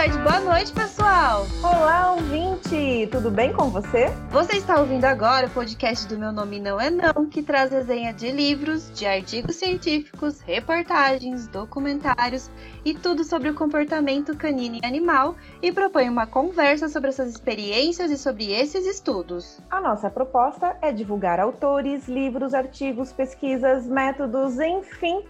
tarde, 0.00 0.16
boa 0.20 0.40
noite, 0.40 0.72
pessoal! 0.72 1.46
Olá, 1.62 2.14
ouvinte! 2.14 3.06
Tudo 3.12 3.30
bem 3.30 3.52
com 3.52 3.68
você? 3.68 4.06
Você 4.30 4.56
está 4.56 4.80
ouvindo 4.80 5.04
agora 5.04 5.46
o 5.46 5.50
podcast 5.50 6.08
do 6.08 6.18
Meu 6.18 6.32
Nome 6.32 6.58
Não 6.58 6.80
É 6.80 6.88
Não, 6.88 7.26
que 7.26 7.42
traz 7.42 7.70
resenha 7.70 8.10
de 8.10 8.32
livros, 8.32 8.90
de 8.94 9.04
artigos 9.04 9.56
científicos, 9.56 10.40
reportagens, 10.40 11.46
documentários 11.48 12.50
e 12.82 12.94
tudo 12.94 13.24
sobre 13.24 13.50
o 13.50 13.54
comportamento 13.54 14.34
canino 14.34 14.76
e 14.82 14.86
animal 14.86 15.36
e 15.60 15.70
propõe 15.70 16.08
uma 16.08 16.26
conversa 16.26 16.88
sobre 16.88 17.10
essas 17.10 17.28
experiências 17.28 18.10
e 18.10 18.16
sobre 18.16 18.50
esses 18.52 18.86
estudos. 18.86 19.60
A 19.70 19.82
nossa 19.82 20.08
proposta 20.08 20.78
é 20.80 20.90
divulgar 20.92 21.38
autores, 21.38 22.08
livros, 22.08 22.54
artigos, 22.54 23.12
pesquisas, 23.12 23.86
métodos, 23.86 24.58
enfim 24.58 25.22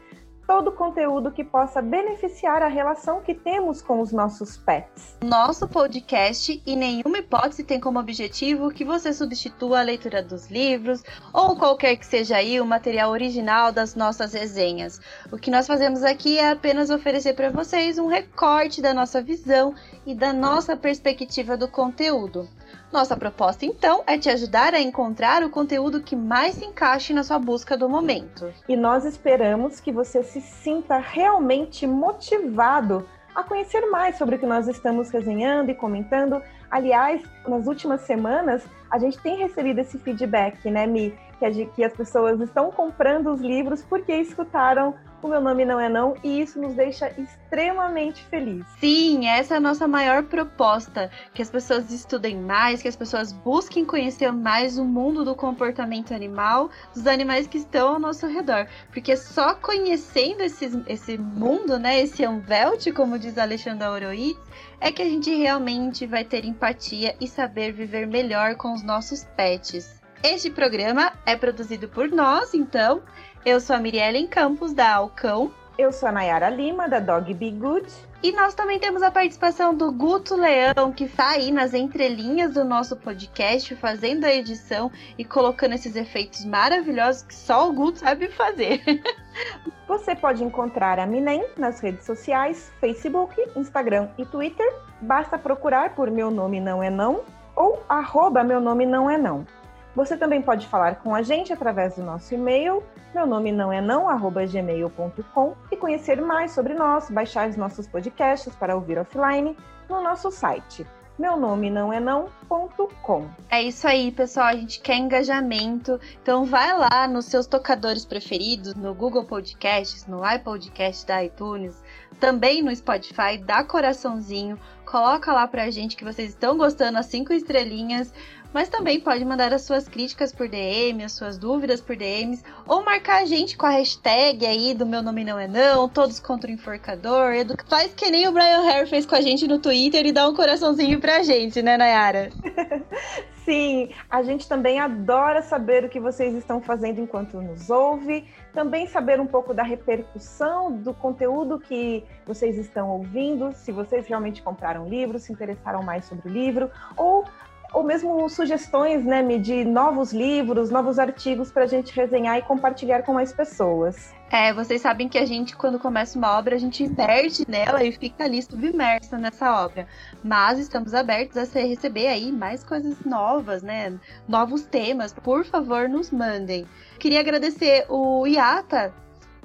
todo 0.50 0.72
conteúdo 0.72 1.30
que 1.30 1.44
possa 1.44 1.80
beneficiar 1.80 2.60
a 2.60 2.66
relação 2.66 3.20
que 3.20 3.32
temos 3.32 3.80
com 3.80 4.00
os 4.00 4.10
nossos 4.10 4.56
pets. 4.56 5.16
Nosso 5.22 5.68
podcast, 5.68 6.60
em 6.66 6.76
nenhuma 6.76 7.18
hipótese, 7.18 7.62
tem 7.62 7.78
como 7.78 8.00
objetivo 8.00 8.72
que 8.72 8.84
você 8.84 9.12
substitua 9.12 9.78
a 9.78 9.82
leitura 9.82 10.24
dos 10.24 10.50
livros 10.50 11.04
ou 11.32 11.54
qualquer 11.54 11.94
que 11.94 12.04
seja 12.04 12.34
aí 12.34 12.60
o 12.60 12.66
material 12.66 13.12
original 13.12 13.70
das 13.70 13.94
nossas 13.94 14.32
resenhas. 14.32 15.00
O 15.30 15.38
que 15.38 15.52
nós 15.52 15.68
fazemos 15.68 16.02
aqui 16.02 16.36
é 16.36 16.50
apenas 16.50 16.90
oferecer 16.90 17.34
para 17.34 17.50
vocês 17.50 17.96
um 17.96 18.08
recorte 18.08 18.82
da 18.82 18.92
nossa 18.92 19.22
visão 19.22 19.72
e 20.04 20.16
da 20.16 20.32
nossa 20.32 20.76
perspectiva 20.76 21.56
do 21.56 21.68
conteúdo. 21.68 22.48
Nossa 22.92 23.16
proposta, 23.16 23.64
então, 23.64 24.02
é 24.04 24.18
te 24.18 24.28
ajudar 24.28 24.74
a 24.74 24.80
encontrar 24.80 25.44
o 25.44 25.50
conteúdo 25.50 26.02
que 26.02 26.16
mais 26.16 26.56
se 26.56 26.64
encaixe 26.64 27.12
na 27.12 27.22
sua 27.22 27.38
busca 27.38 27.76
do 27.76 27.88
momento. 27.88 28.52
E 28.68 28.74
nós 28.74 29.04
esperamos 29.04 29.78
que 29.78 29.92
você 29.92 30.24
se 30.24 30.39
sinta 30.40 30.98
realmente 30.98 31.86
motivado 31.86 33.06
a 33.34 33.42
conhecer 33.42 33.82
mais 33.90 34.16
sobre 34.16 34.36
o 34.36 34.38
que 34.38 34.46
nós 34.46 34.66
estamos 34.68 35.10
resenhando 35.10 35.70
e 35.70 35.74
comentando. 35.74 36.42
Aliás, 36.70 37.22
nas 37.46 37.66
últimas 37.66 38.02
semanas, 38.02 38.64
a 38.90 38.98
gente 38.98 39.18
tem 39.20 39.36
recebido 39.36 39.78
esse 39.78 39.98
feedback, 39.98 40.68
né, 40.70 40.86
Mi? 40.86 41.16
Que, 41.38 41.66
que 41.66 41.84
as 41.84 41.92
pessoas 41.92 42.40
estão 42.40 42.70
comprando 42.70 43.32
os 43.32 43.40
livros 43.40 43.82
porque 43.82 44.12
escutaram 44.12 44.94
o 45.22 45.28
meu 45.28 45.40
nome 45.40 45.64
não 45.64 45.78
é 45.78 45.88
não 45.88 46.16
e 46.22 46.40
isso 46.40 46.60
nos 46.60 46.74
deixa 46.74 47.12
extremamente 47.18 48.24
felizes. 48.24 48.66
Sim, 48.78 49.26
essa 49.26 49.54
é 49.54 49.56
a 49.56 49.60
nossa 49.60 49.86
maior 49.86 50.22
proposta, 50.24 51.10
que 51.34 51.42
as 51.42 51.50
pessoas 51.50 51.90
estudem 51.90 52.36
mais, 52.36 52.80
que 52.80 52.88
as 52.88 52.96
pessoas 52.96 53.32
busquem 53.32 53.84
conhecer 53.84 54.32
mais 54.32 54.78
o 54.78 54.84
mundo 54.84 55.24
do 55.24 55.34
comportamento 55.34 56.14
animal, 56.14 56.70
dos 56.94 57.06
animais 57.06 57.46
que 57.46 57.58
estão 57.58 57.94
ao 57.94 58.00
nosso 58.00 58.26
redor, 58.26 58.66
porque 58.92 59.16
só 59.16 59.54
conhecendo 59.54 60.42
esse, 60.42 60.70
esse 60.86 61.18
mundo, 61.18 61.78
né, 61.78 62.00
esse 62.00 62.24
Anvelt, 62.24 62.92
como 62.92 63.18
diz 63.18 63.36
Alexandre 63.36 63.88
Oroides, 63.88 64.40
é 64.80 64.90
que 64.90 65.02
a 65.02 65.08
gente 65.08 65.34
realmente 65.34 66.06
vai 66.06 66.24
ter 66.24 66.44
empatia 66.44 67.14
e 67.20 67.28
saber 67.28 67.72
viver 67.72 68.06
melhor 68.06 68.56
com 68.56 68.72
os 68.72 68.82
nossos 68.82 69.24
pets. 69.36 70.00
Este 70.22 70.50
programa 70.50 71.14
é 71.24 71.34
produzido 71.34 71.88
por 71.88 72.10
nós, 72.10 72.52
então, 72.52 73.02
eu 73.44 73.60
sou 73.60 73.74
a 73.74 73.78
Miriellen 73.78 74.26
Campos, 74.26 74.72
da 74.72 74.94
Alcão. 74.94 75.50
Eu 75.78 75.92
sou 75.92 76.08
a 76.08 76.12
Nayara 76.12 76.50
Lima, 76.50 76.88
da 76.88 77.00
Dog 77.00 77.32
Be 77.32 77.50
Good. 77.50 77.90
E 78.22 78.32
nós 78.32 78.52
também 78.52 78.78
temos 78.78 79.02
a 79.02 79.10
participação 79.10 79.74
do 79.74 79.90
Guto 79.90 80.36
Leão, 80.36 80.92
que 80.92 81.04
está 81.04 81.30
aí 81.30 81.50
nas 81.50 81.72
entrelinhas 81.72 82.52
do 82.52 82.64
nosso 82.64 82.94
podcast, 82.96 83.74
fazendo 83.76 84.26
a 84.26 84.34
edição 84.34 84.92
e 85.16 85.24
colocando 85.24 85.72
esses 85.72 85.96
efeitos 85.96 86.44
maravilhosos 86.44 87.22
que 87.22 87.34
só 87.34 87.66
o 87.66 87.72
Guto 87.72 88.00
sabe 88.00 88.28
fazer. 88.28 88.82
Você 89.88 90.14
pode 90.14 90.44
encontrar 90.44 90.98
a 90.98 91.06
Minem 91.06 91.46
nas 91.56 91.80
redes 91.80 92.04
sociais, 92.04 92.70
Facebook, 92.78 93.34
Instagram 93.56 94.08
e 94.18 94.26
Twitter. 94.26 94.70
Basta 95.00 95.38
procurar 95.38 95.94
por 95.94 96.10
Meu 96.10 96.30
Nome 96.30 96.60
Não 96.60 96.82
É 96.82 96.90
Não 96.90 97.22
ou 97.56 97.82
arroba 97.88 98.44
Meu 98.44 98.60
Nome 98.60 98.84
Não 98.84 99.10
É 99.10 99.16
Não. 99.16 99.46
Você 99.94 100.16
também 100.16 100.40
pode 100.40 100.66
falar 100.66 100.96
com 100.96 101.14
a 101.14 101.22
gente 101.22 101.52
através 101.52 101.96
do 101.96 102.02
nosso 102.02 102.34
e-mail, 102.34 102.82
meu 103.14 103.26
nome 103.26 103.50
não 103.50 103.72
é 103.72 103.80
não, 103.80 104.08
arroba 104.08 104.46
gmail.com, 104.46 105.54
e 105.70 105.76
conhecer 105.76 106.20
mais 106.20 106.52
sobre 106.52 106.74
nós, 106.74 107.10
baixar 107.10 107.48
os 107.48 107.56
nossos 107.56 107.86
podcasts 107.88 108.54
para 108.54 108.74
ouvir 108.74 108.98
offline 108.98 109.56
no 109.88 110.00
nosso 110.00 110.30
site 110.30 110.86
meu 111.20 111.36
nome 111.36 111.68
não 111.68 111.92
é 111.92 112.00
não.com. 112.00 113.28
É 113.50 113.62
isso 113.62 113.86
aí, 113.86 114.10
pessoal. 114.10 114.46
A 114.46 114.56
gente 114.56 114.80
quer 114.80 114.96
engajamento. 114.96 116.00
Então 116.22 116.46
vai 116.46 116.74
lá 116.76 117.06
nos 117.06 117.26
seus 117.26 117.46
tocadores 117.46 118.06
preferidos, 118.06 118.74
no 118.74 118.94
Google 118.94 119.26
Podcasts, 119.26 120.06
no 120.06 120.22
iPodcast 120.26 121.06
da 121.06 121.22
iTunes, 121.22 121.74
também 122.18 122.62
no 122.62 122.74
Spotify, 122.74 123.36
dá 123.44 123.62
coraçãozinho, 123.62 124.58
coloca 124.86 125.30
lá 125.30 125.46
pra 125.46 125.70
gente 125.70 125.94
que 125.94 126.04
vocês 126.04 126.30
estão 126.30 126.56
gostando, 126.56 126.96
as 126.96 127.06
cinco 127.06 127.34
estrelinhas. 127.34 128.14
Mas 128.52 128.68
também 128.68 129.00
pode 129.00 129.24
mandar 129.24 129.52
as 129.52 129.62
suas 129.62 129.88
críticas 129.88 130.32
por 130.32 130.48
DM, 130.48 131.04
as 131.04 131.12
suas 131.12 131.38
dúvidas 131.38 131.80
por 131.80 131.96
DMs, 131.96 132.42
ou 132.66 132.84
marcar 132.84 133.22
a 133.22 133.24
gente 133.24 133.56
com 133.56 133.66
a 133.66 133.70
hashtag 133.70 134.44
aí 134.44 134.74
do 134.74 134.84
meu 134.84 135.02
nome 135.02 135.24
não 135.24 135.38
é 135.38 135.46
não, 135.46 135.88
todos 135.88 136.18
contra 136.18 136.50
o 136.50 136.52
enforcador. 136.52 137.32
Faz 137.68 137.94
que 137.94 138.10
nem 138.10 138.26
o 138.26 138.32
Brian 138.32 138.68
Hare 138.68 138.88
fez 138.88 139.06
com 139.06 139.14
a 139.14 139.20
gente 139.20 139.46
no 139.46 139.58
Twitter 139.58 140.04
e 140.06 140.12
dá 140.12 140.28
um 140.28 140.34
coraçãozinho 140.34 141.00
pra 141.00 141.22
gente, 141.22 141.62
né, 141.62 141.76
Nayara? 141.76 142.30
Sim, 143.44 143.88
a 144.08 144.22
gente 144.22 144.48
também 144.48 144.78
adora 144.78 145.42
saber 145.42 145.84
o 145.84 145.88
que 145.88 145.98
vocês 145.98 146.34
estão 146.34 146.60
fazendo 146.60 147.00
enquanto 147.00 147.40
nos 147.40 147.70
ouve, 147.70 148.24
também 148.52 148.86
saber 148.86 149.18
um 149.18 149.26
pouco 149.26 149.54
da 149.54 149.62
repercussão 149.62 150.70
do 150.70 150.92
conteúdo 150.92 151.58
que 151.58 152.04
vocês 152.26 152.56
estão 152.58 152.90
ouvindo, 152.90 153.52
se 153.52 153.72
vocês 153.72 154.06
realmente 154.06 154.42
compraram 154.42 154.86
o 154.86 154.88
livro, 154.88 155.18
se 155.18 155.32
interessaram 155.32 155.82
mais 155.82 156.04
sobre 156.04 156.28
o 156.28 156.32
livro, 156.32 156.70
ou 156.96 157.24
ou 157.72 157.82
mesmo 157.82 158.28
sugestões 158.28 159.04
né, 159.04 159.22
de 159.38 159.64
novos 159.64 160.12
livros, 160.12 160.70
novos 160.70 160.98
artigos 160.98 161.50
para 161.50 161.64
a 161.64 161.66
gente 161.66 161.94
resenhar 161.94 162.38
e 162.38 162.42
compartilhar 162.42 163.02
com 163.02 163.12
mais 163.12 163.32
pessoas. 163.32 164.12
É, 164.30 164.52
vocês 164.52 164.80
sabem 164.80 165.08
que 165.08 165.18
a 165.18 165.26
gente, 165.26 165.56
quando 165.56 165.78
começa 165.78 166.16
uma 166.16 166.38
obra, 166.38 166.54
a 166.54 166.58
gente 166.58 166.88
perde 166.90 167.44
nela 167.48 167.82
e 167.82 167.90
fica 167.90 168.24
ali 168.24 168.40
submersa 168.40 169.18
nessa 169.18 169.64
obra. 169.64 169.88
Mas 170.22 170.58
estamos 170.58 170.94
abertos 170.94 171.36
a 171.36 171.60
receber 171.60 172.06
aí 172.06 172.30
mais 172.30 172.62
coisas 172.62 173.00
novas, 173.04 173.60
né? 173.60 173.98
Novos 174.28 174.62
temas. 174.62 175.12
Por 175.12 175.44
favor, 175.44 175.88
nos 175.88 176.12
mandem. 176.12 176.64
Queria 177.00 177.18
agradecer 177.18 177.86
o 177.88 178.24
Iata 178.24 178.94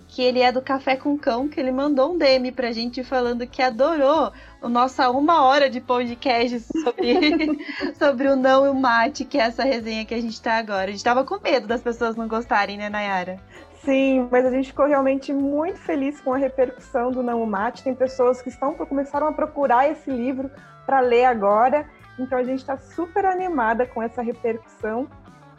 que 0.07 0.21
ele 0.21 0.39
é 0.39 0.51
do 0.51 0.61
Café 0.61 0.95
com 0.95 1.17
Cão, 1.17 1.47
que 1.47 1.59
ele 1.59 1.71
mandou 1.71 2.13
um 2.13 2.17
DM 2.17 2.51
pra 2.51 2.71
gente 2.71 3.03
falando 3.03 3.47
que 3.47 3.61
adorou 3.61 4.31
a 4.61 4.69
nossa 4.69 5.09
uma 5.09 5.43
hora 5.43 5.69
de 5.69 5.81
podcast 5.81 6.59
sobre, 6.59 7.59
sobre 7.97 8.27
o 8.27 8.35
não 8.35 8.65
e 8.65 8.69
o 8.69 8.73
mate, 8.73 9.25
que 9.25 9.37
é 9.37 9.41
essa 9.41 9.63
resenha 9.63 10.05
que 10.05 10.13
a 10.13 10.21
gente 10.21 10.41
tá 10.41 10.53
agora. 10.53 10.85
A 10.85 10.91
gente 10.91 11.03
tava 11.03 11.23
com 11.23 11.39
medo 11.39 11.67
das 11.67 11.81
pessoas 11.81 12.15
não 12.15 12.27
gostarem, 12.27 12.77
né, 12.77 12.89
Nayara? 12.89 13.39
Sim, 13.83 14.27
mas 14.31 14.45
a 14.45 14.49
gente 14.49 14.69
ficou 14.69 14.87
realmente 14.87 15.31
muito 15.31 15.79
feliz 15.79 16.19
com 16.19 16.33
a 16.33 16.37
repercussão 16.37 17.11
do 17.11 17.21
Não 17.21 17.45
Mate. 17.45 17.83
Tem 17.83 17.93
pessoas 17.93 18.41
que 18.41 18.49
estão 18.49 18.73
começaram 18.73 19.27
a 19.27 19.31
procurar 19.31 19.87
esse 19.87 20.09
livro 20.09 20.49
para 20.85 21.01
ler 21.01 21.25
agora. 21.25 21.85
Então 22.17 22.37
a 22.37 22.43
gente 22.43 22.59
está 22.59 22.77
super 22.77 23.25
animada 23.25 23.85
com 23.85 24.01
essa 24.01 24.21
repercussão 24.21 25.07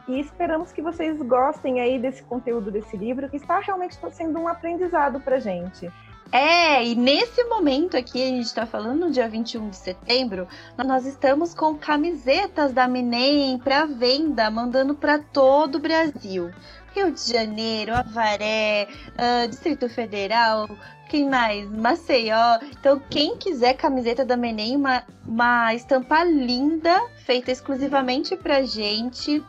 e 0.08 0.20
esperamos 0.20 0.72
que 0.72 0.82
vocês 0.82 1.20
gostem 1.22 1.80
aí 1.80 1.98
desse 1.98 2.22
conteúdo 2.22 2.70
desse 2.70 2.96
livro, 2.96 3.28
que 3.28 3.36
está 3.36 3.58
realmente 3.58 3.96
sendo 4.12 4.38
um 4.38 4.48
aprendizado 4.48 5.20
para 5.20 5.40
gente. 5.40 5.90
É, 6.32 6.84
e 6.84 6.94
nesse 6.96 7.44
momento 7.44 7.96
aqui, 7.96 8.20
a 8.22 8.26
gente 8.26 8.46
está 8.46 8.66
falando 8.66 9.10
dia 9.10 9.28
21 9.28 9.70
de 9.70 9.76
setembro, 9.76 10.48
nós 10.76 11.06
estamos 11.06 11.54
com 11.54 11.76
camisetas 11.76 12.72
da 12.72 12.88
Minem 12.88 13.58
para 13.58 13.86
venda, 13.86 14.50
mandando 14.50 14.94
para 14.94 15.18
todo 15.18 15.76
o 15.76 15.80
Brasil. 15.80 16.50
Rio 16.94 17.12
de 17.12 17.32
Janeiro, 17.32 17.94
Avaré, 17.94 18.88
uh, 19.12 19.48
Distrito 19.48 19.88
Federal, 19.88 20.66
quem 21.08 21.28
mais? 21.28 21.70
Maceió. 21.70 22.58
Então, 22.80 23.00
quem 23.08 23.36
quiser 23.36 23.74
camiseta 23.74 24.24
da 24.24 24.36
Menem, 24.36 24.76
uma, 24.76 25.04
uma 25.24 25.74
estampa 25.74 26.24
linda, 26.24 27.00
feita 27.24 27.52
exclusivamente 27.52 28.34
pra 28.36 28.62
gente 28.62 29.44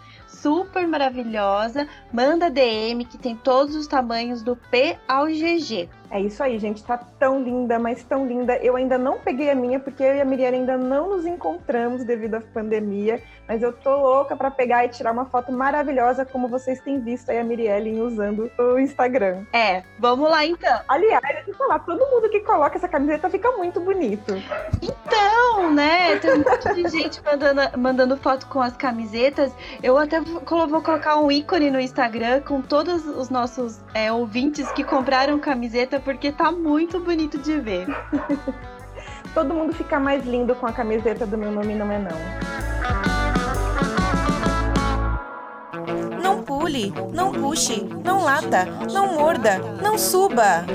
super 0.47 0.87
maravilhosa. 0.87 1.85
Manda 2.11 2.49
DM 2.49 3.03
que 3.03 3.17
tem 3.17 3.35
todos 3.35 3.75
os 3.75 3.85
tamanhos 3.85 4.41
do 4.41 4.55
P 4.55 4.97
ao 5.05 5.25
GG. 5.25 5.89
É 6.09 6.21
isso 6.21 6.41
aí, 6.41 6.57
gente. 6.57 6.83
Tá 6.83 6.97
tão 6.97 7.43
linda, 7.43 7.77
mas 7.77 8.01
tão 8.03 8.25
linda. 8.25 8.55
Eu 8.57 8.77
ainda 8.77 8.97
não 8.97 9.19
peguei 9.19 9.49
a 9.49 9.55
minha 9.55 9.77
porque 9.77 10.01
eu 10.01 10.15
e 10.15 10.21
a 10.21 10.25
Miriam 10.25 10.51
ainda 10.51 10.77
não 10.77 11.09
nos 11.09 11.25
encontramos 11.25 12.05
devido 12.05 12.35
à 12.35 12.41
pandemia. 12.41 13.21
Mas 13.45 13.61
eu 13.61 13.73
tô 13.73 13.95
louca 13.97 14.35
para 14.35 14.49
pegar 14.49 14.85
e 14.85 14.89
tirar 14.89 15.11
uma 15.11 15.25
foto 15.25 15.51
maravilhosa, 15.51 16.25
como 16.25 16.47
vocês 16.47 16.79
têm 16.81 17.01
visto 17.01 17.29
aí 17.29 17.39
a 17.39 17.43
Mirielle 17.43 17.99
usando 17.99 18.49
o 18.57 18.79
Instagram. 18.79 19.45
É, 19.53 19.83
vamos 19.99 20.29
lá 20.29 20.45
então. 20.45 20.79
Aliás, 20.87 21.21
deixa 21.21 21.51
eu 21.51 21.55
falar, 21.55 21.79
todo 21.79 22.05
mundo 22.09 22.16
que 22.29 22.39
coloca 22.41 22.77
essa 22.77 22.87
camiseta 22.87 23.29
fica 23.29 23.51
muito 23.53 23.79
bonito. 23.79 24.33
Então, 24.81 25.73
né? 25.73 26.17
Tem 26.17 26.33
um 26.33 26.37
monte 26.37 26.73
de 26.73 26.89
gente 26.89 27.21
mandando, 27.23 27.61
mandando 27.77 28.17
foto 28.17 28.47
com 28.47 28.61
as 28.61 28.75
camisetas. 28.75 29.51
Eu 29.81 29.97
até 29.97 30.19
vou 30.21 30.41
colocar 30.41 31.17
um 31.17 31.31
ícone 31.31 31.69
no 31.71 31.79
Instagram 31.79 32.41
com 32.41 32.61
todos 32.61 33.05
os 33.05 33.29
nossos 33.29 33.79
é, 33.93 34.11
ouvintes 34.11 34.71
que 34.71 34.83
compraram 34.83 35.39
camiseta 35.39 35.99
porque 35.99 36.31
tá 36.31 36.51
muito 36.51 36.99
bonito 36.99 37.37
de 37.37 37.59
ver. 37.59 37.87
todo 39.37 39.53
mundo 39.53 39.71
fica 39.71 39.99
mais 39.99 40.25
lindo 40.25 40.55
com 40.55 40.65
a 40.65 40.73
camiseta 40.73 41.23
do 41.27 41.37
meu 41.37 41.51
nome 41.51 41.75
não 41.75 41.91
é 41.91 41.99
não. 41.99 42.17
Não 46.19 46.41
pule, 46.41 46.91
não 47.13 47.31
puxe, 47.31 47.87
não 48.03 48.23
lata, 48.23 48.65
não 48.91 49.13
morda, 49.13 49.59
não 49.81 49.95
suba. 49.95 50.65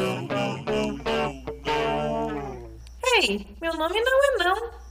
Ei, 3.14 3.46
meu 3.60 3.76
nome 3.76 4.00
não 4.00 4.24
é 4.24 4.44
não. 4.44 4.82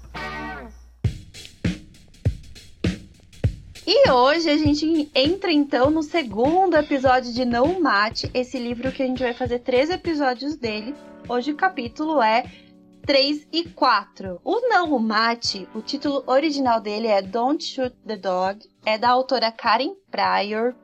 E 3.88 4.12
hoje 4.12 4.48
a 4.48 4.58
gente 4.58 5.10
entra 5.16 5.52
então 5.52 5.90
no 5.90 6.04
segundo 6.04 6.76
episódio 6.76 7.34
de 7.34 7.44
Não 7.46 7.80
Mate, 7.80 8.30
esse 8.32 8.60
livro 8.60 8.92
que 8.92 9.02
a 9.02 9.08
gente 9.08 9.24
vai 9.24 9.34
fazer 9.34 9.60
três 9.60 9.90
episódios 9.90 10.56
dele. 10.56 10.96
Hoje 11.28 11.52
o 11.52 11.56
capítulo 11.56 12.22
é 12.22 12.44
3 13.08 13.48
e 13.52 13.68
4. 13.70 14.40
O 14.44 14.70
Não 14.70 15.00
Mate, 15.00 15.68
o 15.74 15.82
título 15.82 16.24
original 16.28 16.80
dele 16.80 17.08
é 17.08 17.24
Don't 17.24 17.64
Shoot 17.64 17.96
the 18.06 18.18
Dog, 18.18 18.60
é 18.86 19.00
da 19.00 19.10
autora 19.10 19.52
Karen 19.52 19.96
Pryor. 20.12 20.76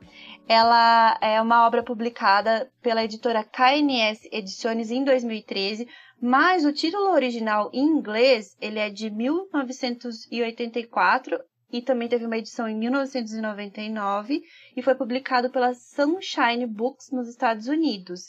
Ela 0.48 1.16
é 1.20 1.40
uma 1.40 1.66
obra 1.66 1.84
publicada 1.84 2.68
pela 2.82 3.04
editora 3.04 3.44
KNS 3.44 4.28
Edições 4.32 4.90
em 4.90 5.04
2013, 5.04 5.86
mas 6.20 6.64
o 6.64 6.72
título 6.72 7.12
original 7.12 7.70
em 7.72 7.84
inglês 7.84 8.56
ele 8.60 8.78
é 8.78 8.90
de 8.90 9.10
1984 9.10 11.40
e 11.70 11.82
também 11.82 12.08
teve 12.08 12.24
uma 12.26 12.38
edição 12.38 12.68
em 12.68 12.76
1999 12.76 14.42
e 14.76 14.82
foi 14.82 14.94
publicado 14.94 15.50
pela 15.50 15.74
Sunshine 15.74 16.66
Books 16.66 17.10
nos 17.10 17.28
Estados 17.28 17.68
Unidos. 17.68 18.26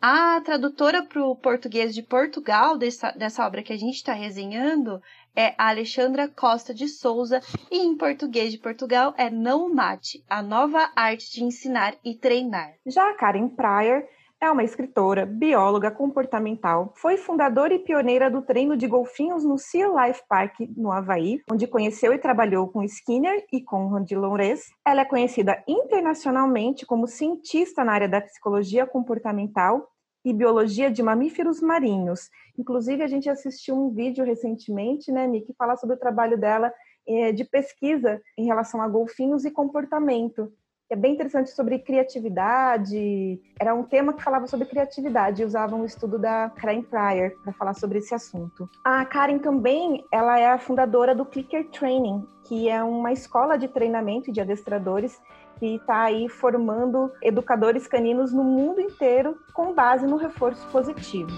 A 0.00 0.40
tradutora 0.42 1.02
para 1.02 1.24
o 1.24 1.34
português 1.34 1.94
de 1.94 2.02
Portugal 2.02 2.76
dessa, 2.76 3.10
dessa 3.12 3.46
obra 3.46 3.62
que 3.62 3.72
a 3.72 3.76
gente 3.76 3.94
está 3.94 4.12
resenhando 4.12 5.00
é 5.34 5.54
Alexandra 5.56 6.28
Costa 6.28 6.74
de 6.74 6.88
Souza 6.88 7.40
e 7.70 7.78
em 7.78 7.96
português 7.96 8.52
de 8.52 8.58
Portugal 8.58 9.14
é 9.16 9.30
Não 9.30 9.72
Mate, 9.72 10.22
a 10.28 10.42
nova 10.42 10.90
arte 10.94 11.32
de 11.32 11.42
ensinar 11.42 11.96
e 12.04 12.14
treinar. 12.14 12.74
Já 12.84 13.08
a 13.08 13.14
Karen 13.14 13.48
Pryor 13.48 14.04
é 14.44 14.50
uma 14.50 14.62
escritora, 14.62 15.24
bióloga 15.24 15.90
comportamental, 15.90 16.92
foi 16.96 17.16
fundadora 17.16 17.72
e 17.72 17.78
pioneira 17.78 18.30
do 18.30 18.42
treino 18.42 18.76
de 18.76 18.86
golfinhos 18.86 19.42
no 19.42 19.56
Sea 19.56 19.88
Life 19.88 20.22
Park, 20.28 20.60
no 20.76 20.92
Havaí, 20.92 21.40
onde 21.50 21.66
conheceu 21.66 22.12
e 22.12 22.18
trabalhou 22.18 22.68
com 22.68 22.82
Skinner 22.84 23.44
e 23.52 23.62
com 23.62 23.88
Randy 23.88 24.14
Loures. 24.14 24.66
Ela 24.86 25.00
é 25.00 25.04
conhecida 25.04 25.62
internacionalmente 25.66 26.84
como 26.84 27.06
cientista 27.06 27.82
na 27.82 27.92
área 27.92 28.08
da 28.08 28.20
psicologia 28.20 28.86
comportamental 28.86 29.88
e 30.24 30.32
biologia 30.32 30.90
de 30.90 31.02
mamíferos 31.02 31.60
marinhos. 31.60 32.28
Inclusive, 32.58 33.02
a 33.02 33.06
gente 33.06 33.30
assistiu 33.30 33.74
um 33.74 33.90
vídeo 33.90 34.24
recentemente, 34.24 35.10
né, 35.10 35.26
Mi, 35.26 35.40
que 35.40 35.54
fala 35.54 35.76
sobre 35.76 35.96
o 35.96 35.98
trabalho 35.98 36.38
dela 36.38 36.72
eh, 37.06 37.32
de 37.32 37.44
pesquisa 37.44 38.20
em 38.36 38.44
relação 38.44 38.80
a 38.80 38.88
golfinhos 38.88 39.44
e 39.44 39.50
comportamento 39.50 40.52
é 40.90 40.96
bem 40.96 41.14
interessante 41.14 41.50
sobre 41.50 41.78
criatividade. 41.78 43.40
Era 43.58 43.74
um 43.74 43.82
tema 43.82 44.12
que 44.12 44.22
falava 44.22 44.46
sobre 44.46 44.66
criatividade 44.66 45.42
e 45.42 45.44
usava 45.44 45.74
um 45.74 45.84
estudo 45.84 46.18
da 46.18 46.50
Karen 46.50 46.82
Pryor 46.82 47.32
para 47.42 47.52
falar 47.54 47.74
sobre 47.74 47.98
esse 47.98 48.14
assunto. 48.14 48.68
A 48.84 49.04
Karen 49.04 49.38
também, 49.38 50.04
ela 50.12 50.38
é 50.38 50.46
a 50.46 50.58
fundadora 50.58 51.14
do 51.14 51.24
Clicker 51.24 51.68
Training, 51.70 52.26
que 52.44 52.68
é 52.68 52.82
uma 52.82 53.12
escola 53.12 53.56
de 53.56 53.66
treinamento 53.68 54.30
de 54.30 54.40
adestradores 54.40 55.20
que 55.58 55.76
está 55.76 56.02
aí 56.02 56.28
formando 56.28 57.10
educadores 57.22 57.86
caninos 57.86 58.32
no 58.32 58.44
mundo 58.44 58.80
inteiro 58.80 59.38
com 59.54 59.72
base 59.72 60.06
no 60.06 60.16
reforço 60.16 60.66
positivo. 60.68 61.30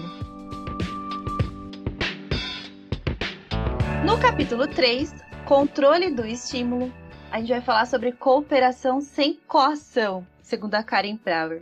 No 4.05 4.19
capítulo 4.19 4.67
3, 4.67 5.13
controle 5.45 6.11
do 6.11 6.25
estímulo, 6.25 6.91
a 7.31 7.39
gente 7.39 7.49
vai 7.49 7.61
falar 7.61 7.85
sobre 7.85 8.11
cooperação 8.11 9.01
sem 9.01 9.35
coação, 9.47 10.25
segundo 10.41 10.75
a 10.75 10.83
Karen 10.83 11.17
Prauer. 11.17 11.61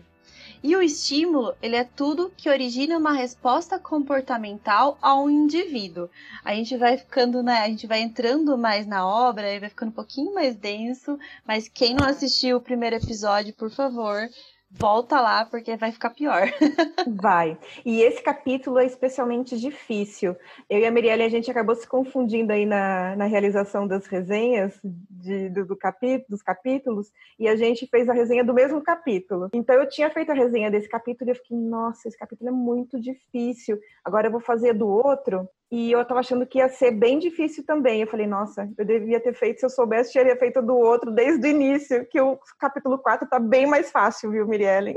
E 0.64 0.76
o 0.76 0.82
estímulo, 0.82 1.54
ele 1.62 1.76
é 1.76 1.84
tudo 1.84 2.32
que 2.36 2.50
origina 2.50 2.98
uma 2.98 3.14
resposta 3.14 3.78
comportamental 3.78 4.98
a 5.02 5.16
um 5.20 5.30
indivíduo. 5.30 6.10
A 6.44 6.56
gente 6.56 6.76
vai 6.76 6.98
ficando, 6.98 7.44
né, 7.44 7.60
a 7.60 7.68
gente 7.68 7.86
vai 7.86 8.02
entrando 8.02 8.58
mais 8.58 8.88
na 8.88 9.08
obra, 9.08 9.54
e 9.54 9.60
vai 9.60 9.70
ficando 9.70 9.90
um 9.90 9.96
pouquinho 9.96 10.34
mais 10.34 10.56
denso, 10.56 11.20
mas 11.46 11.68
quem 11.68 11.94
não 11.94 12.08
assistiu 12.08 12.58
o 12.58 12.62
primeiro 12.62 12.96
episódio, 12.96 13.54
por 13.54 13.70
favor, 13.70 14.28
volta 14.70 15.22
lá 15.22 15.46
porque 15.46 15.76
vai 15.78 15.92
ficar 15.92 16.10
pior. 16.12 16.44
vai. 17.08 17.58
E 17.86 18.02
esse 18.02 18.22
capítulo 18.22 18.78
é 18.78 18.86
especialmente 18.86 19.58
difícil. 19.60 20.36
Eu 20.70 20.80
e 20.80 20.86
a 20.86 20.92
Mirielle, 20.92 21.24
a 21.24 21.30
gente 21.30 21.50
acabou 21.50 21.76
se 21.76 21.88
confundindo 21.88 22.52
aí 22.52 22.66
na, 22.66 23.16
na 23.16 23.26
realização 23.26 23.88
das 23.88 24.06
resenhas 24.08 24.78
de, 24.84 25.50
do, 25.50 25.66
do 25.66 25.76
capítulo, 25.76 26.26
dos 26.30 26.42
capítulos 26.42 27.12
e 27.40 27.48
a 27.48 27.56
gente 27.56 27.88
fez 27.88 28.10
a 28.10 28.14
resenha 28.14 28.44
do 28.44 28.54
mesmo 28.54 28.82
capítulo. 28.82 29.50
Então 29.54 29.76
eu 29.76 29.88
tinha 29.88 30.10
feito 30.10 30.32
a 30.32 30.36
resenha 30.36 30.70
desse 30.70 30.90
capítulo 30.90 31.30
e 31.30 31.32
eu 31.32 31.36
fiquei, 31.36 31.58
nossa, 31.58 32.08
esse 32.08 32.18
capítulo 32.18 32.50
é 32.50 32.54
muito 32.54 33.00
difícil. 33.00 33.80
Agora 34.04 34.28
eu 34.28 34.32
vou 34.32 34.42
fazer 34.42 34.74
do 34.74 34.88
outro. 34.88 35.48
E 35.72 35.92
eu 35.92 36.06
tava 36.06 36.20
achando 36.20 36.46
que 36.46 36.60
ia 36.60 36.70
ser 36.70 36.92
bem 36.92 37.18
difícil 37.20 37.66
também. 37.66 38.02
Eu 38.02 38.08
falei, 38.08 38.28
nossa, 38.28 38.70
eu 38.78 38.86
devia 38.86 39.20
ter 39.20 39.34
feito, 39.34 39.60
se 39.60 39.66
eu 39.66 39.70
soubesse, 39.70 40.14
teria 40.14 40.38
feito 40.38 40.62
do 40.62 40.76
outro 40.76 41.12
desde 41.12 41.48
o 41.48 41.50
início, 41.50 42.06
que 42.08 42.22
o 42.22 42.38
capítulo 42.60 43.00
4 43.00 43.28
tá 43.28 43.40
bem 43.40 43.66
mais 43.66 43.92
fácil, 43.92 44.32
viu, 44.32 44.48
Mirielle? 44.48 44.94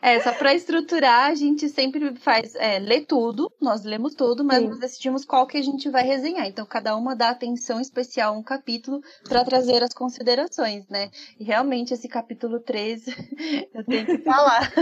É, 0.00 0.20
só 0.20 0.32
para 0.32 0.54
estruturar, 0.54 1.30
a 1.30 1.34
gente 1.34 1.68
sempre 1.68 2.14
faz, 2.16 2.54
é, 2.54 2.78
lê 2.78 3.00
tudo, 3.00 3.50
nós 3.60 3.84
lemos 3.84 4.14
tudo, 4.14 4.44
mas 4.44 4.58
Sim. 4.58 4.68
nós 4.68 4.78
decidimos 4.78 5.24
qual 5.24 5.46
que 5.46 5.58
a 5.58 5.62
gente 5.62 5.90
vai 5.90 6.02
resenhar. 6.02 6.46
Então, 6.46 6.64
cada 6.64 6.96
uma 6.96 7.16
dá 7.16 7.30
atenção 7.30 7.80
especial 7.80 8.34
a 8.34 8.38
um 8.38 8.42
capítulo 8.42 9.00
para 9.28 9.44
trazer 9.44 9.82
as 9.82 9.92
considerações, 9.92 10.86
né? 10.88 11.10
E 11.38 11.44
realmente, 11.44 11.92
esse 11.92 12.08
capítulo 12.08 12.60
13, 12.60 13.10
eu 13.74 13.84
tenho 13.84 14.06
que 14.06 14.18
falar. 14.18 14.72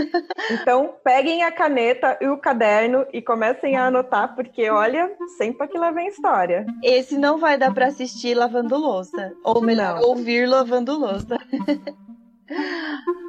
Então, 0.51 0.95
peguem 1.03 1.43
a 1.43 1.51
caneta 1.51 2.17
e 2.21 2.27
o 2.27 2.37
caderno 2.37 3.05
e 3.11 3.21
comecem 3.21 3.75
a 3.75 3.87
anotar, 3.87 4.35
porque 4.35 4.69
olha, 4.69 4.94
sempre 5.37 5.67
que 5.67 5.77
lá 5.77 5.91
vem 5.91 6.07
história. 6.07 6.65
Esse 6.83 7.17
não 7.17 7.37
vai 7.37 7.57
dar 7.57 7.73
para 7.73 7.87
assistir 7.87 8.35
lavando 8.35 8.77
louça, 8.77 9.33
ou 9.43 9.61
melhor, 9.61 9.99
não. 9.99 10.09
ouvir 10.09 10.47
lavando 10.47 10.97
louça. 10.97 11.37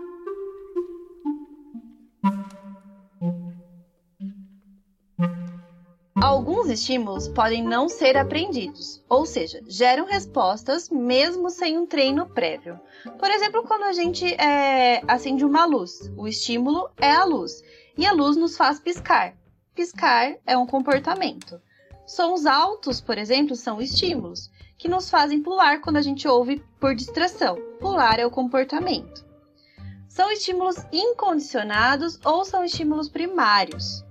Alguns 6.26 6.68
estímulos 6.68 7.28
podem 7.28 7.62
não 7.62 7.88
ser 7.88 8.16
aprendidos, 8.16 9.04
ou 9.08 9.24
seja, 9.24 9.60
geram 9.68 10.06
respostas 10.06 10.88
mesmo 10.90 11.50
sem 11.50 11.78
um 11.78 11.86
treino 11.86 12.26
prévio. 12.26 12.80
Por 13.18 13.30
exemplo, 13.30 13.62
quando 13.62 13.84
a 13.84 13.92
gente 13.92 14.24
é, 14.34 15.02
acende 15.06 15.44
uma 15.44 15.64
luz, 15.66 16.10
o 16.16 16.26
estímulo 16.26 16.88
é 16.96 17.10
a 17.10 17.24
luz 17.24 17.62
e 17.96 18.04
a 18.04 18.12
luz 18.12 18.36
nos 18.36 18.56
faz 18.56 18.80
piscar. 18.80 19.36
Piscar 19.76 20.36
é 20.46 20.56
um 20.56 20.66
comportamento. 20.66 21.60
Sons 22.06 22.46
altos, 22.46 22.98
por 22.98 23.18
exemplo, 23.18 23.54
são 23.54 23.78
estímulos 23.78 24.50
que 24.78 24.88
nos 24.88 25.10
fazem 25.10 25.42
pular 25.42 25.82
quando 25.82 25.98
a 25.98 26.02
gente 26.02 26.26
ouve 26.26 26.64
por 26.80 26.94
distração. 26.94 27.56
Pular 27.78 28.18
é 28.18 28.24
o 28.24 28.30
comportamento. 28.30 29.22
São 30.08 30.32
estímulos 30.32 30.76
incondicionados 30.90 32.18
ou 32.24 32.42
são 32.42 32.64
estímulos 32.64 33.10
primários. 33.10 34.02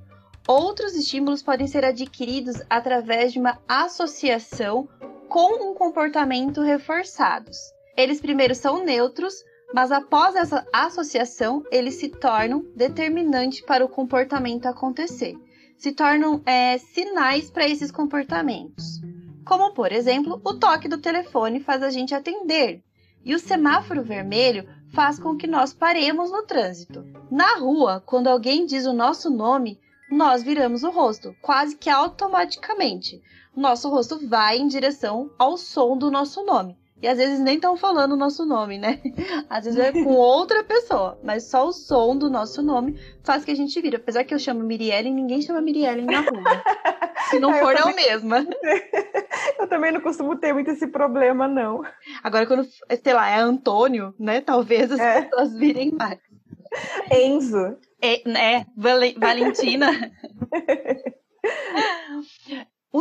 Outros 0.47 0.93
estímulos 0.93 1.41
podem 1.41 1.65
ser 1.65 1.83
adquiridos 1.83 2.61
através 2.69 3.33
de 3.33 3.39
uma 3.39 3.57
associação 3.67 4.87
com 5.27 5.71
um 5.71 5.73
comportamento 5.73 6.61
reforçados. 6.61 7.57
Eles 7.97 8.21
primeiro 8.21 8.53
são 8.53 8.85
neutros, 8.85 9.43
mas 9.73 9.91
após 9.91 10.35
essa 10.35 10.63
associação, 10.71 11.63
eles 11.71 11.95
se 11.95 12.09
tornam 12.09 12.63
determinantes 12.75 13.61
para 13.61 13.83
o 13.83 13.89
comportamento 13.89 14.67
acontecer. 14.67 15.35
Se 15.77 15.91
tornam 15.91 16.41
é, 16.45 16.77
sinais 16.77 17.51
para 17.51 17.67
esses 17.67 17.91
comportamentos. 17.91 19.01
Como, 19.45 19.73
por 19.73 19.91
exemplo, 19.91 20.41
o 20.43 20.53
toque 20.55 20.87
do 20.87 20.97
telefone 20.97 21.59
faz 21.59 21.83
a 21.83 21.89
gente 21.89 22.15
atender, 22.15 22.81
e 23.23 23.35
o 23.35 23.39
semáforo 23.39 24.03
vermelho 24.03 24.67
faz 24.93 25.19
com 25.19 25.35
que 25.35 25.45
nós 25.45 25.73
paremos 25.73 26.31
no 26.31 26.43
trânsito. 26.43 27.05
Na 27.29 27.57
rua, 27.57 28.01
quando 28.05 28.27
alguém 28.27 28.65
diz 28.65 28.85
o 28.85 28.93
nosso 28.93 29.29
nome, 29.29 29.79
nós 30.09 30.43
viramos 30.43 30.83
o 30.83 30.89
rosto, 30.89 31.35
quase 31.41 31.75
que 31.75 31.89
automaticamente. 31.89 33.21
Nosso 33.55 33.89
rosto 33.89 34.27
vai 34.27 34.57
em 34.57 34.67
direção 34.67 35.31
ao 35.37 35.57
som 35.57 35.97
do 35.97 36.11
nosso 36.11 36.43
nome. 36.45 36.77
E 37.05 37.07
às 37.07 37.19
vezes 37.19 37.39
nem 37.39 37.57
estão 37.57 37.77
falando 37.77 38.13
o 38.13 38.17
nosso 38.17 38.43
nome, 38.47 38.79
né? 38.79 38.99
Às 39.47 39.65
vezes 39.65 39.79
é 39.79 39.91
com 39.91 40.15
outra 40.15 40.63
pessoa, 40.63 41.19
mas 41.23 41.43
só 41.43 41.67
o 41.67 41.71
som 41.71 42.17
do 42.17 42.31
nosso 42.31 42.63
nome 42.63 42.99
faz 43.23 43.45
que 43.45 43.51
a 43.51 43.55
gente 43.55 43.79
vira. 43.79 43.97
Apesar 43.97 44.23
que 44.23 44.33
eu 44.33 44.39
chamo 44.39 44.63
Mirielle, 44.63 45.11
ninguém 45.11 45.39
chama 45.39 45.61
Mirielle 45.61 46.01
na 46.01 46.21
rua. 46.21 46.63
Se 47.29 47.39
não 47.39 47.53
for, 47.53 47.75
eu, 47.75 47.89
é 47.89 47.93
mesma. 47.93 48.43
Eu 49.59 49.67
também 49.67 49.91
não 49.91 50.01
costumo 50.01 50.35
ter 50.35 50.53
muito 50.53 50.71
esse 50.71 50.87
problema, 50.87 51.47
não. 51.47 51.83
Agora, 52.23 52.45
quando, 52.47 52.67
sei 53.03 53.13
lá, 53.13 53.29
é 53.29 53.39
Antônio, 53.39 54.13
né? 54.19 54.41
Talvez 54.41 54.91
as 54.91 54.99
é. 54.99 55.21
pessoas 55.21 55.53
virem 55.53 55.91
mais. 55.91 56.19
Enzo. 57.11 57.77
É, 58.01 58.27
é 58.29 58.65
Valentina. 58.75 60.11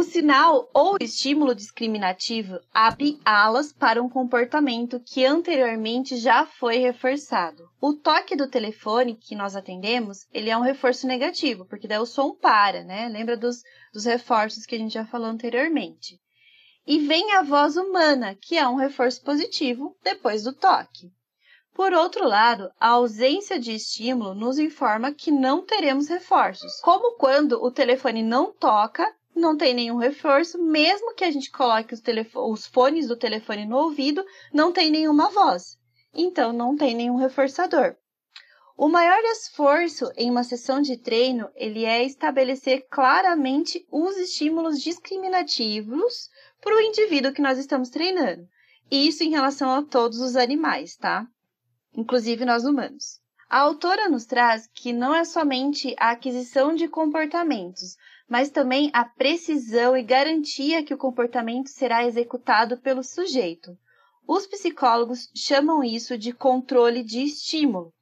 Sinal 0.02 0.68
ou 0.72 0.96
estímulo 1.00 1.54
discriminativo 1.54 2.58
abre 2.72 3.20
alas 3.24 3.72
para 3.72 4.02
um 4.02 4.08
comportamento 4.08 4.98
que 4.98 5.24
anteriormente 5.24 6.16
já 6.16 6.46
foi 6.46 6.78
reforçado. 6.78 7.68
O 7.80 7.92
toque 7.92 8.34
do 8.34 8.48
telefone 8.48 9.14
que 9.14 9.36
nós 9.36 9.54
atendemos, 9.54 10.26
ele 10.32 10.50
é 10.50 10.56
um 10.56 10.62
reforço 10.62 11.06
negativo, 11.06 11.64
porque 11.66 11.86
daí 11.86 11.98
o 11.98 12.06
som 12.06 12.34
para, 12.34 12.82
né? 12.82 13.08
Lembra 13.08 13.36
dos, 13.36 13.62
dos 13.92 14.04
reforços 14.04 14.66
que 14.66 14.74
a 14.74 14.78
gente 14.78 14.94
já 14.94 15.04
falou 15.04 15.28
anteriormente. 15.28 16.18
E 16.86 16.98
vem 16.98 17.32
a 17.32 17.42
voz 17.42 17.76
humana, 17.76 18.34
que 18.34 18.58
é 18.58 18.66
um 18.66 18.76
reforço 18.76 19.22
positivo 19.22 19.96
depois 20.02 20.42
do 20.42 20.52
toque. 20.52 21.12
Por 21.74 21.92
outro 21.92 22.26
lado, 22.26 22.70
a 22.78 22.90
ausência 22.90 23.58
de 23.58 23.72
estímulo 23.72 24.34
nos 24.34 24.58
informa 24.58 25.12
que 25.12 25.30
não 25.30 25.64
teremos 25.64 26.08
reforços, 26.08 26.80
como 26.80 27.16
quando 27.16 27.62
o 27.62 27.70
telefone 27.70 28.22
não 28.22 28.52
toca 28.52 29.04
não 29.34 29.56
tem 29.56 29.74
nenhum 29.74 29.96
reforço, 29.96 30.62
mesmo 30.62 31.14
que 31.14 31.24
a 31.24 31.30
gente 31.30 31.50
coloque 31.50 31.94
os, 31.94 32.02
os, 32.34 32.66
fones 32.66 33.08
do 33.08 33.16
telefone 33.16 33.66
no 33.66 33.76
ouvido, 33.76 34.24
não 34.52 34.72
tem 34.72 34.90
nenhuma 34.90 35.30
voz. 35.30 35.76
Então, 36.14 36.52
não 36.52 36.76
tem 36.76 36.94
nenhum 36.94 37.16
reforçador. 37.16 37.96
O 38.76 38.88
maior 38.88 39.22
esforço 39.24 40.10
em 40.16 40.30
uma 40.30 40.42
sessão 40.42 40.80
de 40.80 40.96
treino, 40.96 41.48
ele 41.54 41.84
é 41.84 42.04
estabelecer 42.04 42.86
claramente 42.90 43.86
os 43.90 44.16
estímulos 44.16 44.80
discriminativos 44.80 46.28
para 46.60 46.74
o 46.74 46.80
indivíduo 46.80 47.32
que 47.32 47.42
nós 47.42 47.58
estamos 47.58 47.88
treinando. 47.88 48.48
Isso 48.90 49.22
em 49.22 49.30
relação 49.30 49.70
a 49.70 49.82
todos 49.82 50.20
os 50.20 50.34
animais, 50.34 50.96
tá? 50.96 51.26
Inclusive 51.96 52.44
nós 52.44 52.64
humanos. 52.64 53.20
A 53.48 53.60
autora 53.60 54.08
nos 54.08 54.26
traz 54.26 54.66
que 54.66 54.92
não 54.92 55.14
é 55.14 55.24
somente 55.24 55.94
a 55.98 56.10
aquisição 56.10 56.74
de 56.74 56.88
comportamentos, 56.88 57.96
mas 58.28 58.50
também 58.50 58.90
a 58.92 59.04
precisão 59.04 59.96
e 59.96 60.02
garantia 60.02 60.84
que 60.84 60.94
o 60.94 60.98
comportamento 60.98 61.68
será 61.68 62.04
executado 62.04 62.78
pelo 62.78 63.02
sujeito. 63.02 63.76
Os 64.26 64.46
psicólogos 64.46 65.30
chamam 65.36 65.84
isso 65.84 66.16
de 66.16 66.32
controle 66.32 67.02
de 67.02 67.22
estímulo. 67.22 67.92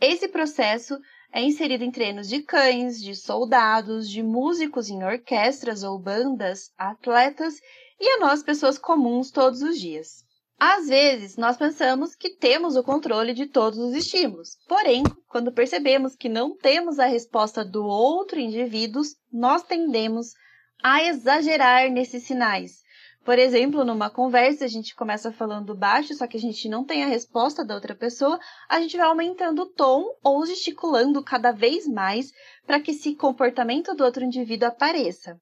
Esse 0.00 0.28
processo 0.28 0.98
é 1.32 1.42
inserido 1.42 1.82
em 1.82 1.90
treinos 1.90 2.28
de 2.28 2.42
cães, 2.42 3.00
de 3.00 3.14
soldados, 3.16 4.08
de 4.08 4.22
músicos 4.22 4.88
em 4.88 5.02
orquestras 5.02 5.82
ou 5.82 5.98
bandas, 5.98 6.70
atletas 6.76 7.54
e 7.98 8.08
a 8.08 8.18
nós, 8.18 8.42
pessoas 8.42 8.78
comuns, 8.78 9.30
todos 9.30 9.62
os 9.62 9.80
dias. 9.80 10.23
Às 10.58 10.86
vezes, 10.86 11.36
nós 11.36 11.56
pensamos 11.56 12.14
que 12.14 12.36
temos 12.36 12.76
o 12.76 12.82
controle 12.82 13.34
de 13.34 13.46
todos 13.46 13.78
os 13.78 13.94
estímulos. 13.94 14.56
Porém, 14.68 15.02
quando 15.28 15.52
percebemos 15.52 16.14
que 16.14 16.28
não 16.28 16.56
temos 16.56 16.98
a 16.98 17.06
resposta 17.06 17.64
do 17.64 17.84
outro 17.84 18.38
indivíduo, 18.38 19.02
nós 19.32 19.62
tendemos 19.62 20.32
a 20.82 21.02
exagerar 21.02 21.90
nesses 21.90 22.24
sinais. 22.24 22.84
Por 23.24 23.38
exemplo, 23.38 23.84
numa 23.84 24.10
conversa, 24.10 24.66
a 24.66 24.68
gente 24.68 24.94
começa 24.94 25.32
falando 25.32 25.74
baixo, 25.74 26.14
só 26.14 26.26
que 26.26 26.36
a 26.36 26.40
gente 26.40 26.68
não 26.68 26.84
tem 26.84 27.02
a 27.02 27.08
resposta 27.08 27.64
da 27.64 27.74
outra 27.74 27.94
pessoa, 27.94 28.38
a 28.68 28.78
gente 28.80 28.98
vai 28.98 29.06
aumentando 29.06 29.62
o 29.62 29.72
tom 29.72 30.04
ou 30.22 30.44
gesticulando 30.44 31.24
cada 31.24 31.50
vez 31.50 31.88
mais 31.88 32.30
para 32.66 32.78
que 32.78 32.90
esse 32.90 33.14
comportamento 33.14 33.94
do 33.94 34.04
outro 34.04 34.22
indivíduo 34.22 34.68
apareça. 34.68 35.40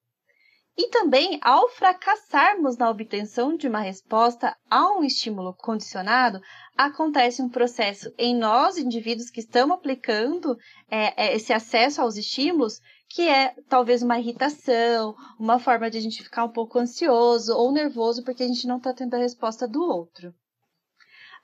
E 0.75 0.89
também, 0.89 1.39
ao 1.43 1.69
fracassarmos 1.69 2.77
na 2.77 2.89
obtenção 2.89 3.55
de 3.55 3.67
uma 3.67 3.79
resposta 3.79 4.57
a 4.67 4.97
um 4.97 5.03
estímulo 5.03 5.53
condicionado, 5.53 6.41
acontece 6.75 7.43
um 7.43 7.49
processo 7.49 8.11
em 8.17 8.35
nós, 8.35 8.79
indivíduos 8.79 9.29
que 9.29 9.39
estamos 9.39 9.77
aplicando 9.77 10.57
é, 10.89 11.27
é, 11.27 11.35
esse 11.35 11.53
acesso 11.53 12.01
aos 12.01 12.17
estímulos, 12.17 12.79
que 13.07 13.21
é 13.21 13.53
talvez 13.69 14.01
uma 14.01 14.17
irritação, 14.17 15.15
uma 15.39 15.59
forma 15.59 15.91
de 15.91 15.99
a 15.99 16.01
gente 16.01 16.23
ficar 16.23 16.43
um 16.43 16.51
pouco 16.51 16.79
ansioso 16.79 17.53
ou 17.55 17.71
nervoso 17.71 18.23
porque 18.23 18.41
a 18.41 18.47
gente 18.47 18.67
não 18.67 18.77
está 18.77 18.91
tendo 18.91 19.13
a 19.13 19.19
resposta 19.19 19.67
do 19.67 19.83
outro. 19.83 20.33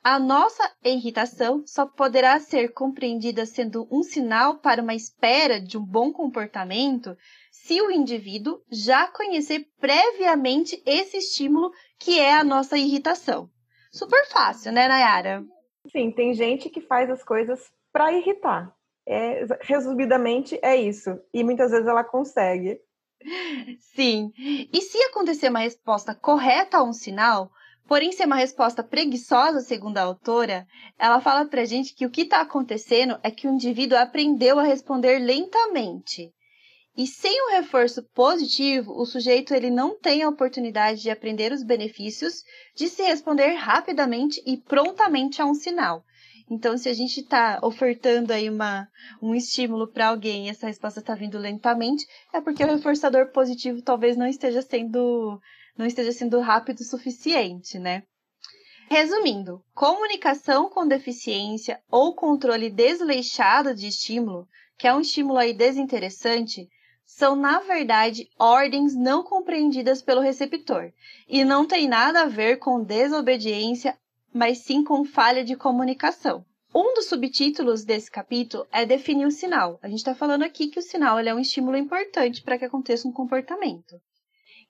A 0.02 0.18
nossa 0.18 0.64
irritação 0.84 1.62
só 1.68 1.86
poderá 1.86 2.40
ser 2.40 2.70
compreendida 2.70 3.46
sendo 3.46 3.86
um 3.92 4.02
sinal 4.02 4.58
para 4.58 4.82
uma 4.82 4.96
espera 4.96 5.60
de 5.60 5.78
um 5.78 5.86
bom 5.86 6.14
comportamento 6.14 7.18
se 7.70 7.80
o 7.84 7.92
indivíduo 7.92 8.64
já 8.72 9.06
conhecer 9.06 9.68
previamente 9.80 10.82
esse 10.88 11.18
estímulo 11.18 11.72
que 12.00 12.20
é 12.20 12.34
a 12.34 12.44
nossa 12.44 12.76
irritação. 12.76 13.48
Super 13.92 14.26
fácil, 14.26 14.72
né, 14.72 14.88
Nayara? 14.88 15.46
Sim, 15.92 16.12
tem 16.12 16.34
gente 16.34 16.68
que 16.68 16.82
faz 16.82 17.12
as 17.12 17.24
coisas 17.24 17.72
para 17.94 18.12
irritar. 18.12 18.76
É, 19.08 19.46
resumidamente, 19.62 20.58
é 20.64 20.76
isso. 20.78 21.12
E 21.32 21.44
muitas 21.44 21.70
vezes 21.70 21.86
ela 21.86 22.04
consegue. 22.04 22.82
Sim. 23.94 24.32
E 24.74 24.82
se 24.82 24.98
acontecer 25.04 25.50
uma 25.50 25.60
resposta 25.60 26.16
correta 26.16 26.78
a 26.78 26.84
um 26.84 26.92
sinal, 26.92 27.52
Porém, 27.88 28.12
ser 28.12 28.26
uma 28.26 28.36
resposta 28.36 28.84
preguiçosa, 28.84 29.62
segundo 29.62 29.98
a 29.98 30.04
autora, 30.04 30.68
ela 30.98 31.20
fala 31.22 31.46
pra 31.46 31.66
gente 31.66 31.96
que 31.96 32.06
o 32.06 32.12
que 32.12 32.22
está 32.22 32.42
acontecendo 32.42 33.20
é 33.24 33.32
que 33.32 33.48
o 33.48 33.52
indivíduo 33.52 33.98
aprendeu 33.98 34.60
a 34.60 34.64
responder 34.64 35.18
lentamente. 35.18 36.32
E 37.00 37.08
sem 37.08 37.32
um 37.48 37.51
reforço 37.51 38.03
positivo, 38.13 38.91
o 38.91 39.06
sujeito 39.06 39.53
ele 39.53 39.70
não 39.70 39.98
tem 39.98 40.22
a 40.22 40.27
oportunidade 40.27 41.01
de 41.01 41.10
aprender 41.10 41.53
os 41.53 41.63
benefícios 41.63 42.44
de 42.75 42.89
se 42.89 43.01
responder 43.03 43.53
rapidamente 43.53 44.44
e 44.46 44.58
prontamente 44.58 45.41
a 45.41 45.46
um 45.46 45.53
sinal. 45.53 46.03
Então, 46.51 46.77
se 46.77 46.89
a 46.89 46.94
gente 46.94 47.22
está 47.22 47.58
ofertando 47.63 48.34
aí 48.34 48.50
uma, 48.50 48.86
um 49.22 49.34
estímulo 49.34 49.88
para 49.88 50.10
alguém 50.10 50.48
e 50.48 50.50
essa 50.50 50.68
resposta 50.68 51.00
está 51.00 51.15
vindo 51.15 51.38
lentamente, 51.38 52.06
é 52.34 52.41
porque 52.41 52.65
o 52.65 52.68
reforçador 52.68 53.32
positivo 53.32 53.82
talvez 53.82 54.18
não 54.18 54.27
esteja 54.27 54.62
sendo 54.62 55.39
não 55.77 55.86
esteja 55.86 56.12
sendo 56.12 56.41
rápido 56.41 56.82
o 56.82 56.84
suficiente, 56.84 57.79
né? 57.79 58.03
Resumindo, 58.89 59.63
comunicação 59.74 60.70
com 60.70 60.86
deficiência 60.86 61.79
ou 61.89 62.13
controle 62.13 62.70
desleixado 62.70 63.74
de 63.74 63.88
estímulo, 63.88 64.46
que 64.77 64.86
é 64.86 64.94
um 64.94 65.00
estímulo 65.00 65.39
aí 65.39 65.53
desinteressante, 65.53 66.68
são 67.10 67.36
na 67.36 67.60
verdade 67.60 68.30
ordens 68.38 68.96
não 68.96 69.24
compreendidas 69.24 70.00
pelo 70.00 70.22
receptor 70.22 70.94
e 71.28 71.44
não 71.44 71.66
tem 71.66 71.88
nada 71.88 72.22
a 72.22 72.28
ver 72.28 72.58
com 72.58 72.84
desobediência, 72.84 73.98
mas 74.32 74.60
sim 74.60 74.84
com 74.84 75.04
falha 75.04 75.44
de 75.44 75.56
comunicação. 75.56 76.46
Um 76.74 76.94
dos 76.94 77.08
subtítulos 77.08 77.84
desse 77.84 78.12
capítulo 78.12 78.68
é 78.72 78.86
definir 78.86 79.25
o 79.25 79.32
sinal. 79.32 79.80
A 79.82 79.89
gente 79.89 79.98
está 79.98 80.13
falando 80.13 80.44
aqui 80.44 80.68
que 80.68 80.78
o 80.78 80.84
sinal 80.84 81.18
é 81.18 81.34
um 81.34 81.39
estímulo 81.39 81.75
importante 81.75 82.44
para 82.44 82.60
que 82.60 82.66
aconteça 82.66 83.08
um 83.08 83.12
comportamento. 83.12 84.00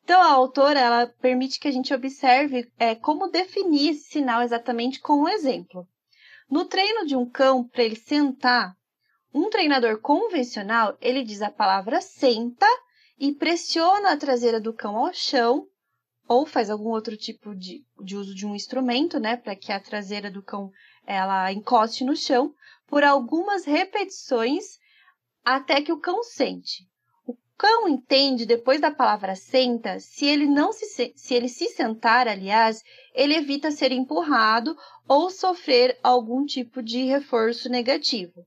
Então, 0.02 0.22
a 0.22 0.32
autora 0.32 0.80
ela 0.80 1.08
permite 1.08 1.60
que 1.60 1.68
a 1.68 1.72
gente 1.72 1.94
observe 1.94 2.72
é, 2.80 2.96
como 2.96 3.28
definir 3.28 3.90
esse 3.90 4.12
sinal 4.12 4.42
exatamente 4.42 5.02
com 5.02 5.24
um 5.24 5.28
exemplo. 5.28 5.86
No 6.50 6.64
treino 6.64 7.06
de 7.06 7.18
um 7.18 7.30
cão, 7.30 7.68
para 7.68 7.84
ele 7.84 7.98
sentar, 7.98 8.76
um 9.34 9.50
treinador 9.50 10.00
convencional, 10.00 10.98
ele 11.00 11.24
diz 11.24 11.42
a 11.42 11.52
palavra 11.52 12.02
senta 12.02 12.68
e 13.18 13.34
pressiona 13.34 14.12
a 14.12 14.18
traseira 14.18 14.60
do 14.60 14.74
cão 14.74 14.98
ao 14.98 15.14
chão 15.14 15.68
ou 16.28 16.46
faz 16.46 16.70
algum 16.70 16.90
outro 16.90 17.18
tipo 17.18 17.56
de, 17.56 17.84
de 18.04 18.16
uso 18.16 18.36
de 18.36 18.46
um 18.46 18.56
instrumento, 18.56 19.20
né, 19.20 19.36
para 19.36 19.56
que 19.56 19.72
a 19.72 19.80
traseira 19.80 20.30
do 20.30 20.44
cão 20.44 20.72
ela 21.06 21.52
encoste 21.52 22.04
no 22.04 22.16
chão 22.16 22.54
por 22.88 23.04
algumas 23.04 23.66
repetições 23.66 24.78
até 25.44 25.82
que 25.82 25.92
o 25.92 26.00
cão 26.00 26.24
sente 26.24 26.90
cão 27.60 27.90
entende 27.90 28.46
depois 28.46 28.80
da 28.80 28.90
palavra 28.90 29.36
senta, 29.36 30.00
se 30.00 30.26
ele 30.26 30.48
não 30.48 30.72
se, 30.72 31.12
se 31.14 31.34
ele 31.34 31.50
se 31.50 31.68
sentar, 31.68 32.26
aliás, 32.26 32.82
ele 33.14 33.36
evita 33.36 33.70
ser 33.70 33.92
empurrado 33.92 34.78
ou 35.06 35.30
sofrer 35.30 36.00
algum 36.02 36.46
tipo 36.46 36.82
de 36.82 37.04
reforço 37.04 37.68
negativo. 37.68 38.46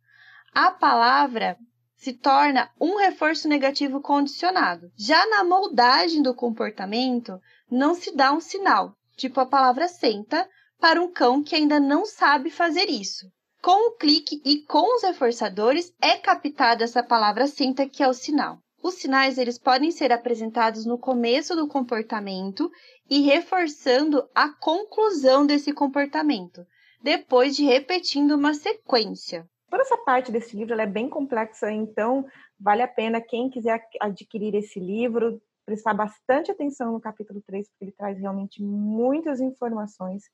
A 0.54 0.70
palavra 0.70 1.56
se 1.96 2.12
torna 2.12 2.70
um 2.78 2.98
reforço 2.98 3.48
negativo 3.48 4.02
condicionado. 4.02 4.92
Já 4.98 5.26
na 5.28 5.42
moldagem 5.42 6.20
do 6.20 6.34
comportamento, 6.34 7.40
não 7.70 7.94
se 7.94 8.14
dá 8.14 8.32
um 8.32 8.40
sinal, 8.40 8.94
tipo 9.16 9.40
a 9.40 9.46
palavra 9.46 9.88
senta, 9.88 10.46
para 10.78 11.00
um 11.00 11.10
cão 11.10 11.42
que 11.42 11.56
ainda 11.56 11.80
não 11.80 12.04
sabe 12.04 12.50
fazer 12.50 12.90
isso. 12.90 13.26
Com 13.62 13.88
o 13.88 13.96
clique 13.96 14.42
e 14.44 14.62
com 14.66 14.96
os 14.96 15.02
reforçadores 15.02 15.90
é 16.02 16.18
captada 16.18 16.84
essa 16.84 17.02
palavra 17.02 17.46
senta 17.46 17.88
que 17.88 18.02
é 18.02 18.08
o 18.08 18.12
sinal. 18.12 18.58
Os 18.82 18.96
sinais 18.96 19.38
eles 19.38 19.58
podem 19.58 19.90
ser 19.90 20.12
apresentados 20.12 20.84
no 20.84 20.98
começo 20.98 21.56
do 21.56 21.66
comportamento 21.66 22.70
e 23.08 23.20
reforçando 23.20 24.28
a 24.34 24.50
conclusão 24.50 25.46
desse 25.46 25.72
comportamento, 25.72 26.66
depois 27.00 27.56
de 27.56 27.64
repetindo 27.64 28.32
uma 28.32 28.52
sequência. 28.52 29.48
Toda 29.72 29.84
essa 29.84 29.96
parte 29.96 30.30
desse 30.30 30.54
livro 30.54 30.78
é 30.78 30.84
bem 30.84 31.08
complexa, 31.08 31.72
então 31.72 32.26
vale 32.60 32.82
a 32.82 32.86
pena 32.86 33.22
quem 33.22 33.48
quiser 33.48 33.82
adquirir 34.02 34.54
esse 34.54 34.78
livro 34.78 35.40
prestar 35.64 35.94
bastante 35.94 36.50
atenção 36.50 36.92
no 36.92 37.00
capítulo 37.00 37.40
3, 37.46 37.70
porque 37.70 37.84
ele 37.86 37.92
traz 37.92 38.18
realmente 38.18 38.62
muitas 38.62 39.40
informações. 39.40 40.24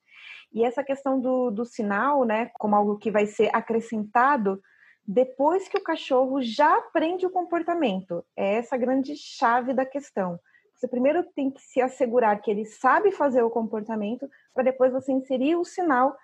E 0.53 0.65
essa 0.65 0.83
questão 0.83 1.21
do, 1.21 1.53
do 1.53 1.65
sinal, 1.65 2.25
né, 2.25 2.51
como 2.55 2.75
algo 2.75 2.99
que 2.99 3.13
vai 3.13 3.27
ser 3.27 3.49
acrescentado 3.55 4.61
depois 5.07 5.69
que 5.69 5.79
o 5.79 5.85
cachorro 5.85 6.43
já 6.43 6.77
aprende 6.77 7.25
o 7.25 7.31
comportamento. 7.31 8.25
É 8.37 8.57
essa 8.57 8.77
grande 8.77 9.15
chave 9.15 9.73
da 9.73 9.87
questão. 9.87 10.41
Você 10.75 10.89
primeiro 10.89 11.23
tem 11.23 11.49
que 11.49 11.63
se 11.63 11.81
assegurar 11.81 12.43
que 12.43 12.51
ele 12.51 12.65
sabe 12.65 13.13
fazer 13.13 13.43
o 13.45 13.51
comportamento, 13.51 14.29
para 14.53 14.65
depois 14.65 14.93
você 14.93 15.13
inserir 15.13 15.55
o 15.55 15.65
sinal 15.65 16.17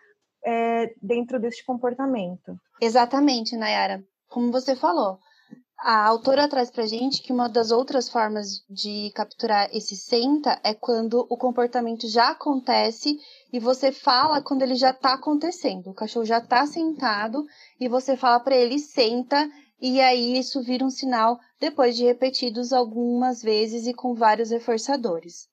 é, 0.45 0.95
dentro 1.01 1.41
deste 1.41 1.65
comportamento. 1.65 2.57
Exatamente, 2.81 3.57
Nayara. 3.57 4.05
Como 4.29 4.53
você 4.53 4.77
falou, 4.77 5.19
a 5.79 6.07
autora 6.07 6.49
traz 6.49 6.71
pra 6.71 6.87
gente 6.87 7.23
que 7.23 7.33
uma 7.33 7.49
das 7.49 7.71
outras 7.71 8.09
formas 8.09 8.65
de 8.71 9.11
capturar 9.15 9.69
esse 9.73 9.97
senta 9.97 10.59
é 10.65 10.73
quando 10.73 11.27
o 11.29 11.37
comportamento 11.37 12.09
já 12.09 12.31
acontece 12.31 13.19
e 13.53 13.59
você 13.59 13.93
fala 13.93 14.43
quando 14.43 14.63
ele 14.63 14.77
já 14.77 14.93
tá 14.93 15.15
acontecendo. 15.15 15.91
O 15.91 15.95
cachorro 15.95 16.25
já 16.25 16.41
tá 16.41 16.67
sentado 16.67 17.45
e 17.79 17.89
você 17.89 18.17
fala 18.17 18.41
para 18.41 18.57
ele 18.57 18.79
senta 18.79 19.49
e 19.81 20.01
aí 20.01 20.39
isso 20.39 20.63
vira 20.63 20.85
um 20.85 20.91
sinal 20.91 21.39
depois 21.61 21.97
de 21.97 22.05
repetidos 22.05 22.73
algumas 22.73 23.43
vezes 23.43 23.87
e 23.87 23.93
com 23.93 24.15
vários 24.15 24.51
reforçadores. 24.51 25.49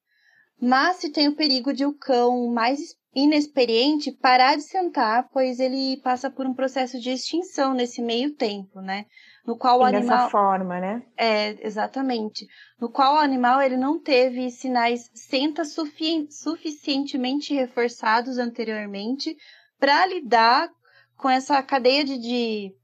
Mas 0.62 0.98
se 0.98 1.10
tem 1.10 1.28
o 1.28 1.36
perigo 1.36 1.74
de 1.74 1.86
o 1.86 1.94
cão 1.94 2.48
mais 2.48 2.96
inexperiente 3.14 4.12
parar 4.12 4.56
de 4.56 4.64
sentar, 4.64 5.28
pois 5.32 5.60
ele 5.60 5.98
passa 6.02 6.30
por 6.30 6.46
um 6.46 6.54
processo 6.54 7.00
de 7.00 7.12
extinção 7.12 7.74
nesse 7.74 8.02
meio 8.02 8.34
tempo, 8.34 8.82
né? 8.82 9.06
No 9.46 9.58
qual 9.58 9.80
o 9.80 9.84
animal 9.84 10.18
dessa 10.18 10.30
forma, 10.30 10.80
né? 10.80 11.04
É, 11.18 11.66
exatamente. 11.66 12.48
No 12.80 12.90
qual 12.90 13.16
o 13.16 13.20
animal 13.20 13.62
ele 13.62 13.76
não 13.76 14.00
teve 14.00 14.50
sinais 14.52 15.10
senta 15.14 15.66
sufi 15.66 16.28
suficientemente 16.30 17.54
reforçados 17.54 18.38
anteriormente 18.38 19.36
para 19.80 20.06
lidar 20.06 20.70
com 21.18 21.30
essa 21.30 21.62
cadeia 21.64 22.04
de, 22.04 22.18
de 22.20 22.76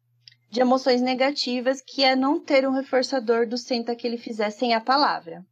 de 0.50 0.62
emoções 0.62 1.02
negativas, 1.02 1.82
que 1.82 2.04
é 2.04 2.16
não 2.16 2.40
ter 2.40 2.68
um 2.68 2.72
reforçador 2.72 3.48
do 3.48 3.58
senta 3.58 3.96
que 3.96 4.08
ele 4.08 4.18
fizer 4.18 4.50
sem 4.50 4.74
a 4.74 4.82
palavra. 4.82 5.46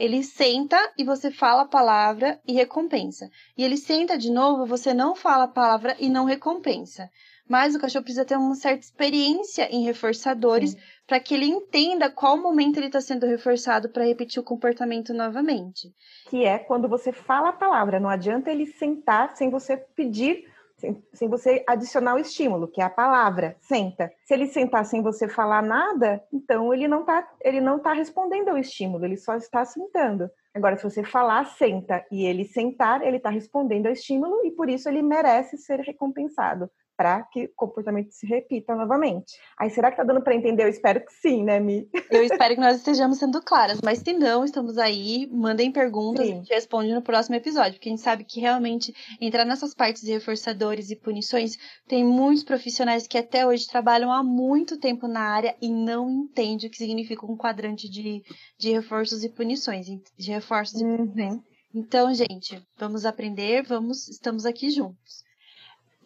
Ele 0.00 0.22
senta 0.22 0.78
e 0.96 1.04
você 1.04 1.30
fala 1.30 1.60
a 1.60 1.68
palavra 1.68 2.40
e 2.48 2.54
recompensa. 2.54 3.28
E 3.54 3.62
ele 3.62 3.76
senta 3.76 4.16
de 4.16 4.32
novo, 4.32 4.64
você 4.64 4.94
não 4.94 5.14
fala 5.14 5.44
a 5.44 5.48
palavra 5.48 5.94
e 6.00 6.08
não 6.08 6.24
recompensa. 6.24 7.10
Mas 7.46 7.74
o 7.74 7.78
cachorro 7.78 8.04
precisa 8.04 8.24
ter 8.24 8.38
uma 8.38 8.54
certa 8.54 8.82
experiência 8.82 9.68
em 9.70 9.84
reforçadores 9.84 10.74
para 11.06 11.20
que 11.20 11.34
ele 11.34 11.44
entenda 11.44 12.08
qual 12.08 12.40
momento 12.40 12.78
ele 12.78 12.86
está 12.86 13.02
sendo 13.02 13.26
reforçado 13.26 13.90
para 13.90 14.06
repetir 14.06 14.40
o 14.40 14.44
comportamento 14.44 15.12
novamente. 15.12 15.92
Que 16.30 16.46
é 16.46 16.58
quando 16.58 16.88
você 16.88 17.12
fala 17.12 17.50
a 17.50 17.52
palavra. 17.52 18.00
Não 18.00 18.08
adianta 18.08 18.50
ele 18.50 18.64
sentar 18.64 19.36
sem 19.36 19.50
você 19.50 19.76
pedir 19.76 20.46
sem, 20.80 21.02
sem 21.12 21.28
você 21.28 21.62
adicionar 21.68 22.14
o 22.14 22.18
estímulo, 22.18 22.66
que 22.66 22.80
é 22.80 22.84
a 22.84 22.90
palavra, 22.90 23.56
senta. 23.60 24.10
Se 24.24 24.34
ele 24.34 24.46
sentar 24.46 24.84
sem 24.84 25.02
você 25.02 25.28
falar 25.28 25.62
nada, 25.62 26.22
então 26.32 26.72
ele 26.72 26.88
não 26.88 27.00
está 27.00 27.28
ele 27.42 27.60
não 27.60 27.78
tá 27.78 27.92
respondendo 27.92 28.48
ao 28.48 28.58
estímulo, 28.58 29.04
ele 29.04 29.16
só 29.16 29.36
está 29.36 29.64
sentando. 29.64 30.30
Agora, 30.54 30.76
se 30.76 30.82
você 30.82 31.04
falar 31.04 31.44
senta 31.44 32.04
e 32.10 32.24
ele 32.24 32.44
sentar, 32.44 33.02
ele 33.02 33.18
está 33.18 33.30
respondendo 33.30 33.86
ao 33.86 33.92
estímulo 33.92 34.44
e 34.44 34.50
por 34.50 34.68
isso 34.68 34.88
ele 34.88 35.02
merece 35.02 35.56
ser 35.58 35.80
recompensado 35.80 36.68
para 37.00 37.22
que 37.22 37.44
o 37.44 37.54
comportamento 37.56 38.10
se 38.10 38.26
repita 38.26 38.76
novamente. 38.76 39.32
Aí, 39.58 39.70
será 39.70 39.90
que 39.90 39.96
tá 39.96 40.04
dando 40.04 40.20
para 40.20 40.34
entender? 40.34 40.64
Eu 40.64 40.68
espero 40.68 41.02
que 41.02 41.10
sim, 41.14 41.42
né, 41.42 41.58
Mi? 41.58 41.88
Eu 42.10 42.22
espero 42.22 42.54
que 42.54 42.60
nós 42.60 42.76
estejamos 42.76 43.16
sendo 43.16 43.40
claras, 43.40 43.80
mas 43.82 44.00
se 44.00 44.12
não, 44.12 44.44
estamos 44.44 44.76
aí, 44.76 45.26
mandem 45.32 45.72
perguntas, 45.72 46.26
sim. 46.26 46.32
a 46.32 46.36
gente 46.36 46.52
responde 46.52 46.92
no 46.92 47.00
próximo 47.00 47.36
episódio, 47.36 47.72
porque 47.72 47.88
a 47.88 47.92
gente 47.92 48.02
sabe 48.02 48.22
que 48.22 48.38
realmente 48.38 48.92
entrar 49.18 49.46
nessas 49.46 49.72
partes 49.72 50.02
de 50.02 50.12
reforçadores 50.12 50.90
e 50.90 50.96
punições, 50.96 51.56
tem 51.88 52.04
muitos 52.04 52.44
profissionais 52.44 53.06
que 53.06 53.16
até 53.16 53.46
hoje 53.46 53.66
trabalham 53.66 54.12
há 54.12 54.22
muito 54.22 54.78
tempo 54.78 55.08
na 55.08 55.22
área 55.22 55.56
e 55.58 55.72
não 55.72 56.10
entendem 56.10 56.68
o 56.68 56.70
que 56.70 56.76
significa 56.76 57.24
um 57.24 57.34
quadrante 57.34 57.88
de, 57.88 58.22
de 58.58 58.72
reforços 58.72 59.24
e 59.24 59.30
punições, 59.30 59.86
de 59.86 60.30
reforços 60.30 60.82
uhum. 60.82 60.92
e 60.92 60.96
punições. 60.98 61.42
Então, 61.74 62.12
gente, 62.12 62.62
vamos 62.76 63.06
aprender, 63.06 63.62
vamos, 63.62 64.06
estamos 64.06 64.44
aqui 64.44 64.68
juntos. 64.68 65.29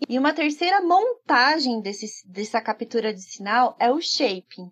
E 0.08 0.18
uma 0.18 0.34
terceira 0.34 0.80
montagem 0.82 1.80
desse, 1.80 2.06
dessa 2.28 2.60
captura 2.60 3.12
de 3.12 3.22
sinal 3.22 3.76
é 3.80 3.90
o 3.90 4.00
shaping. 4.00 4.70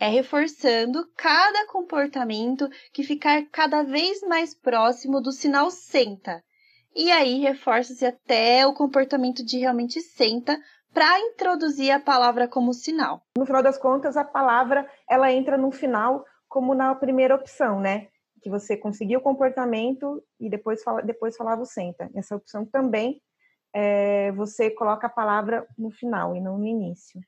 É 0.00 0.08
reforçando 0.08 1.06
cada 1.16 1.66
comportamento 1.68 2.68
que 2.92 3.04
ficar 3.04 3.46
cada 3.52 3.84
vez 3.84 4.20
mais 4.22 4.54
próximo 4.54 5.20
do 5.20 5.30
sinal 5.30 5.70
senta. 5.70 6.42
E 6.94 7.10
aí 7.12 7.38
reforça-se 7.38 8.04
até 8.04 8.66
o 8.66 8.74
comportamento 8.74 9.44
de 9.44 9.58
realmente 9.58 10.00
senta 10.00 10.58
para 10.92 11.20
introduzir 11.20 11.90
a 11.90 12.00
palavra 12.00 12.48
como 12.48 12.74
sinal. 12.74 13.22
No 13.38 13.46
final 13.46 13.62
das 13.62 13.78
contas, 13.78 14.16
a 14.16 14.24
palavra 14.24 14.90
ela 15.08 15.32
entra 15.32 15.56
no 15.56 15.70
final 15.70 16.24
como 16.48 16.74
na 16.74 16.94
primeira 16.94 17.34
opção, 17.34 17.80
né? 17.80 18.08
Que 18.42 18.50
você 18.50 18.76
conseguiu 18.76 19.20
o 19.20 19.22
comportamento 19.22 20.22
e 20.38 20.50
depois, 20.50 20.82
fala, 20.82 21.00
depois 21.00 21.36
falava 21.36 21.62
o 21.62 21.66
senta. 21.66 22.10
Essa 22.14 22.36
opção 22.36 22.66
também 22.66 23.22
é, 23.72 24.30
você 24.32 24.70
coloca 24.70 25.06
a 25.06 25.10
palavra 25.10 25.66
no 25.78 25.90
final 25.90 26.36
e 26.36 26.40
não 26.40 26.58
no 26.58 26.66
início. 26.66 27.20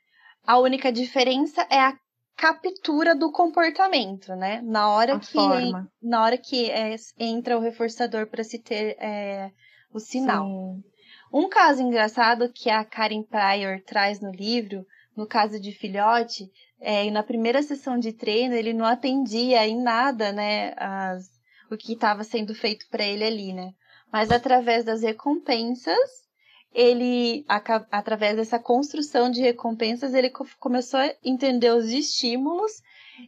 A 0.46 0.58
única 0.58 0.92
diferença 0.92 1.66
é 1.70 1.80
a 1.80 1.96
captura 2.36 3.14
do 3.14 3.30
comportamento, 3.32 4.34
né? 4.34 4.60
Na 4.62 4.90
hora 4.90 5.14
a 5.14 5.18
que 5.20 5.32
forma. 5.32 5.90
na 6.02 6.22
hora 6.22 6.36
que 6.36 6.70
é, 6.70 6.94
entra 7.18 7.56
o 7.56 7.60
reforçador 7.60 8.26
para 8.26 8.44
se 8.44 8.58
ter 8.58 8.96
é, 9.00 9.50
o 9.92 9.98
sinal. 9.98 10.46
Sim. 10.46 10.84
Um 11.32 11.48
caso 11.48 11.82
engraçado 11.82 12.52
que 12.52 12.68
a 12.68 12.84
Karen 12.84 13.22
Pryor 13.22 13.80
traz 13.84 14.20
no 14.20 14.30
livro, 14.30 14.86
no 15.16 15.26
caso 15.26 15.58
de 15.60 15.72
filhote, 15.72 16.50
é, 16.80 17.10
na 17.10 17.22
primeira 17.22 17.62
sessão 17.62 17.98
de 17.98 18.12
treino 18.12 18.54
ele 18.54 18.72
não 18.72 18.84
atendia 18.84 19.66
em 19.66 19.80
nada, 19.80 20.32
né? 20.32 20.74
As, 20.76 21.30
o 21.70 21.76
que 21.76 21.94
estava 21.94 22.22
sendo 22.22 22.54
feito 22.54 22.86
para 22.90 23.04
ele 23.04 23.24
ali, 23.24 23.52
né? 23.52 23.72
Mas 24.12 24.30
através 24.30 24.84
das 24.84 25.02
recompensas 25.02 26.23
ele, 26.74 27.44
através 27.48 28.36
dessa 28.36 28.58
construção 28.58 29.30
de 29.30 29.40
recompensas, 29.40 30.12
ele 30.12 30.30
começou 30.58 30.98
a 30.98 31.14
entender 31.22 31.70
os 31.70 31.86
estímulos. 31.86 32.82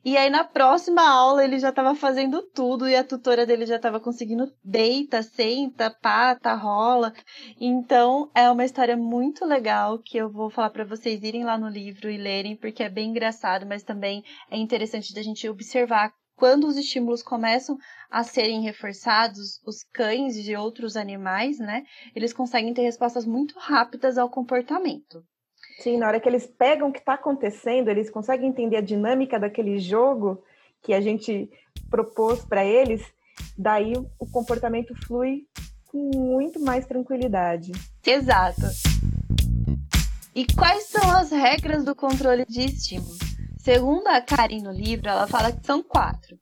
E 0.05 0.17
aí, 0.17 0.29
na 0.29 0.43
próxima 0.43 1.09
aula, 1.09 1.45
ele 1.45 1.61
já 1.61 1.69
estava 1.69 1.95
fazendo 1.95 2.43
tudo 2.43 2.89
e 2.89 2.97
a 2.97 3.05
tutora 3.05 3.47
dele 3.47 3.65
já 3.65 3.77
estava 3.77 4.01
conseguindo 4.01 4.53
deita, 4.65 5.23
senta, 5.23 5.91
pata, 5.91 6.55
rola. 6.55 7.13
Então, 7.61 8.29
é 8.35 8.51
uma 8.51 8.65
história 8.65 8.97
muito 8.97 9.45
legal 9.45 10.01
que 10.01 10.19
eu 10.19 10.29
vou 10.29 10.51
falar 10.51 10.71
para 10.71 10.85
vocês 10.85 11.23
irem 11.23 11.45
lá 11.45 11.57
no 11.57 11.69
livro 11.69 12.11
e 12.11 12.17
lerem, 12.17 12.57
porque 12.57 12.83
é 12.83 12.89
bem 12.89 13.11
engraçado, 13.11 13.65
mas 13.65 13.85
também 13.85 14.25
é 14.51 14.57
interessante 14.57 15.15
da 15.15 15.23
gente 15.23 15.49
observar 15.49 16.13
quando 16.37 16.67
os 16.67 16.77
estímulos 16.77 17.23
começam 17.23 17.77
a 18.11 18.23
serem 18.23 18.63
reforçados, 18.63 19.61
os 19.67 19.83
cães 19.93 20.37
e 20.37 20.55
outros 20.55 20.97
animais, 20.97 21.59
né, 21.59 21.83
eles 22.15 22.33
conseguem 22.33 22.75
ter 22.75 22.83
respostas 22.83 23.25
muito 23.25 23.59
rápidas 23.59 24.19
ao 24.19 24.31
comportamento. 24.31 25.25
Sim, 25.79 25.97
na 25.97 26.07
hora 26.07 26.21
que 26.21 26.29
eles 26.29 26.47
pegam 26.47 26.89
o 26.89 26.93
que 26.93 26.99
está 26.99 27.15
acontecendo, 27.15 27.89
eles 27.89 28.11
conseguem 28.11 28.49
entender 28.49 28.77
a 28.77 28.83
dinâmica 28.83 29.41
daquele 29.41 29.79
jogo 29.79 30.43
que 30.83 30.95
a 30.95 31.01
gente 31.01 31.51
propôs 31.91 32.45
para 32.45 32.65
eles, 32.65 33.03
daí 33.59 33.95
o 34.19 34.31
comportamento 34.31 34.95
flui 35.07 35.47
com 35.87 36.11
muito 36.15 36.61
mais 36.61 36.87
tranquilidade. 36.87 37.73
Exato. 38.07 38.63
E 40.35 40.47
quais 40.55 40.85
são 40.85 41.11
as 41.11 41.31
regras 41.31 41.85
do 41.85 41.95
controle 41.95 42.45
de 42.47 42.67
estímulos? 42.67 43.26
Segundo 43.67 44.07
a 44.07 44.21
Karen 44.21 44.63
no 44.63 44.71
livro, 44.71 45.09
ela 45.09 45.27
fala 45.27 45.51
que 45.51 45.67
são 45.67 45.83
quatro. 45.83 46.39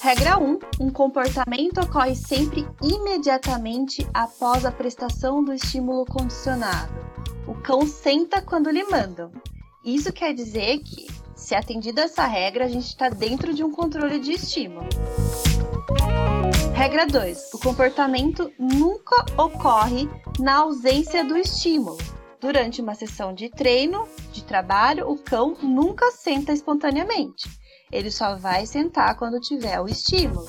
Regra 0.00 0.38
1. 0.38 0.58
Um 0.80 0.88
comportamento 0.88 1.82
ocorre 1.82 2.14
sempre 2.14 2.66
imediatamente 2.82 4.08
após 4.14 4.64
a 4.64 4.72
prestação 4.72 5.44
do 5.44 5.52
estímulo 5.52 6.06
condicionado. 6.06 6.90
O 7.46 7.52
cão 7.56 7.86
senta 7.86 8.40
quando 8.40 8.70
lhe 8.70 8.82
mandam. 8.84 9.30
Isso 9.84 10.10
quer 10.10 10.32
dizer 10.32 10.78
que, 10.78 11.06
se 11.36 11.54
atendida 11.54 12.04
essa 12.04 12.26
regra, 12.26 12.64
a 12.64 12.68
gente 12.68 12.86
está 12.86 13.10
dentro 13.10 13.52
de 13.52 13.62
um 13.62 13.70
controle 13.70 14.18
de 14.18 14.32
estímulo. 14.32 14.88
Regra 16.74 17.06
2. 17.06 17.52
O 17.52 17.58
comportamento 17.58 18.50
nunca 18.58 19.26
ocorre 19.36 20.08
na 20.40 20.60
ausência 20.60 21.22
do 21.22 21.36
estímulo. 21.36 21.98
Durante 22.40 22.80
uma 22.80 22.94
sessão 22.94 23.34
de 23.34 23.48
treino, 23.48 24.08
de 24.32 24.44
trabalho, 24.44 25.10
o 25.10 25.18
cão 25.18 25.56
nunca 25.60 26.10
senta 26.12 26.52
espontaneamente. 26.52 27.48
Ele 27.90 28.12
só 28.12 28.36
vai 28.36 28.64
sentar 28.64 29.16
quando 29.16 29.40
tiver 29.40 29.80
o 29.80 29.88
estímulo. 29.88 30.46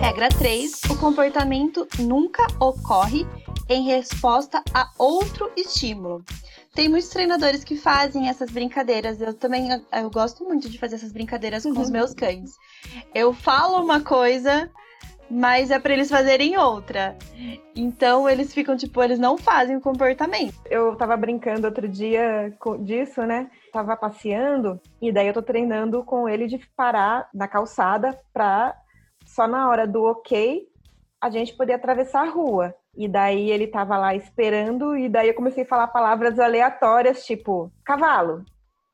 Regra 0.00 0.28
3: 0.28 0.82
o 0.90 0.98
comportamento 0.98 1.88
nunca 1.98 2.46
ocorre 2.60 3.26
em 3.68 3.84
resposta 3.84 4.62
a 4.72 4.88
outro 4.96 5.50
estímulo. 5.56 6.22
Tem 6.72 6.88
muitos 6.88 7.08
treinadores 7.08 7.64
que 7.64 7.76
fazem 7.76 8.28
essas 8.28 8.50
brincadeiras. 8.50 9.20
Eu 9.20 9.34
também 9.34 9.68
eu 9.92 10.10
gosto 10.10 10.44
muito 10.44 10.68
de 10.68 10.78
fazer 10.78 10.96
essas 10.96 11.12
brincadeiras 11.12 11.64
com 11.64 11.70
os 11.70 11.86
uhum. 11.86 11.92
meus 11.92 12.14
cães. 12.14 12.52
Eu 13.12 13.32
falo 13.32 13.82
uma 13.82 14.00
coisa, 14.00 14.70
mas 15.34 15.72
é 15.72 15.80
para 15.80 15.92
eles 15.92 16.08
fazerem 16.08 16.56
outra. 16.56 17.16
Então 17.74 18.30
eles 18.30 18.54
ficam 18.54 18.76
tipo, 18.76 19.02
eles 19.02 19.18
não 19.18 19.36
fazem 19.36 19.76
o 19.76 19.80
comportamento. 19.80 20.54
Eu 20.70 20.94
tava 20.94 21.16
brincando 21.16 21.66
outro 21.66 21.88
dia 21.88 22.52
disso, 22.80 23.22
né? 23.22 23.50
Tava 23.72 23.96
passeando 23.96 24.80
e 25.02 25.10
daí 25.10 25.26
eu 25.26 25.34
tô 25.34 25.42
treinando 25.42 26.04
com 26.04 26.28
ele 26.28 26.46
de 26.46 26.58
parar 26.76 27.28
na 27.34 27.48
calçada 27.48 28.16
pra 28.32 28.76
só 29.26 29.48
na 29.48 29.68
hora 29.68 29.88
do 29.88 30.04
ok 30.04 30.68
a 31.20 31.28
gente 31.30 31.56
poder 31.56 31.72
atravessar 31.72 32.22
a 32.22 32.30
rua. 32.30 32.74
E 32.96 33.08
daí 33.08 33.50
ele 33.50 33.66
tava 33.66 33.96
lá 33.98 34.14
esperando, 34.14 34.96
e 34.96 35.08
daí 35.08 35.26
eu 35.26 35.34
comecei 35.34 35.64
a 35.64 35.66
falar 35.66 35.88
palavras 35.88 36.38
aleatórias, 36.38 37.26
tipo 37.26 37.72
cavalo, 37.84 38.44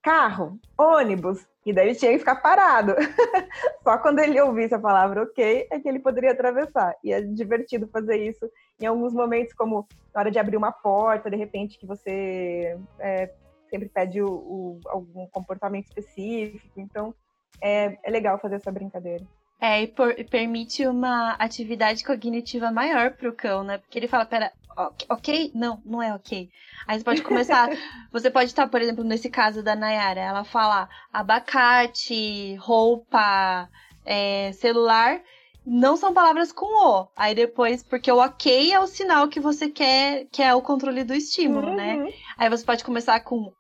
carro, 0.02 0.58
ônibus. 0.78 1.46
E 1.64 1.72
daí 1.72 1.88
ele 1.88 1.94
tinha 1.94 2.12
que 2.12 2.18
ficar 2.18 2.36
parado. 2.36 2.94
Só 3.84 3.98
quando 3.98 4.18
ele 4.18 4.40
ouvisse 4.40 4.74
a 4.74 4.78
palavra 4.78 5.22
ok 5.22 5.66
é 5.70 5.78
que 5.78 5.88
ele 5.88 5.98
poderia 5.98 6.32
atravessar. 6.32 6.94
E 7.04 7.12
é 7.12 7.20
divertido 7.20 7.86
fazer 7.88 8.16
isso 8.16 8.50
em 8.80 8.86
alguns 8.86 9.12
momentos, 9.12 9.52
como 9.52 9.86
na 10.14 10.20
hora 10.20 10.30
de 10.30 10.38
abrir 10.38 10.56
uma 10.56 10.72
porta, 10.72 11.30
de 11.30 11.36
repente, 11.36 11.78
que 11.78 11.86
você 11.86 12.78
é, 12.98 13.30
sempre 13.68 13.88
pede 13.88 14.22
o, 14.22 14.30
o, 14.30 14.80
algum 14.86 15.26
comportamento 15.26 15.86
específico. 15.86 16.80
Então, 16.80 17.14
é, 17.60 17.98
é 18.02 18.10
legal 18.10 18.38
fazer 18.38 18.56
essa 18.56 18.72
brincadeira. 18.72 19.24
É, 19.60 19.82
e, 19.82 19.86
por, 19.88 20.18
e 20.18 20.24
permite 20.24 20.86
uma 20.86 21.32
atividade 21.34 22.02
cognitiva 22.02 22.70
maior 22.70 23.12
pro 23.12 23.34
cão, 23.34 23.62
né? 23.62 23.76
Porque 23.76 23.98
ele 23.98 24.08
fala, 24.08 24.24
pera, 24.24 24.50
ok? 25.08 25.52
Não, 25.54 25.80
não 25.84 26.02
é 26.02 26.14
ok. 26.14 26.48
Aí 26.86 26.98
você 26.98 27.04
pode 27.04 27.22
começar. 27.22 27.68
você 28.12 28.30
pode 28.30 28.46
estar, 28.46 28.68
por 28.68 28.80
exemplo, 28.80 29.04
nesse 29.04 29.28
caso 29.28 29.62
da 29.62 29.74
Nayara, 29.76 30.20
ela 30.20 30.44
fala 30.44 30.88
abacate, 31.12 32.54
roupa, 32.56 33.68
é, 34.04 34.52
celular. 34.52 35.20
Não 35.66 35.96
são 35.96 36.14
palavras 36.14 36.52
com 36.52 36.66
O. 36.66 37.08
Aí 37.14 37.34
depois, 37.34 37.82
porque 37.82 38.10
o 38.10 38.18
ok 38.18 38.72
é 38.72 38.80
o 38.80 38.86
sinal 38.86 39.28
que 39.28 39.38
você 39.38 39.68
quer, 39.68 40.26
que 40.32 40.42
é 40.42 40.54
o 40.54 40.62
controle 40.62 41.04
do 41.04 41.14
estímulo, 41.14 41.74
né? 41.74 41.96
uhum. 41.96 42.04
né? 42.04 42.12
Aí 42.38 42.48
você 42.48 42.64
pode 42.64 42.82
começar 42.82 43.20
com 43.20 43.52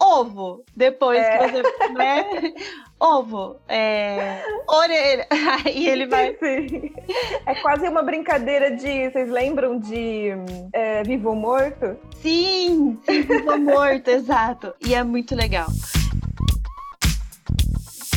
ovo. 0.00 0.64
Depois 0.74 1.18
é. 1.18 1.38
que 1.38 1.52
você. 1.52 1.92
Né? 1.92 2.24
ovo. 2.98 3.56
É, 3.68 4.42
orelha. 4.68 5.26
Aí 5.64 5.86
ele 5.88 6.06
vai. 6.06 6.36
Sim. 6.36 6.92
É 7.46 7.54
quase 7.56 7.88
uma 7.88 8.02
brincadeira 8.02 8.70
de. 8.74 9.10
Vocês 9.10 9.30
lembram 9.30 9.78
de 9.78 10.30
é, 10.72 11.02
Vivo 11.02 11.30
ou 11.30 11.36
Morto? 11.36 11.96
Sim, 12.20 12.98
sim, 13.04 13.22
Vivo 13.22 13.58
Morto, 13.58 14.08
exato. 14.10 14.74
E 14.84 14.94
é 14.94 15.02
muito 15.02 15.34
legal. 15.34 15.68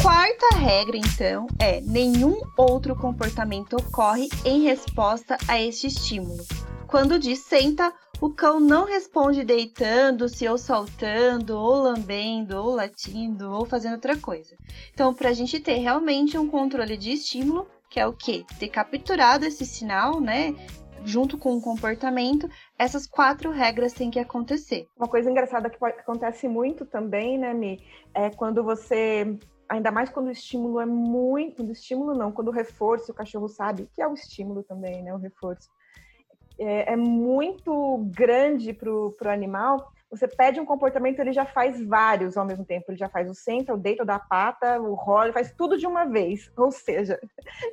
Quarta 0.02 0.56
regra, 0.56 0.98
então, 0.98 1.48
é: 1.60 1.82
nenhum 1.82 2.39
outro 2.58 2.96
comportamento 2.96 3.74
ocorre 3.76 4.30
em 4.46 4.63
resposta 4.63 5.38
a 5.48 5.62
este 5.62 5.88
estímulo. 5.88 6.44
Quando 6.88 7.20
diz 7.20 7.39
senta, 7.39 7.94
o 8.21 8.29
cão 8.29 8.60
não 8.60 8.86
responde 8.86 9.45
deitando-se 9.45 10.47
ou 10.47 10.58
saltando, 10.58 11.58
ou 11.58 11.75
lambendo, 11.75 12.58
ou 12.58 12.75
latindo, 12.75 13.49
ou 13.49 13.65
fazendo 13.65 13.93
outra 13.93 14.17
coisa. 14.17 14.58
Então, 14.93 15.13
para 15.13 15.29
a 15.29 15.34
gente 15.34 15.60
ter 15.60 15.75
realmente 15.75 16.38
um 16.38 16.49
controle 16.49 16.97
de 16.97 17.12
estímulo, 17.12 17.65
que 17.89 17.99
é 17.99 18.05
o 18.05 18.13
quê? 18.13 18.45
Ter 18.60 18.67
capturado 18.67 19.45
esse 19.45 19.65
sinal, 19.65 20.19
né? 20.19 20.53
Junto 21.05 21.38
com 21.38 21.55
o 21.55 21.62
comportamento, 21.62 22.49
essas 22.77 23.08
quatro 23.08 23.51
regras 23.51 23.93
têm 23.93 24.12
que 24.12 24.19
acontecer. 24.19 24.86
Uma 24.97 25.08
coisa 25.08 25.32
engraçada 25.32 25.69
que 25.69 25.77
acontece 25.84 26.45
muito 26.49 26.86
também, 26.86 27.38
né, 27.38 27.53
Mi, 27.53 27.82
é 28.13 28.29
quando 28.29 28.62
você 28.62 29.34
ainda 29.69 29.91
mais 29.91 30.10
quando 30.10 30.27
o 30.27 30.32
estímulo 30.32 30.82
é 30.82 30.86
muito, 30.86 31.58
quando 31.58 31.69
o 31.69 31.73
estímulo 31.73 32.15
não, 32.15 32.34
quando 32.34 32.49
o 32.49 32.51
reforço, 32.51 33.12
o 33.12 33.15
cachorro 33.15 33.47
sabe 33.47 33.88
que 33.93 34.01
é 34.01 34.08
o 34.08 34.13
estímulo 34.13 34.63
também, 34.63 35.01
né, 35.03 35.13
o 35.13 35.17
reforço 35.17 35.69
é, 36.60 36.93
é 36.93 36.95
muito 36.95 37.98
grande 38.12 38.74
para 38.74 38.89
o 38.91 39.15
animal, 39.26 39.91
você 40.10 40.28
pede 40.28 40.60
um 40.60 40.65
comportamento, 40.65 41.19
ele 41.19 41.32
já 41.32 41.45
faz 41.45 41.80
vários 41.86 42.36
ao 42.36 42.43
mesmo 42.43 42.65
tempo. 42.65 42.86
Ele 42.89 42.98
já 42.98 43.08
faz 43.08 43.30
o 43.30 43.36
centro, 43.36 43.76
o 43.76 43.78
deito 43.78 44.04
da 44.04 44.17
pata, 44.17 44.82
o 44.82 44.95
rolo, 44.95 45.26
ele 45.26 45.34
faz 45.34 45.54
tudo 45.56 45.78
de 45.78 45.86
uma 45.86 46.06
vez. 46.06 46.52
Ou 46.58 46.72
seja, 46.72 47.19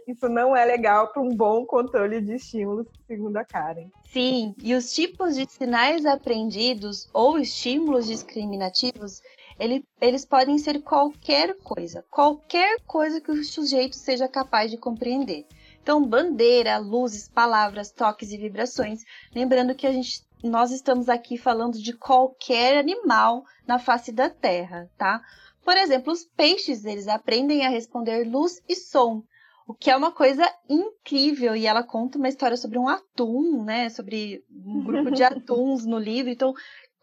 isso 0.07 0.29
não 0.29 0.55
é 0.55 0.64
legal 0.64 1.09
para 1.09 1.22
um 1.22 1.35
bom 1.35 1.64
controle 1.64 2.20
de 2.20 2.35
estímulos, 2.35 2.87
segundo 3.07 3.38
a 3.38 3.44
Karen. 3.44 3.88
Sim, 4.05 4.55
e 4.62 4.75
os 4.75 4.92
tipos 4.92 5.35
de 5.35 5.51
sinais 5.51 6.05
aprendidos 6.05 7.09
ou 7.12 7.38
estímulos 7.38 8.07
discriminativos, 8.07 9.22
ele, 9.59 9.85
eles 10.01 10.25
podem 10.25 10.59
ser 10.59 10.83
qualquer 10.83 11.57
coisa, 11.59 12.05
qualquer 12.11 12.81
coisa 12.87 13.20
que 13.20 13.31
o 13.31 13.44
sujeito 13.44 13.96
seja 13.96 14.29
capaz 14.29 14.70
de 14.70 14.77
compreender. 14.77 15.46
Então, 15.87 16.05
bandeira, 16.05 16.79
luzes, 16.79 17.29
palavras, 17.29 17.92
toques 17.92 18.33
e 18.33 18.37
vibrações. 18.37 19.05
Lembrando 19.33 19.72
que 19.72 19.87
a 19.87 19.92
gente, 19.92 20.20
nós 20.42 20.72
estamos 20.72 21.09
aqui 21.09 21.38
falando 21.38 21.81
de 21.81 21.92
qualquer 21.92 22.77
animal 22.77 23.44
na 23.64 23.79
face 23.79 24.11
da 24.11 24.29
Terra, 24.29 24.90
tá? 24.99 25.22
Por 25.64 25.77
exemplo, 25.77 26.12
os 26.12 26.25
peixes, 26.25 26.85
eles 26.85 27.07
aprendem 27.07 27.64
a 27.64 27.68
responder 27.68 28.29
luz 28.29 28.61
e 28.68 28.75
som, 28.75 29.22
o 29.64 29.72
que 29.72 29.88
é 29.88 29.96
uma 29.96 30.11
coisa 30.11 30.44
incrível. 30.68 31.55
E 31.55 31.68
ela 31.68 31.85
conta 31.85 32.18
uma 32.18 32.29
história 32.29 32.57
sobre 32.57 32.81
um 32.81 32.88
atum, 32.88 33.62
né? 33.62 33.88
Sobre 33.88 34.44
um 34.51 34.83
grupo 34.83 35.12
de 35.12 35.22
atuns 35.22 35.87
no 35.87 36.01
livro. 36.01 36.33
Então, 36.33 36.53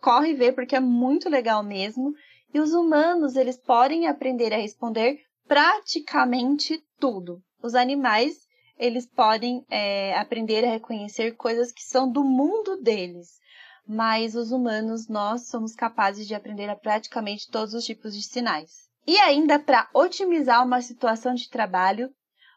corre 0.02 0.34
ver 0.34 0.52
porque 0.52 0.76
é 0.76 0.82
muito 0.82 1.30
legal 1.30 1.63
mesmo. 1.63 2.13
E 2.54 2.60
os 2.60 2.74
humanos, 2.74 3.38
eles 3.38 3.56
podem 3.56 4.08
aprender 4.08 4.54
a 4.54 4.58
responder 4.58 5.22
praticamente 5.48 6.84
tudo. 7.00 7.41
Os 7.62 7.76
animais, 7.76 8.42
eles 8.77 9.05
podem 9.05 9.65
é, 9.69 10.17
aprender 10.17 10.65
a 10.65 10.71
reconhecer 10.71 11.36
coisas 11.36 11.71
que 11.71 11.83
são 11.83 12.12
do 12.12 12.23
mundo 12.23 12.81
deles. 12.81 13.39
Mas 13.88 14.36
os 14.36 14.51
humanos, 14.51 15.07
nós 15.07 15.47
somos 15.47 15.75
capazes 15.75 16.27
de 16.27 16.33
aprender 16.33 16.69
a 16.69 16.75
praticamente 16.75 17.49
todos 17.49 17.73
os 17.73 17.83
tipos 17.83 18.15
de 18.15 18.23
sinais. 18.23 18.89
E 19.05 19.17
ainda 19.17 19.59
para 19.59 19.89
otimizar 19.93 20.65
uma 20.65 20.81
situação 20.81 21.33
de 21.33 21.49
trabalho, 21.49 22.09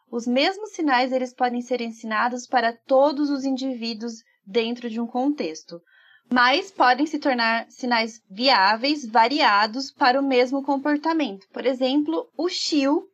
os 0.09 0.25
mesmos 0.25 0.71
sinais 0.71 1.11
eles 1.11 1.33
podem 1.33 1.61
ser 1.61 1.81
ensinados 1.81 2.47
para 2.47 2.71
todos 2.71 3.29
os 3.29 3.43
indivíduos 3.43 4.23
dentro 4.45 4.89
de 4.89 5.01
um 5.01 5.05
contexto, 5.05 5.81
mas 6.29 6.71
podem 6.71 7.05
se 7.05 7.19
tornar 7.19 7.69
sinais 7.69 8.21
viáveis, 8.29 9.05
variados 9.05 9.91
para 9.91 10.19
o 10.19 10.23
mesmo 10.23 10.63
comportamento. 10.63 11.45
Por 11.51 11.65
exemplo, 11.65 12.29
o 12.37 12.47
chill 12.47 13.05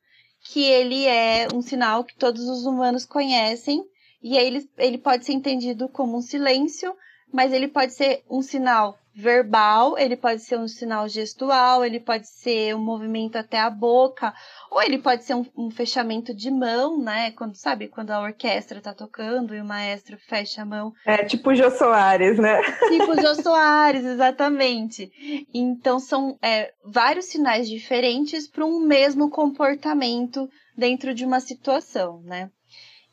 que 0.43 0.63
ele 0.63 1.05
é 1.05 1.47
um 1.53 1.61
sinal 1.61 2.03
que 2.03 2.15
todos 2.15 2.47
os 2.47 2.65
humanos 2.65 3.05
conhecem, 3.05 3.83
e 4.21 4.37
aí 4.37 4.45
ele, 4.45 4.69
ele 4.77 4.97
pode 4.97 5.25
ser 5.25 5.33
entendido 5.33 5.87
como 5.89 6.17
um 6.17 6.21
silêncio, 6.21 6.95
mas 7.31 7.51
ele 7.51 7.67
pode 7.67 7.93
ser 7.93 8.23
um 8.29 8.41
sinal 8.41 8.99
verbal, 9.15 9.97
ele 9.97 10.17
pode 10.17 10.41
ser 10.41 10.57
um 10.57 10.67
sinal 10.67 11.07
gestual, 11.07 11.85
ele 11.85 11.99
pode 11.99 12.27
ser 12.27 12.75
um 12.75 12.79
movimento 12.79 13.37
até 13.37 13.59
a 13.59 13.69
boca, 13.69 14.33
ou 14.71 14.81
ele 14.81 14.97
pode 14.97 15.23
ser 15.23 15.35
um, 15.35 15.45
um 15.55 15.69
fechamento 15.69 16.33
de 16.33 16.49
mão, 16.49 16.97
né? 16.99 17.31
Quando 17.31 17.55
sabe 17.55 17.87
quando 17.87 18.11
a 18.11 18.21
orquestra 18.21 18.81
tá 18.81 18.93
tocando 18.93 19.53
e 19.53 19.61
o 19.61 19.65
maestro 19.65 20.17
fecha 20.17 20.63
a 20.63 20.65
mão. 20.65 20.93
É 21.05 21.23
tipo 21.23 21.51
o 21.51 21.55
Jô 21.55 21.69
Soares, 21.69 22.39
né? 22.39 22.61
Tipo 22.89 23.11
o 23.11 23.21
Jô 23.21 23.35
Soares, 23.41 24.03
exatamente. 24.03 25.11
Então 25.53 25.99
são 25.99 26.37
é, 26.41 26.73
vários 26.83 27.25
sinais 27.25 27.69
diferentes 27.69 28.47
para 28.47 28.65
um 28.65 28.79
mesmo 28.79 29.29
comportamento 29.29 30.49
dentro 30.75 31.13
de 31.13 31.23
uma 31.23 31.39
situação, 31.39 32.21
né? 32.23 32.49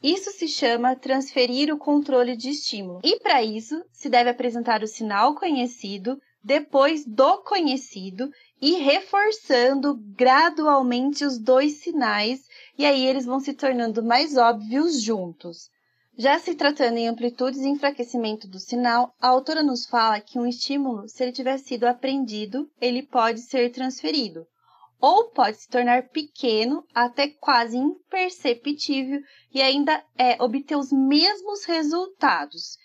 Isso 0.03 0.31
se 0.31 0.49
chama 0.49 0.97
transferir 0.97 1.71
o 1.73 1.77
controle 1.77 2.35
de 2.35 2.49
estímulo. 2.49 3.01
E 3.05 3.19
para 3.19 3.43
isso, 3.43 3.85
se 3.93 4.09
deve 4.09 4.31
apresentar 4.31 4.83
o 4.83 4.87
sinal 4.87 5.35
conhecido, 5.35 6.19
depois 6.43 7.05
do 7.05 7.43
conhecido 7.43 8.31
e 8.63 8.77
reforçando 8.77 9.95
gradualmente 10.17 11.23
os 11.23 11.39
dois 11.39 11.83
sinais, 11.83 12.41
e 12.79 12.87
aí 12.87 13.07
eles 13.07 13.27
vão 13.27 13.41
se 13.41 13.53
tornando 13.53 14.03
mais 14.03 14.39
óbvios 14.39 15.03
juntos. 15.03 15.69
Já 16.17 16.39
se 16.39 16.55
tratando 16.55 16.97
em 16.97 17.07
amplitudes 17.07 17.61
e 17.61 17.69
enfraquecimento 17.69 18.49
do 18.49 18.59
sinal, 18.59 19.15
a 19.21 19.29
autora 19.29 19.63
nos 19.63 19.85
fala 19.85 20.19
que 20.19 20.39
um 20.39 20.47
estímulo, 20.47 21.09
se 21.09 21.23
ele 21.23 21.33
tiver 21.33 21.59
sido 21.59 21.85
aprendido, 21.85 22.71
ele 22.81 23.03
pode 23.03 23.41
ser 23.41 23.71
transferido 23.71 24.47
ou 25.01 25.31
pode 25.31 25.57
se 25.57 25.69
tornar 25.69 26.09
pequeno 26.09 26.85
até 26.95 27.29
quase 27.29 27.77
imperceptível 27.77 29.21
e 29.53 29.63
ainda 29.63 30.05
é, 30.19 30.43
obter 30.43 30.77
os 30.77 30.93
mesmos 30.93 31.65
resultados 31.65 32.79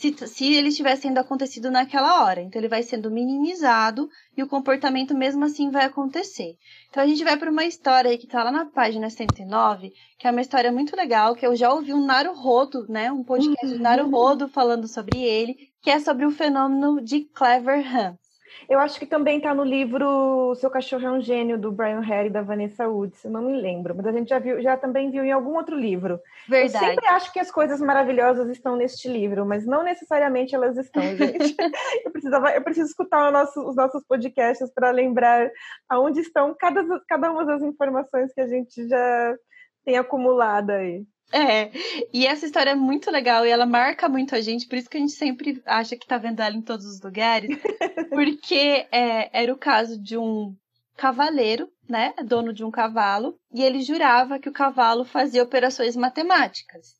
se, 0.00 0.14
se 0.26 0.54
ele 0.54 0.68
estiver 0.68 0.96
sendo 0.96 1.18
acontecido 1.18 1.70
naquela 1.70 2.24
hora. 2.24 2.40
Então 2.40 2.58
ele 2.60 2.68
vai 2.68 2.82
sendo 2.82 3.10
minimizado 3.10 4.08
e 4.34 4.42
o 4.42 4.48
comportamento 4.48 5.14
mesmo 5.14 5.44
assim 5.44 5.70
vai 5.70 5.84
acontecer. 5.84 6.56
Então 6.88 7.02
a 7.02 7.06
gente 7.06 7.22
vai 7.22 7.36
para 7.36 7.50
uma 7.50 7.66
história 7.66 8.10
aí 8.10 8.16
que 8.16 8.24
está 8.24 8.42
lá 8.42 8.50
na 8.50 8.64
página 8.64 9.10
109, 9.10 9.92
que 10.18 10.26
é 10.26 10.30
uma 10.30 10.40
história 10.40 10.72
muito 10.72 10.96
legal, 10.96 11.34
que 11.34 11.46
eu 11.46 11.54
já 11.54 11.72
ouvi 11.72 11.92
um 11.92 12.04
Naruhodo, 12.04 12.86
né, 12.88 13.12
um 13.12 13.22
podcast 13.22 13.66
uhum. 13.66 13.72
de 13.72 13.78
Naruhodo 13.78 14.48
falando 14.48 14.88
sobre 14.88 15.22
ele, 15.22 15.56
que 15.82 15.90
é 15.90 15.98
sobre 15.98 16.24
o 16.24 16.30
fenômeno 16.30 17.02
de 17.02 17.20
Clever 17.20 17.96
Hans. 17.96 18.19
Eu 18.68 18.78
acho 18.78 18.98
que 18.98 19.06
também 19.06 19.38
está 19.38 19.54
no 19.54 19.64
livro 19.64 20.54
Seu 20.56 20.70
Cachorro 20.70 21.06
é 21.06 21.10
um 21.10 21.20
Gênio, 21.20 21.58
do 21.58 21.72
Brian 21.72 22.00
Harry 22.00 22.28
e 22.28 22.32
da 22.32 22.42
Vanessa 22.42 22.88
Woods, 22.88 23.24
eu 23.24 23.30
não 23.30 23.42
me 23.42 23.60
lembro, 23.60 23.94
mas 23.94 24.06
a 24.06 24.12
gente 24.12 24.28
já 24.28 24.38
viu, 24.38 24.60
já 24.62 24.76
também 24.76 25.10
viu 25.10 25.24
em 25.24 25.32
algum 25.32 25.56
outro 25.56 25.76
livro. 25.76 26.20
Verdade. 26.48 26.84
Eu 26.84 26.90
sempre 26.90 27.06
acho 27.06 27.32
que 27.32 27.40
as 27.40 27.50
coisas 27.50 27.80
maravilhosas 27.80 28.48
estão 28.48 28.76
neste 28.76 29.08
livro, 29.08 29.44
mas 29.46 29.66
não 29.66 29.82
necessariamente 29.82 30.54
elas 30.54 30.76
estão, 30.76 31.02
gente. 31.16 31.56
eu, 32.04 32.10
precisava, 32.10 32.50
eu 32.50 32.62
preciso 32.62 32.88
escutar 32.88 33.30
nosso, 33.32 33.60
os 33.68 33.76
nossos 33.76 34.04
podcasts 34.04 34.70
para 34.72 34.90
lembrar 34.90 35.50
aonde 35.88 36.20
estão 36.20 36.54
cada, 36.58 36.84
cada 37.08 37.30
uma 37.30 37.44
das 37.44 37.62
informações 37.62 38.32
que 38.32 38.40
a 38.40 38.46
gente 38.46 38.88
já 38.88 39.36
tem 39.84 39.96
acumulado 39.96 40.70
aí. 40.70 41.04
É, 41.32 41.70
e 42.12 42.26
essa 42.26 42.44
história 42.44 42.70
é 42.70 42.74
muito 42.74 43.10
legal 43.10 43.46
e 43.46 43.50
ela 43.50 43.66
marca 43.66 44.08
muito 44.08 44.34
a 44.34 44.40
gente, 44.40 44.66
por 44.66 44.76
isso 44.76 44.90
que 44.90 44.96
a 44.96 45.00
gente 45.00 45.12
sempre 45.12 45.62
acha 45.64 45.96
que 45.96 46.06
tá 46.06 46.18
vendo 46.18 46.40
ela 46.40 46.56
em 46.56 46.62
todos 46.62 46.84
os 46.86 47.00
lugares, 47.00 47.48
porque 48.10 48.86
é, 48.90 49.30
era 49.32 49.52
o 49.52 49.58
caso 49.58 50.00
de 50.02 50.16
um 50.16 50.54
cavaleiro, 50.96 51.68
né, 51.88 52.12
dono 52.24 52.52
de 52.52 52.64
um 52.64 52.70
cavalo, 52.70 53.38
e 53.54 53.62
ele 53.62 53.80
jurava 53.80 54.38
que 54.38 54.48
o 54.48 54.52
cavalo 54.52 55.04
fazia 55.04 55.42
operações 55.42 55.96
matemáticas. 55.96 56.99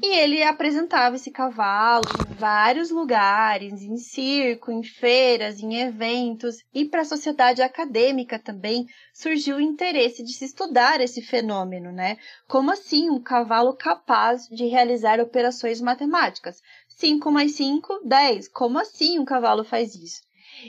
E 0.00 0.06
ele 0.06 0.42
apresentava 0.42 1.16
esse 1.16 1.30
cavalo 1.30 2.04
em 2.30 2.34
vários 2.34 2.90
lugares, 2.90 3.82
em 3.82 3.98
circo, 3.98 4.72
em 4.72 4.82
feiras, 4.82 5.60
em 5.60 5.82
eventos, 5.82 6.56
e 6.72 6.86
para 6.86 7.02
a 7.02 7.04
sociedade 7.04 7.60
acadêmica 7.60 8.38
também 8.38 8.86
surgiu 9.12 9.56
o 9.56 9.60
interesse 9.60 10.22
de 10.22 10.32
se 10.32 10.46
estudar 10.46 11.02
esse 11.02 11.20
fenômeno, 11.20 11.92
né? 11.92 12.16
Como 12.48 12.70
assim 12.70 13.10
um 13.10 13.22
cavalo 13.22 13.76
capaz 13.76 14.48
de 14.48 14.64
realizar 14.66 15.20
operações 15.20 15.78
matemáticas? 15.80 16.62
5 16.88 17.30
mais 17.30 17.52
5, 17.52 18.00
10. 18.02 18.48
Como 18.48 18.78
assim 18.78 19.18
um 19.18 19.26
cavalo 19.26 19.62
faz 19.62 19.94
isso? 19.94 20.22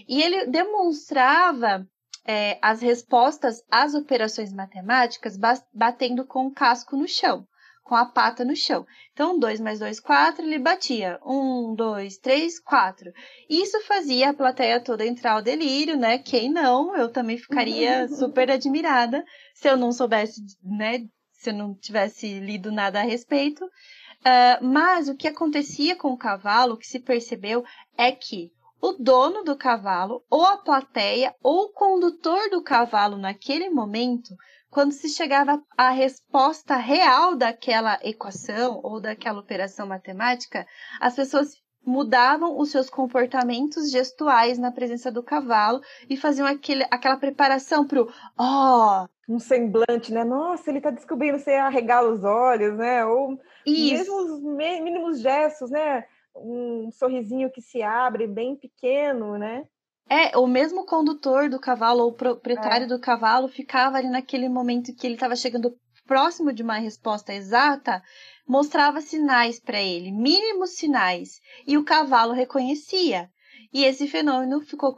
E 0.06 0.22
ele 0.22 0.48
demonstrava 0.48 1.88
é, 2.28 2.60
as 2.62 2.82
respostas 2.82 3.64
às 3.72 3.94
operações 3.94 4.52
matemáticas 4.52 5.38
batendo 5.74 6.26
com 6.26 6.48
o 6.48 6.54
casco 6.54 6.98
no 6.98 7.08
chão 7.08 7.48
com 7.84 7.96
a 7.96 8.06
pata 8.06 8.46
no 8.46 8.56
chão. 8.56 8.86
Então, 9.12 9.38
2 9.38 9.60
mais 9.60 9.80
2, 9.80 10.00
4, 10.00 10.44
ele 10.44 10.58
batia. 10.58 11.20
1, 11.26 11.76
2, 11.76 12.18
3, 12.18 12.60
4. 12.60 13.12
Isso 13.50 13.80
fazia 13.82 14.30
a 14.30 14.34
plateia 14.34 14.80
toda 14.80 15.06
entrar 15.06 15.34
ao 15.34 15.42
delírio, 15.42 15.98
né? 15.98 16.18
Quem 16.18 16.50
não? 16.50 16.96
Eu 16.96 17.12
também 17.12 17.38
ficaria 17.38 18.08
super 18.10 18.50
admirada 18.50 19.24
se 19.54 19.70
eu 19.70 19.78
não 19.78 19.92
soubesse, 19.92 20.42
né? 20.64 21.06
Se 21.32 21.50
eu 21.50 21.54
não 21.54 21.76
tivesse 21.76 22.40
lido 22.40 22.72
nada 22.72 23.00
a 23.00 23.04
respeito. 23.04 23.66
Uh, 23.66 24.64
mas 24.64 25.10
o 25.10 25.16
que 25.16 25.28
acontecia 25.28 25.98
com 25.98 26.10
o 26.14 26.18
cavalo, 26.18 26.76
o 26.76 26.78
que 26.78 26.88
se 26.88 27.00
percebeu, 27.00 27.66
é 27.98 28.12
que 28.12 28.52
o 28.82 28.94
dono 28.94 29.44
do 29.44 29.56
cavalo, 29.56 30.26
ou 30.30 30.46
a 30.46 30.58
plateia, 30.58 31.34
ou 31.42 31.66
o 31.66 31.70
condutor 31.74 32.50
do 32.50 32.62
cavalo 32.62 33.18
naquele 33.18 33.70
momento 33.70 34.36
quando 34.74 34.92
se 34.92 35.08
chegava 35.08 35.64
à 35.78 35.92
resposta 35.92 36.76
real 36.76 37.36
daquela 37.36 38.00
equação 38.02 38.82
ou 38.84 39.00
daquela 39.00 39.40
operação 39.40 39.86
matemática, 39.86 40.66
as 41.00 41.16
pessoas 41.16 41.62
mudavam 41.86 42.58
os 42.58 42.72
seus 42.72 42.90
comportamentos 42.90 43.92
gestuais 43.92 44.58
na 44.58 44.72
presença 44.72 45.12
do 45.12 45.22
cavalo 45.22 45.80
e 46.10 46.18
faziam 46.18 46.48
aquele, 46.48 46.84
aquela 46.90 47.18
preparação 47.18 47.86
para 47.86 48.02
o 48.02 48.10
ó. 48.38 49.04
Oh! 49.04 49.34
Um 49.34 49.40
semblante, 49.40 50.12
né? 50.12 50.24
Nossa, 50.24 50.70
ele 50.70 50.80
está 50.80 50.90
descobrindo, 50.90 51.38
você 51.38 51.52
arregala 51.52 52.10
os 52.10 52.24
olhos, 52.24 52.76
né? 52.76 53.06
Ou 53.06 53.40
Isso. 53.66 53.94
mesmo 53.94 54.16
os 54.18 54.44
mínimos 54.44 55.22
gestos, 55.22 55.70
né? 55.70 56.04
Um 56.36 56.90
sorrisinho 56.92 57.52
que 57.52 57.62
se 57.62 57.84
abre 57.84 58.28
bem 58.28 58.56
pequeno, 58.56 59.38
né? 59.38 59.66
É, 60.10 60.38
o 60.38 60.46
mesmo 60.46 60.86
condutor 60.86 61.50
do 61.50 61.60
cavalo 61.60 62.04
ou 62.04 62.10
o 62.10 62.14
proprietário 62.14 62.86
é. 62.86 62.88
do 62.88 63.00
cavalo 63.00 63.48
ficava 63.48 63.98
ali 63.98 64.10
naquele 64.10 64.50
momento 64.50 64.94
que 64.94 65.08
ele 65.08 65.16
estava 65.16 65.36
chegando 65.36 65.76
próximo 66.06 66.52
de 66.52 66.62
uma 66.62 66.78
resposta 66.78 67.34
exata, 67.34 68.02
mostrava 68.48 69.02
sinais 69.02 69.60
para 69.60 69.82
ele, 69.82 70.12
mínimos 70.12 70.72
sinais, 70.72 71.40
e 71.66 71.78
o 71.78 71.84
cavalo 71.84 72.34
reconhecia. 72.34 73.30
E 73.74 73.84
esse 73.86 74.08
fenômeno 74.08 74.62
ficou 74.62 74.94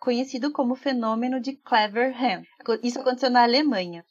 conhecido 0.00 0.50
como 0.50 0.74
fenômeno 0.74 1.40
de 1.40 1.52
Clever 1.52 2.12
Hand. 2.16 2.42
Isso 2.82 3.00
aconteceu 3.00 3.30
na 3.30 3.42
Alemanha. 3.42 4.04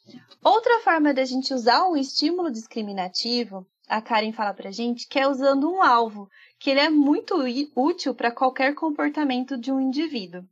Outra 0.44 0.80
forma 0.80 1.14
da 1.14 1.26
gente 1.26 1.54
usar 1.54 1.88
um 1.88 1.98
estímulo 1.98 2.52
discriminativo, 2.52 3.68
a 3.88 4.02
Karen 4.02 4.34
fala 4.34 4.54
pra 4.54 4.72
gente, 4.72 5.08
que 5.08 5.18
é 5.18 5.28
usando 5.28 5.72
um 5.72 5.82
alvo, 5.82 6.30
que 6.60 6.70
ele 6.70 6.80
é 6.80 6.90
muito 6.90 7.36
útil 7.76 8.14
para 8.14 8.32
qualquer 8.32 8.76
comportamento 8.76 9.58
de 9.58 9.72
um 9.72 9.80
indivíduo. 9.80 10.44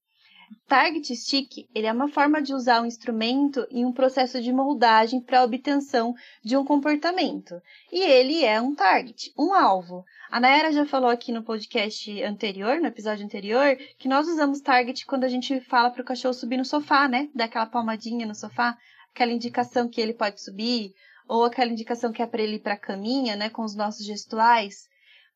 Target 0.68 1.16
stick 1.16 1.68
ele 1.74 1.88
é 1.88 1.92
uma 1.92 2.08
forma 2.08 2.42
de 2.42 2.54
usar 2.54 2.82
um 2.82 2.86
instrumento 2.86 3.66
em 3.70 3.84
um 3.84 3.92
processo 3.92 4.42
de 4.42 4.52
moldagem 4.52 5.20
para 5.20 5.44
obtenção 5.44 6.14
de 6.44 6.56
um 6.56 6.64
comportamento. 6.64 7.62
E 7.92 8.00
ele 8.00 8.44
é 8.44 8.62
um 8.62 8.74
target, 8.74 9.32
um 9.38 9.54
alvo. 9.54 10.06
A 10.30 10.40
Naira 10.40 10.72
já 10.72 10.86
falou 10.86 11.10
aqui 11.10 11.32
no 11.32 11.44
podcast 11.44 12.24
anterior, 12.24 12.80
no 12.80 12.88
episódio 12.88 13.26
anterior, 13.26 13.76
que 13.98 14.08
nós 14.08 14.28
usamos 14.28 14.62
target 14.62 15.06
quando 15.06 15.24
a 15.24 15.30
gente 15.30 15.60
fala 15.62 15.90
para 15.90 16.02
o 16.02 16.06
cachorro 16.06 16.34
subir 16.34 16.58
no 16.58 16.66
sofá, 16.66 17.08
né? 17.08 17.30
Daquela 17.34 17.66
palmadinha 17.66 18.26
no 18.26 18.36
sofá, 18.36 18.78
aquela 19.14 19.32
indicação 19.32 19.88
que 19.88 20.02
ele 20.02 20.14
pode 20.14 20.42
subir, 20.42 20.94
ou 21.28 21.44
aquela 21.44 21.72
indicação 21.72 22.12
que 22.12 22.22
é 22.22 22.28
para 22.28 22.42
ele 22.42 22.56
ir 22.56 22.60
para 22.60 22.74
a 22.74 22.80
caminha, 22.80 23.36
né? 23.36 23.50
Com 23.50 23.64
os 23.64 23.76
nossos 23.76 24.06
gestuais 24.06 24.90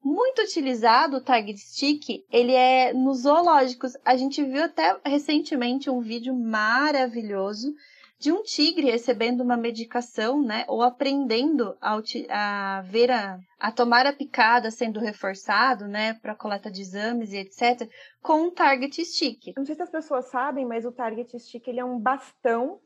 muito 0.04 0.42
utilizado 0.42 1.18
o 1.18 1.22
target 1.22 1.60
stick, 1.60 2.26
ele 2.32 2.54
é 2.54 2.94
nos 2.94 3.24
zoológicos. 3.24 3.94
A 4.06 4.16
gente 4.16 4.44
viu 4.44 4.64
até 4.64 4.98
recentemente 5.06 5.90
um 5.90 6.00
vídeo 6.00 6.34
maravilhoso 6.34 7.74
de 8.20 8.34
um 8.34 8.44
tigre 8.44 8.92
recebendo 8.92 9.42
uma 9.42 9.56
medicação, 9.56 10.44
né, 10.44 10.66
ou 10.68 10.84
aprendendo 10.84 11.78
a, 11.80 11.98
a 12.30 12.82
ver 12.82 13.10
a, 13.10 13.40
a 13.58 13.72
tomar 13.72 14.06
a 14.06 14.12
picada 14.12 14.70
sendo 14.70 15.00
reforçado, 15.00 15.88
né, 15.88 16.16
para 16.16 16.36
coleta 16.36 16.70
de 16.70 16.82
exames 16.82 17.32
e 17.32 17.38
etc, 17.38 17.90
com 18.22 18.48
um 18.48 18.52
target 18.52 19.06
stick. 19.06 19.54
Não 19.56 19.66
sei 19.66 19.76
se 19.76 19.84
as 19.84 19.90
pessoas 19.90 20.30
sabem, 20.30 20.66
mas 20.66 20.86
o 20.86 20.92
target 20.92 21.40
stick 21.40 21.66
ele 21.66 21.80
é 21.80 21.86
um 21.86 21.98
bastão 21.98 22.82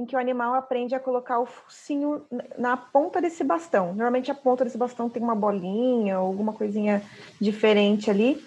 em 0.00 0.06
que 0.06 0.16
o 0.16 0.18
animal 0.18 0.54
aprende 0.54 0.94
a 0.94 1.00
colocar 1.00 1.38
o 1.38 1.46
focinho 1.46 2.24
na 2.58 2.76
ponta 2.76 3.20
desse 3.20 3.44
bastão. 3.44 3.88
Normalmente 3.88 4.30
a 4.30 4.34
ponta 4.34 4.64
desse 4.64 4.78
bastão 4.78 5.08
tem 5.08 5.22
uma 5.22 5.34
bolinha 5.34 6.18
ou 6.18 6.26
alguma 6.26 6.52
coisinha 6.52 7.02
diferente 7.40 8.10
ali, 8.10 8.42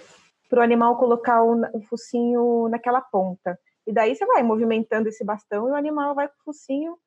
para 0.50 0.60
o 0.60 0.64
animal 0.64 0.98
colocar 0.98 1.44
o, 1.44 1.62
o 1.74 1.82
focinho 1.82 2.68
naquela 2.70 3.02
ponta. 3.02 3.58
E 3.86 3.94
daí 3.94 4.16
você 4.16 4.26
vai 4.26 4.44
movimentando 4.44 5.10
esse 5.10 5.24
bastão 5.24 5.68
e 5.68 5.72
o 5.72 5.76
animal 5.76 6.16
vai 6.16 6.28
com 6.28 6.34
o 6.34 6.44
focinho 6.46 6.98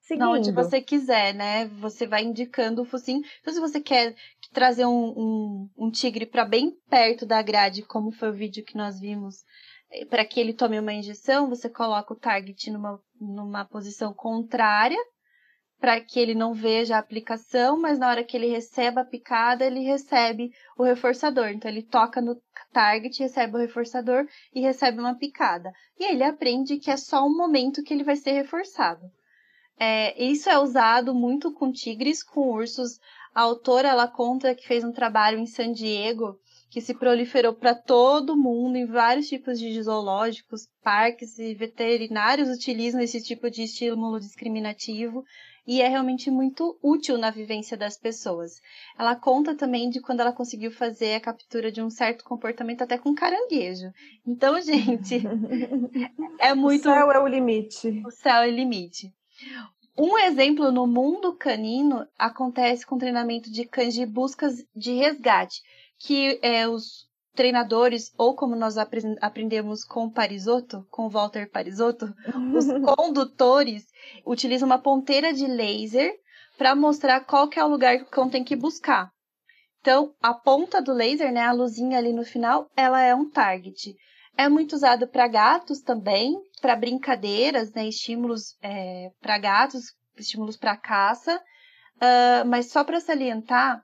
seguindo. 0.00 0.28
Onde 0.28 0.52
você 0.52 0.80
quiser, 0.80 1.34
né? 1.34 1.66
Você 1.80 2.06
vai 2.06 2.22
indicando 2.22 2.82
o 2.82 2.84
focinho. 2.84 3.22
Então, 3.40 3.52
se 3.52 3.60
você 3.60 3.80
quer 3.80 4.14
trazer 4.52 4.86
um, 4.86 5.08
um, 5.16 5.70
um 5.76 5.90
tigre 5.90 6.26
para 6.26 6.44
bem 6.44 6.76
perto 6.88 7.26
da 7.26 7.42
grade, 7.42 7.82
como 7.82 8.12
foi 8.12 8.30
o 8.30 8.34
vídeo 8.34 8.64
que 8.64 8.76
nós 8.76 9.00
vimos 9.00 9.44
para 10.08 10.24
que 10.24 10.40
ele 10.40 10.52
tome 10.52 10.78
uma 10.78 10.92
injeção, 10.92 11.48
você 11.48 11.68
coloca 11.68 12.12
o 12.12 12.16
target 12.16 12.70
numa, 12.70 13.00
numa 13.20 13.64
posição 13.64 14.12
contrária, 14.12 14.98
para 15.78 16.00
que 16.00 16.18
ele 16.18 16.34
não 16.34 16.54
veja 16.54 16.96
a 16.96 16.98
aplicação, 16.98 17.78
mas 17.78 17.98
na 17.98 18.08
hora 18.08 18.24
que 18.24 18.36
ele 18.36 18.46
recebe 18.46 19.00
a 19.00 19.04
picada, 19.04 19.66
ele 19.66 19.80
recebe 19.80 20.50
o 20.78 20.82
reforçador. 20.82 21.48
Então, 21.48 21.70
ele 21.70 21.82
toca 21.82 22.20
no 22.20 22.40
target, 22.72 23.22
recebe 23.22 23.56
o 23.56 23.60
reforçador 23.60 24.26
e 24.54 24.60
recebe 24.60 24.98
uma 24.98 25.14
picada. 25.14 25.70
E 25.98 26.04
aí 26.04 26.14
ele 26.14 26.24
aprende 26.24 26.78
que 26.78 26.90
é 26.90 26.96
só 26.96 27.26
um 27.26 27.36
momento 27.36 27.82
que 27.82 27.92
ele 27.92 28.02
vai 28.02 28.16
ser 28.16 28.32
reforçado. 28.32 29.02
É, 29.78 30.22
isso 30.22 30.48
é 30.48 30.58
usado 30.58 31.14
muito 31.14 31.52
com 31.52 31.70
tigres, 31.70 32.22
com 32.22 32.48
ursos. 32.52 32.98
A 33.34 33.42
autora 33.42 33.88
ela 33.88 34.08
conta 34.08 34.54
que 34.54 34.66
fez 34.66 34.84
um 34.84 34.92
trabalho 34.92 35.38
em 35.38 35.46
San 35.46 35.72
Diego 35.72 36.38
que 36.74 36.80
se 36.80 36.92
proliferou 36.92 37.54
para 37.54 37.72
todo 37.72 38.36
mundo 38.36 38.74
em 38.74 38.84
vários 38.84 39.28
tipos 39.28 39.60
de 39.60 39.80
zoológicos, 39.80 40.66
parques 40.82 41.38
e 41.38 41.54
veterinários 41.54 42.48
utilizam 42.48 43.00
esse 43.00 43.22
tipo 43.22 43.48
de 43.48 43.62
estímulo 43.62 44.18
discriminativo 44.18 45.24
e 45.64 45.80
é 45.80 45.86
realmente 45.86 46.32
muito 46.32 46.76
útil 46.82 47.16
na 47.16 47.30
vivência 47.30 47.76
das 47.76 47.96
pessoas. 47.96 48.60
Ela 48.98 49.14
conta 49.14 49.54
também 49.54 49.88
de 49.88 50.00
quando 50.00 50.18
ela 50.18 50.32
conseguiu 50.32 50.72
fazer 50.72 51.14
a 51.14 51.20
captura 51.20 51.70
de 51.70 51.80
um 51.80 51.88
certo 51.88 52.24
comportamento 52.24 52.82
até 52.82 52.98
com 52.98 53.14
caranguejo. 53.14 53.92
Então, 54.26 54.58
gente, 54.60 55.22
é 56.40 56.54
muito. 56.54 56.88
O 56.88 56.92
céu 56.92 57.12
é 57.12 57.20
o 57.20 57.28
limite. 57.28 58.02
O 58.04 58.10
céu 58.10 58.42
é 58.42 58.48
o 58.48 58.50
limite. 58.50 59.14
Um 59.96 60.18
exemplo 60.18 60.72
no 60.72 60.88
mundo 60.88 61.36
canino 61.36 62.04
acontece 62.18 62.84
com 62.84 62.98
treinamento 62.98 63.48
de 63.48 63.64
cães 63.64 63.94
de 63.94 64.04
buscas 64.04 64.66
de 64.74 64.92
resgate, 64.94 65.62
que 65.98 66.38
é, 66.42 66.68
os 66.68 67.08
treinadores, 67.34 68.12
ou 68.16 68.34
como 68.34 68.54
nós 68.54 68.76
aprendemos 68.78 69.84
com 69.84 70.08
Parisotto, 70.08 70.86
com 70.90 71.08
Walter 71.08 71.50
Parisotto, 71.50 72.14
os 72.54 72.66
condutores 72.94 73.84
utilizam 74.24 74.66
uma 74.66 74.78
ponteira 74.78 75.32
de 75.32 75.46
laser 75.46 76.14
para 76.56 76.74
mostrar 76.74 77.20
qual 77.20 77.48
que 77.48 77.58
é 77.58 77.64
o 77.64 77.68
lugar 77.68 77.98
que 77.98 78.04
o 78.04 78.10
cão 78.10 78.30
tem 78.30 78.44
que 78.44 78.54
buscar. 78.54 79.10
Então, 79.80 80.14
a 80.22 80.32
ponta 80.32 80.80
do 80.80 80.94
laser, 80.94 81.32
né, 81.32 81.42
a 81.42 81.52
luzinha 81.52 81.98
ali 81.98 82.12
no 82.12 82.24
final, 82.24 82.70
ela 82.76 83.02
é 83.02 83.14
um 83.14 83.28
target. 83.28 83.94
É 84.36 84.48
muito 84.48 84.74
usado 84.74 85.06
para 85.06 85.28
gatos 85.28 85.80
também, 85.80 86.34
para 86.60 86.74
brincadeiras, 86.74 87.72
né? 87.72 87.86
Estímulos 87.86 88.56
é, 88.62 89.10
para 89.20 89.38
gatos, 89.38 89.92
estímulos 90.16 90.56
para 90.56 90.76
caça. 90.76 91.36
Uh, 91.96 92.44
mas 92.46 92.70
só 92.72 92.82
para 92.82 92.98
salientar, 92.98 93.80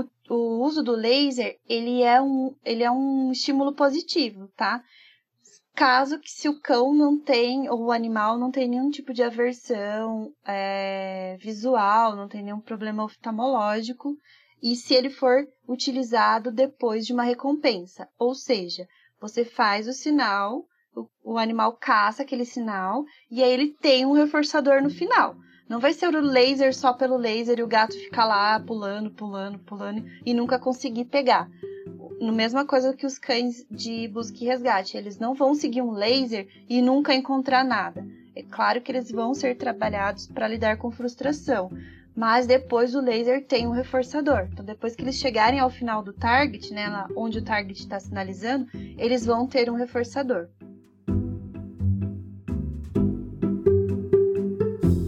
o, 0.00 0.34
o, 0.34 0.64
uso 0.64 0.82
do 0.82 0.92
laser 0.92 1.58
ele 1.68 2.02
é, 2.02 2.20
um, 2.20 2.54
ele 2.64 2.82
é 2.82 2.90
um 2.90 3.32
estímulo 3.32 3.74
positivo, 3.74 4.48
tá? 4.56 4.82
Caso 5.74 6.18
que 6.18 6.30
se 6.30 6.48
o 6.48 6.58
cão 6.60 6.94
não 6.94 7.18
tem, 7.18 7.68
ou 7.68 7.84
o 7.84 7.92
animal 7.92 8.38
não 8.38 8.50
tem 8.50 8.66
nenhum 8.66 8.90
tipo 8.90 9.12
de 9.12 9.22
aversão 9.22 10.32
é, 10.46 11.36
visual, 11.38 12.16
não 12.16 12.28
tem 12.28 12.42
nenhum 12.42 12.60
problema 12.60 13.04
oftalmológico, 13.04 14.16
e 14.62 14.74
se 14.74 14.94
ele 14.94 15.10
for 15.10 15.46
utilizado 15.68 16.50
depois 16.50 17.04
de 17.04 17.12
uma 17.12 17.24
recompensa. 17.24 18.08
Ou 18.18 18.34
seja, 18.34 18.88
você 19.20 19.44
faz 19.44 19.86
o 19.86 19.92
sinal, 19.92 20.64
o, 20.94 21.06
o 21.22 21.38
animal 21.38 21.76
caça 21.76 22.22
aquele 22.22 22.46
sinal, 22.46 23.04
e 23.30 23.42
aí 23.42 23.52
ele 23.52 23.74
tem 23.74 24.06
um 24.06 24.12
reforçador 24.12 24.82
no 24.82 24.88
final. 24.88 25.36
Não 25.68 25.80
vai 25.80 25.92
ser 25.92 26.14
o 26.14 26.20
laser 26.20 26.74
só 26.74 26.92
pelo 26.92 27.16
laser 27.16 27.58
e 27.58 27.62
o 27.62 27.66
gato 27.66 27.94
ficar 27.94 28.24
lá 28.24 28.60
pulando, 28.60 29.10
pulando, 29.10 29.58
pulando 29.58 30.04
e 30.24 30.32
nunca 30.32 30.60
conseguir 30.60 31.06
pegar. 31.06 31.50
No 32.20 32.32
mesma 32.32 32.64
coisa 32.64 32.94
que 32.94 33.04
os 33.04 33.18
cães 33.18 33.66
de 33.70 34.06
busca 34.08 34.38
e 34.40 34.46
resgate, 34.46 34.96
eles 34.96 35.18
não 35.18 35.34
vão 35.34 35.54
seguir 35.54 35.82
um 35.82 35.90
laser 35.90 36.46
e 36.68 36.80
nunca 36.80 37.14
encontrar 37.14 37.64
nada. 37.64 38.06
É 38.34 38.42
claro 38.42 38.80
que 38.80 38.92
eles 38.92 39.10
vão 39.10 39.34
ser 39.34 39.56
trabalhados 39.56 40.26
para 40.26 40.46
lidar 40.46 40.76
com 40.76 40.90
frustração, 40.90 41.70
mas 42.14 42.46
depois 42.46 42.94
o 42.94 43.00
laser 43.00 43.44
tem 43.44 43.66
um 43.66 43.72
reforçador. 43.72 44.48
Então, 44.52 44.64
depois 44.64 44.94
que 44.94 45.02
eles 45.02 45.16
chegarem 45.16 45.58
ao 45.58 45.68
final 45.68 46.02
do 46.02 46.12
target, 46.12 46.72
né, 46.72 47.06
onde 47.16 47.38
o 47.38 47.44
target 47.44 47.80
está 47.80 47.98
sinalizando, 47.98 48.68
eles 48.96 49.26
vão 49.26 49.46
ter 49.46 49.68
um 49.68 49.74
reforçador. 49.74 50.48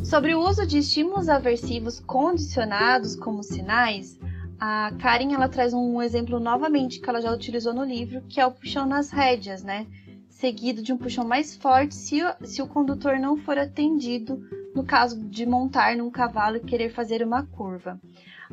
Sobre 0.08 0.34
o 0.34 0.40
uso 0.40 0.66
de 0.66 0.78
estímulos 0.78 1.28
aversivos 1.28 2.00
condicionados 2.00 3.14
como 3.14 3.42
sinais, 3.42 4.18
a 4.58 4.90
Karen 4.98 5.34
ela 5.34 5.50
traz 5.50 5.74
um 5.74 6.00
exemplo 6.00 6.40
novamente 6.40 6.98
que 6.98 7.10
ela 7.10 7.20
já 7.20 7.30
utilizou 7.30 7.74
no 7.74 7.84
livro, 7.84 8.22
que 8.22 8.40
é 8.40 8.46
o 8.46 8.50
puxão 8.50 8.86
nas 8.86 9.10
rédeas, 9.10 9.62
né? 9.62 9.86
Seguido 10.30 10.80
de 10.80 10.94
um 10.94 10.96
puxão 10.96 11.28
mais 11.28 11.54
forte 11.54 11.94
se, 11.94 12.20
se 12.42 12.62
o 12.62 12.66
condutor 12.66 13.18
não 13.18 13.36
for 13.36 13.58
atendido 13.58 14.42
no 14.74 14.82
caso 14.82 15.22
de 15.28 15.44
montar 15.44 15.94
num 15.94 16.10
cavalo 16.10 16.56
e 16.56 16.60
querer 16.60 16.88
fazer 16.88 17.22
uma 17.22 17.44
curva. 17.44 18.00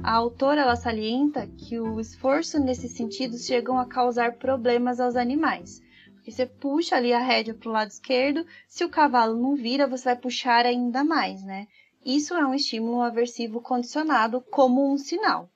A 0.04 0.12
autora 0.12 0.60
ela 0.60 0.76
salienta 0.76 1.48
que 1.48 1.80
o 1.80 2.02
esforço 2.02 2.60
nesse 2.60 2.90
sentido 2.90 3.38
chegam 3.38 3.80
a 3.80 3.86
causar 3.86 4.34
problemas 4.34 5.00
aos 5.00 5.16
animais, 5.16 5.82
porque 6.26 6.32
você 6.32 6.48
puxa 6.48 6.96
ali 6.96 7.14
a 7.14 7.20
rédea 7.20 7.54
para 7.54 7.70
o 7.70 7.72
lado 7.72 7.92
esquerdo, 7.92 8.48
se 8.68 8.84
o 8.84 8.90
cavalo 8.90 9.40
não 9.40 9.56
vira, 9.56 9.86
você 9.86 10.06
vai 10.06 10.16
puxar 10.16 10.66
ainda 10.66 11.04
mais, 11.04 11.44
né? 11.44 11.68
Isso 12.04 12.34
é 12.34 12.44
um 12.44 12.56
estímulo 12.56 13.02
aversivo 13.02 13.62
condicionado 13.62 14.42
como 14.50 14.92
um 14.92 14.98
sinal. 14.98 15.48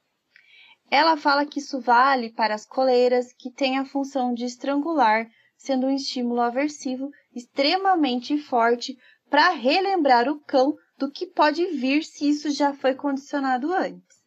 Ela 0.92 1.18
fala 1.18 1.44
que 1.44 1.58
isso 1.58 1.82
vale 1.82 2.32
para 2.32 2.54
as 2.54 2.68
coleiras, 2.68 3.34
que 3.34 3.50
têm 3.50 3.80
a 3.80 3.86
função 3.86 4.32
de 4.32 4.46
estrangular, 4.46 5.28
sendo 5.58 5.88
um 5.88 5.96
estímulo 5.96 6.40
aversivo 6.40 7.10
extremamente 7.36 8.38
forte 8.38 8.96
para 9.28 9.50
relembrar 9.50 10.30
o 10.30 10.40
cão 10.40 10.76
do 11.00 11.10
que 11.10 11.26
pode 11.26 11.66
vir 11.66 12.04
se 12.04 12.30
isso 12.30 12.52
já 12.52 12.76
foi 12.76 12.94
condicionado 12.94 13.74
antes. 13.74 14.20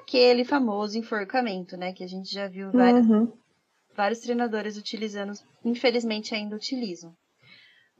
Aquele 0.00 0.46
famoso 0.46 0.96
enforcamento, 0.96 1.76
né, 1.76 1.92
que 1.92 2.02
a 2.02 2.08
gente 2.08 2.32
já 2.32 2.48
viu 2.48 2.72
várias, 2.72 3.06
uhum 3.06 3.30
vários 3.96 4.20
treinadores 4.20 4.76
utilizando, 4.76 5.32
infelizmente 5.64 6.34
ainda 6.34 6.56
utilizam. 6.56 7.12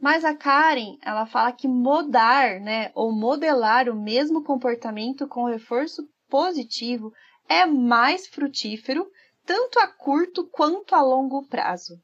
Mas 0.01 0.25
a 0.25 0.35
Karen, 0.35 0.99
ela 1.03 1.25
fala 1.25 1.53
que 1.53 1.69
modar, 1.69 2.61
né, 2.61 2.91
ou 2.95 3.13
modelar 3.13 3.89
o 3.89 3.95
mesmo 3.95 4.43
comportamento 4.43 5.27
com 5.29 5.45
reforço 5.45 6.03
positivo 6.29 7.13
é 7.49 7.65
mais 7.65 8.27
frutífero, 8.27 9.07
tanto 9.47 9.79
a 9.79 9.87
curto 9.87 10.49
quanto 10.51 10.95
a 10.95 11.03
longo 11.03 11.47
prazo. 11.47 11.95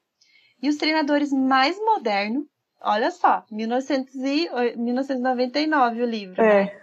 E 0.62 0.68
os 0.68 0.76
treinadores 0.76 1.32
mais 1.32 1.78
modernos, 1.78 2.44
olha 2.80 3.10
só, 3.10 3.44
1900 3.50 4.14
e, 4.14 4.76
1999 4.76 6.02
o 6.02 6.06
livro, 6.06 6.40
é. 6.40 6.64
né? 6.64 6.80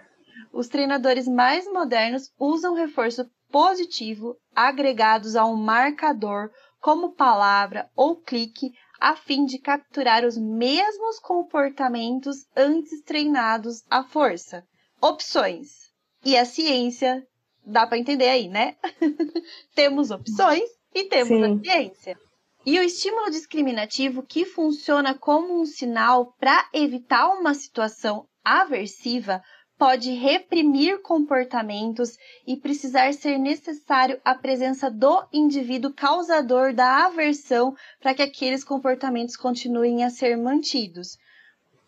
Os 0.52 0.68
treinadores 0.68 1.28
mais 1.28 1.66
modernos 1.70 2.32
usam 2.38 2.74
reforço 2.74 3.28
positivo 3.50 4.36
agregados 4.54 5.36
a 5.36 5.44
um 5.44 5.56
marcador 5.56 6.50
como 6.88 7.12
palavra 7.12 7.90
ou 7.94 8.16
clique 8.16 8.72
a 8.98 9.14
fim 9.14 9.44
de 9.44 9.58
capturar 9.58 10.24
os 10.24 10.38
mesmos 10.38 11.20
comportamentos 11.20 12.46
antes 12.56 13.02
treinados 13.02 13.84
à 13.90 14.02
força. 14.02 14.64
Opções. 14.98 15.92
E 16.24 16.34
a 16.34 16.46
ciência, 16.46 17.22
dá 17.62 17.86
para 17.86 17.98
entender 17.98 18.30
aí, 18.30 18.48
né? 18.48 18.74
temos 19.76 20.10
opções 20.10 20.66
e 20.94 21.04
temos 21.04 21.28
Sim. 21.28 21.60
a 21.60 21.62
ciência. 21.62 22.18
E 22.64 22.78
o 22.78 22.82
estímulo 22.82 23.30
discriminativo, 23.30 24.22
que 24.22 24.46
funciona 24.46 25.12
como 25.12 25.60
um 25.60 25.66
sinal 25.66 26.32
para 26.40 26.70
evitar 26.72 27.28
uma 27.38 27.52
situação 27.52 28.26
aversiva, 28.42 29.42
pode 29.78 30.10
reprimir 30.10 31.00
comportamentos 31.02 32.18
e 32.44 32.56
precisar 32.56 33.14
ser 33.14 33.38
necessário 33.38 34.20
a 34.24 34.34
presença 34.34 34.90
do 34.90 35.24
indivíduo 35.32 35.92
causador 35.94 36.74
da 36.74 37.06
aversão 37.06 37.76
para 38.00 38.12
que 38.12 38.22
aqueles 38.22 38.64
comportamentos 38.64 39.36
continuem 39.36 40.04
a 40.04 40.10
ser 40.10 40.36
mantidos. 40.36 41.16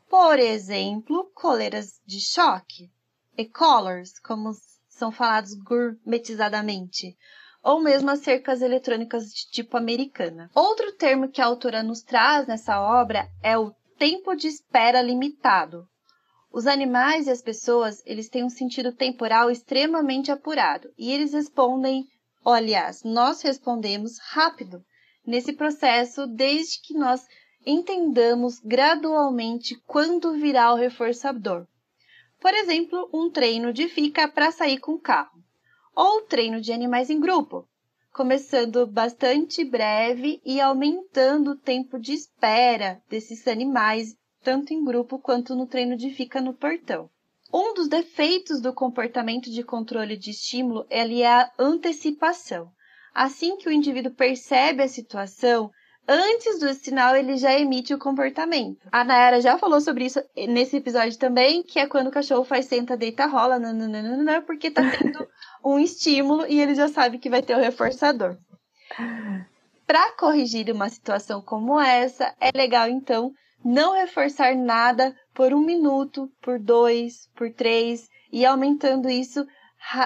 Por 0.09 0.39
exemplo, 0.39 1.31
coleiras 1.35 2.01
de 2.07 2.21
choque, 2.21 2.91
e-collars, 3.37 4.19
como 4.21 4.53
são 4.89 5.11
falados 5.11 5.55
gourmetizadamente, 5.55 7.17
ou 7.63 7.81
mesmo 7.81 8.11
as 8.11 8.21
cercas 8.21 8.63
eletrônicas 8.63 9.33
de 9.33 9.51
tipo 9.51 9.77
americana. 9.77 10.49
Outro 10.55 10.93
termo 10.93 11.29
que 11.29 11.41
a 11.41 11.47
autora 11.47 11.83
nos 11.83 12.03
traz 12.03 12.47
nessa 12.47 12.81
obra 12.81 13.29
é 13.43 13.59
o 13.59 13.75
tempo 13.99 14.35
de 14.35 14.47
espera 14.47 15.03
limitado, 15.03 15.87
os 16.53 16.67
animais 16.67 17.27
e 17.27 17.31
as 17.31 17.41
pessoas, 17.41 18.03
eles 18.05 18.29
têm 18.29 18.45
um 18.45 18.51
sentido 18.51 18.93
temporal 18.93 19.51
extremamente 19.51 20.33
apurado 20.33 20.93
e 20.99 21.13
eles 21.13 21.33
respondem, 21.33 22.05
ou, 22.45 22.53
aliás, 22.53 23.03
nós 23.05 23.41
respondemos 23.43 24.19
rápido 24.19 24.85
nesse 25.25 25.53
processo 25.53 26.27
desde 26.27 26.81
que 26.81 26.95
nós 26.95 27.25
entendamos 27.65 28.59
gradualmente 28.59 29.77
quando 29.87 30.33
virá 30.33 30.73
o 30.73 30.77
reforçador. 30.77 31.67
Por 32.41 32.55
exemplo, 32.55 33.09
um 33.13 33.31
treino 33.31 33.73
de 33.73 33.87
fica 33.89 34.27
para 34.27 34.51
sair 34.51 34.79
com 34.79 34.93
o 34.93 35.01
carro, 35.01 35.39
ou 35.95 36.23
treino 36.23 36.61
de 36.61 36.73
animais 36.73 37.11
em 37.11 37.21
grupo, 37.21 37.69
começando 38.13 38.87
bastante 38.87 39.63
breve 39.65 40.41
e 40.45 40.61
aumentando 40.61 41.53
o 41.53 41.57
tempo 41.57 41.99
de 41.99 42.13
espera 42.13 43.01
desses 43.09 43.47
animais 43.47 44.17
tanto 44.43 44.73
em 44.73 44.85
grupo 44.85 45.19
quanto 45.19 45.55
no 45.55 45.67
treino 45.67 45.97
de 45.97 46.11
fica 46.11 46.41
no 46.41 46.55
portão. 46.55 47.09
Um 47.53 47.75
dos 47.75 47.89
defeitos 47.89 48.61
do 48.61 48.73
comportamento 48.73 49.51
de 49.51 49.65
controle 49.65 50.17
de 50.17 50.31
estímulo 50.31 50.87
é 50.89 51.27
a 51.27 51.51
antecipação. 51.59 52.71
Assim 53.13 53.57
que 53.57 53.69
o 53.69 53.73
indivíduo 53.73 54.13
percebe 54.13 54.85
a 54.85 54.89
situação, 54.89 55.71
antes 56.07 56.61
do 56.61 56.73
sinal 56.75 57.17
ele 57.17 57.37
já 57.37 57.53
emite 57.59 57.93
o 57.93 57.99
comportamento. 57.99 58.89
A 58.93 59.03
Nayara 59.03 59.41
já 59.41 59.59
falou 59.59 59.81
sobre 59.81 60.05
isso 60.05 60.23
nesse 60.37 60.77
episódio 60.77 61.19
também, 61.19 61.63
que 61.63 61.81
é 61.81 61.89
quando 61.89 62.07
o 62.07 62.13
cachorro 62.13 62.45
faz 62.45 62.67
senta, 62.67 62.97
deita, 62.97 63.27
rola, 63.27 63.59
nananana, 63.59 64.43
porque 64.43 64.71
tá 64.71 64.83
tendo 64.97 65.27
um 65.65 65.79
estímulo 65.79 66.47
e 66.47 66.61
ele 66.61 66.77
já 66.77 66.87
sabe 66.87 67.19
que 67.19 67.29
vai 67.29 67.43
ter 67.43 67.57
o 67.57 67.61
reforçador. 67.61 68.39
Para 69.87 70.13
corrigir 70.13 70.71
uma 70.71 70.89
situação 70.89 71.43
como 71.43 71.81
essa, 71.81 72.33
é 72.41 72.57
legal 72.57 72.89
então 72.89 73.33
não 73.65 73.95
reforçar 73.95 74.55
nada 74.55 75.15
por 75.35 75.53
um 75.53 75.61
minuto, 75.61 76.31
por 76.43 76.59
dois, 76.59 77.29
por 77.35 77.51
três, 77.53 78.09
e 78.33 78.45
aumentando 78.45 79.09
isso 79.09 79.47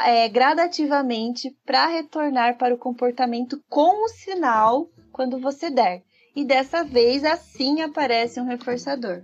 é, 0.06 0.28
gradativamente 0.28 1.56
para 1.64 1.86
retornar 1.86 2.56
para 2.56 2.74
o 2.74 2.78
comportamento 2.78 3.60
com 3.68 4.04
o 4.04 4.08
sinal 4.08 4.88
quando 5.12 5.38
você 5.38 5.70
der. 5.70 6.02
E 6.34 6.44
dessa 6.44 6.82
vez, 6.82 7.24
assim 7.24 7.80
aparece 7.82 8.40
um 8.40 8.46
reforçador. 8.46 9.22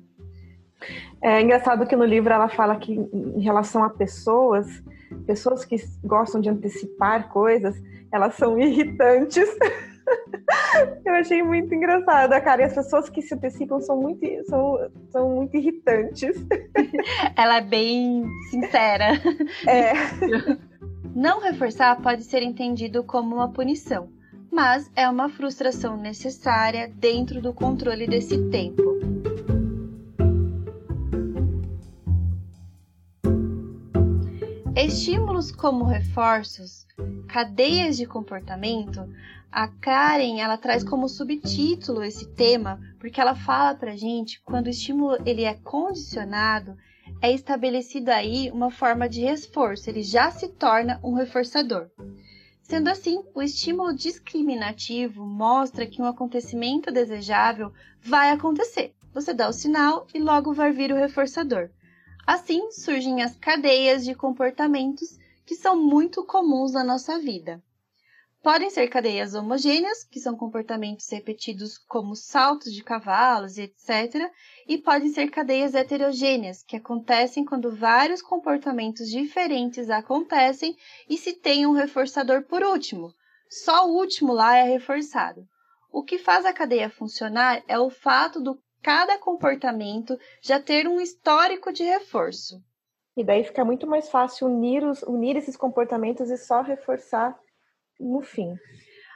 É 1.21 1.41
engraçado 1.41 1.87
que 1.87 1.97
no 1.97 2.05
livro 2.05 2.33
ela 2.33 2.49
fala 2.49 2.77
que, 2.77 2.93
em 2.93 3.41
relação 3.41 3.85
a 3.85 3.91
pessoas, 3.91 4.67
pessoas 5.27 5.65
que 5.65 5.77
gostam 6.03 6.41
de 6.41 6.49
antecipar 6.49 7.29
coisas, 7.29 7.77
elas 8.13 8.35
são 8.35 8.59
irritantes. 8.61 9.49
Eu 11.05 11.15
achei 11.15 11.43
muito 11.43 11.75
engraçada, 11.75 12.41
cara. 12.41 12.63
E 12.63 12.65
as 12.65 12.75
pessoas 12.75 13.09
que 13.09 13.23
se 13.23 13.35
antecipam 13.35 13.81
são 13.81 14.01
muito, 14.01 14.27
são, 14.47 14.91
são 15.11 15.31
muito 15.37 15.57
irritantes. 15.57 16.37
Ela 17.37 17.59
é 17.59 17.63
bem 17.63 18.25
sincera. 18.51 19.13
É. 19.67 19.93
Não 21.15 21.41
reforçar 21.41 22.01
pode 22.01 22.23
ser 22.23 22.43
entendido 22.43 23.03
como 23.03 23.35
uma 23.35 23.51
punição, 23.51 24.09
mas 24.51 24.91
é 24.95 25.09
uma 25.09 25.29
frustração 25.29 25.97
necessária 25.97 26.89
dentro 26.89 27.43
do 27.43 27.53
controle 27.53 28.07
desse 28.07 28.49
tempo. 28.49 28.83
Estímulos 34.77 35.51
como 35.51 35.85
reforços, 35.85 36.87
cadeias 37.29 37.97
de 37.97 38.07
comportamento, 38.07 39.09
a 39.51 39.67
Karen 39.67 40.41
ela 40.41 40.57
traz 40.57 40.85
como 40.85 41.09
subtítulo 41.09 42.03
esse 42.03 42.29
tema 42.29 42.81
porque 42.99 43.21
ela 43.21 43.35
fala 43.35 43.75
para 43.75 43.97
gente 43.97 44.41
quando 44.43 44.67
o 44.67 44.71
estímulo 44.71 45.17
ele 45.27 45.45
é 45.45 45.55
condicionado 45.55 46.77
é 47.21 47.33
estabelecido 47.33 48.11
aí 48.11 48.51
uma 48.51 48.71
forma 48.71 49.09
de 49.09 49.21
reforço, 49.21 49.91
ele 49.91 50.03
já 50.03 50.31
se 50.31 50.49
torna 50.49 51.01
um 51.03 51.15
reforçador. 51.15 51.91
Sendo 52.63 52.89
assim, 52.89 53.23
o 53.35 53.43
estímulo 53.43 53.93
discriminativo 53.93 55.27
mostra 55.27 55.87
que 55.87 56.01
um 56.01 56.07
acontecimento 56.07 56.93
desejável 56.93 57.73
vai 58.01 58.31
acontecer. 58.31 58.95
Você 59.13 59.35
dá 59.35 59.49
o 59.49 59.53
sinal 59.53 60.07
e 60.15 60.21
logo 60.21 60.53
vai 60.53 60.71
vir 60.71 60.93
o 60.93 60.97
reforçador. 60.97 61.69
Assim 62.25 62.71
surgem 62.71 63.23
as 63.23 63.35
cadeias 63.35 64.05
de 64.05 64.15
comportamentos 64.15 65.19
que 65.51 65.57
são 65.57 65.75
muito 65.75 66.25
comuns 66.25 66.71
na 66.75 66.85
nossa 66.85 67.19
vida. 67.19 67.61
Podem 68.41 68.71
ser 68.71 68.87
cadeias 68.87 69.35
homogêneas, 69.35 70.05
que 70.05 70.21
são 70.21 70.37
comportamentos 70.37 71.11
repetidos 71.11 71.77
como 71.77 72.15
saltos 72.15 72.73
de 72.73 72.85
cavalos 72.85 73.59
e 73.59 73.63
etc. 73.63 74.31
E 74.69 74.79
podem 74.79 75.13
ser 75.13 75.29
cadeias 75.29 75.75
heterogêneas, 75.75 76.63
que 76.63 76.77
acontecem 76.77 77.45
quando 77.45 77.75
vários 77.75 78.23
comportamentos 78.23 79.09
diferentes 79.11 79.91
acontecem 79.91 80.77
e 81.09 81.19
se 81.19 81.33
tem 81.33 81.67
um 81.67 81.73
reforçador 81.73 82.45
por 82.45 82.63
último. 82.63 83.13
Só 83.51 83.89
o 83.89 83.97
último 83.97 84.33
lá 84.33 84.57
é 84.57 84.63
reforçado. 84.63 85.45
O 85.91 86.05
que 86.05 86.17
faz 86.17 86.47
a 86.47 86.53
cadeia 86.53 86.89
funcionar 86.89 87.61
é 87.67 87.77
o 87.77 87.91
fato 87.91 88.41
do 88.41 88.57
cada 88.81 89.19
comportamento 89.19 90.17
já 90.41 90.61
ter 90.61 90.87
um 90.87 91.01
histórico 91.01 91.73
de 91.73 91.83
reforço. 91.83 92.63
E 93.21 93.25
daí 93.25 93.45
fica 93.45 93.63
muito 93.67 93.87
mais 93.87 94.09
fácil 94.09 94.47
unir, 94.47 94.83
os, 94.83 95.03
unir 95.03 95.37
esses 95.37 95.55
comportamentos 95.55 96.31
e 96.31 96.39
só 96.39 96.63
reforçar 96.63 97.39
no 98.01 98.23
fim. 98.23 98.57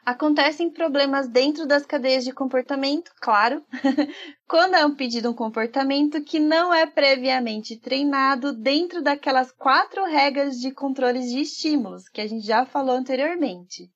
Acontecem 0.05 0.71
problemas 0.71 1.27
dentro 1.27 1.67
das 1.67 1.87
cadeias 1.87 2.23
de 2.23 2.31
comportamento, 2.31 3.11
claro, 3.19 3.65
quando 4.47 4.75
é 4.75 4.85
um 4.85 4.95
pedido 4.95 5.31
um 5.31 5.35
comportamento 5.35 6.23
que 6.23 6.39
não 6.39 6.75
é 6.75 6.85
previamente 6.85 7.81
treinado 7.81 8.53
dentro 8.53 9.01
daquelas 9.01 9.51
quatro 9.51 10.05
regras 10.05 10.61
de 10.61 10.71
controles 10.71 11.31
de 11.31 11.41
estímulos 11.41 12.07
que 12.07 12.21
a 12.21 12.27
gente 12.27 12.47
já 12.47 12.67
falou 12.67 12.97
anteriormente. 12.97 13.91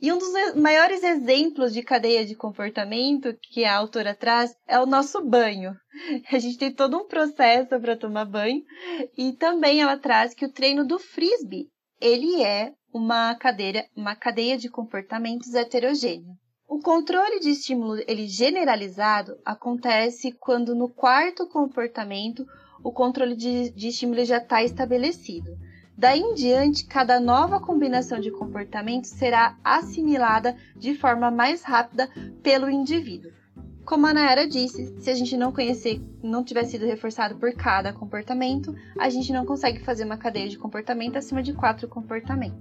E 0.00 0.12
um 0.12 0.18
dos 0.18 0.54
maiores 0.54 1.02
exemplos 1.02 1.72
de 1.72 1.82
cadeia 1.82 2.24
de 2.24 2.34
comportamento 2.34 3.36
que 3.40 3.64
a 3.64 3.76
autora 3.76 4.14
traz 4.14 4.54
é 4.66 4.78
o 4.78 4.86
nosso 4.86 5.24
banho. 5.24 5.74
A 6.30 6.38
gente 6.38 6.58
tem 6.58 6.72
todo 6.72 6.96
um 6.96 7.06
processo 7.06 7.68
para 7.80 7.96
tomar 7.96 8.24
banho 8.24 8.62
e 9.16 9.32
também 9.32 9.80
ela 9.80 9.96
traz 9.96 10.34
que 10.34 10.44
o 10.44 10.52
treino 10.52 10.86
do 10.86 10.98
frisbee 10.98 11.68
ele 12.00 12.42
é 12.42 12.72
uma 12.92 13.34
cadeira, 13.34 13.86
uma 13.96 14.14
cadeia 14.14 14.56
de 14.56 14.68
comportamentos 14.68 15.54
heterogêneo. 15.54 16.34
O 16.68 16.80
controle 16.80 17.40
de 17.40 17.50
estímulo 17.50 18.02
ele 18.06 18.26
generalizado 18.26 19.38
acontece 19.44 20.32
quando 20.32 20.74
no 20.74 20.88
quarto 20.88 21.48
comportamento 21.48 22.44
o 22.82 22.92
controle 22.92 23.36
de, 23.36 23.70
de 23.70 23.88
estímulo 23.88 24.24
já 24.24 24.38
está 24.38 24.62
estabelecido. 24.62 25.50
Daí 25.98 26.20
em 26.20 26.34
diante, 26.34 26.84
cada 26.84 27.18
nova 27.18 27.58
combinação 27.58 28.20
de 28.20 28.30
comportamentos 28.30 29.10
será 29.10 29.56
assimilada 29.64 30.54
de 30.76 30.94
forma 30.94 31.30
mais 31.30 31.62
rápida 31.62 32.10
pelo 32.42 32.68
indivíduo. 32.68 33.32
Como 33.82 34.06
a 34.06 34.12
Nayara 34.12 34.46
disse, 34.46 34.94
se 35.00 35.08
a 35.08 35.14
gente 35.14 35.36
não 35.36 35.52
conhecer, 35.52 36.02
não 36.22 36.44
tiver 36.44 36.64
sido 36.64 36.84
reforçado 36.84 37.36
por 37.36 37.52
cada 37.54 37.92
comportamento, 37.92 38.74
a 38.98 39.08
gente 39.08 39.32
não 39.32 39.46
consegue 39.46 39.78
fazer 39.78 40.04
uma 40.04 40.18
cadeia 40.18 40.48
de 40.48 40.58
comportamento 40.58 41.16
acima 41.16 41.42
de 41.42 41.54
quatro 41.54 41.88
comportamentos. 41.88 42.58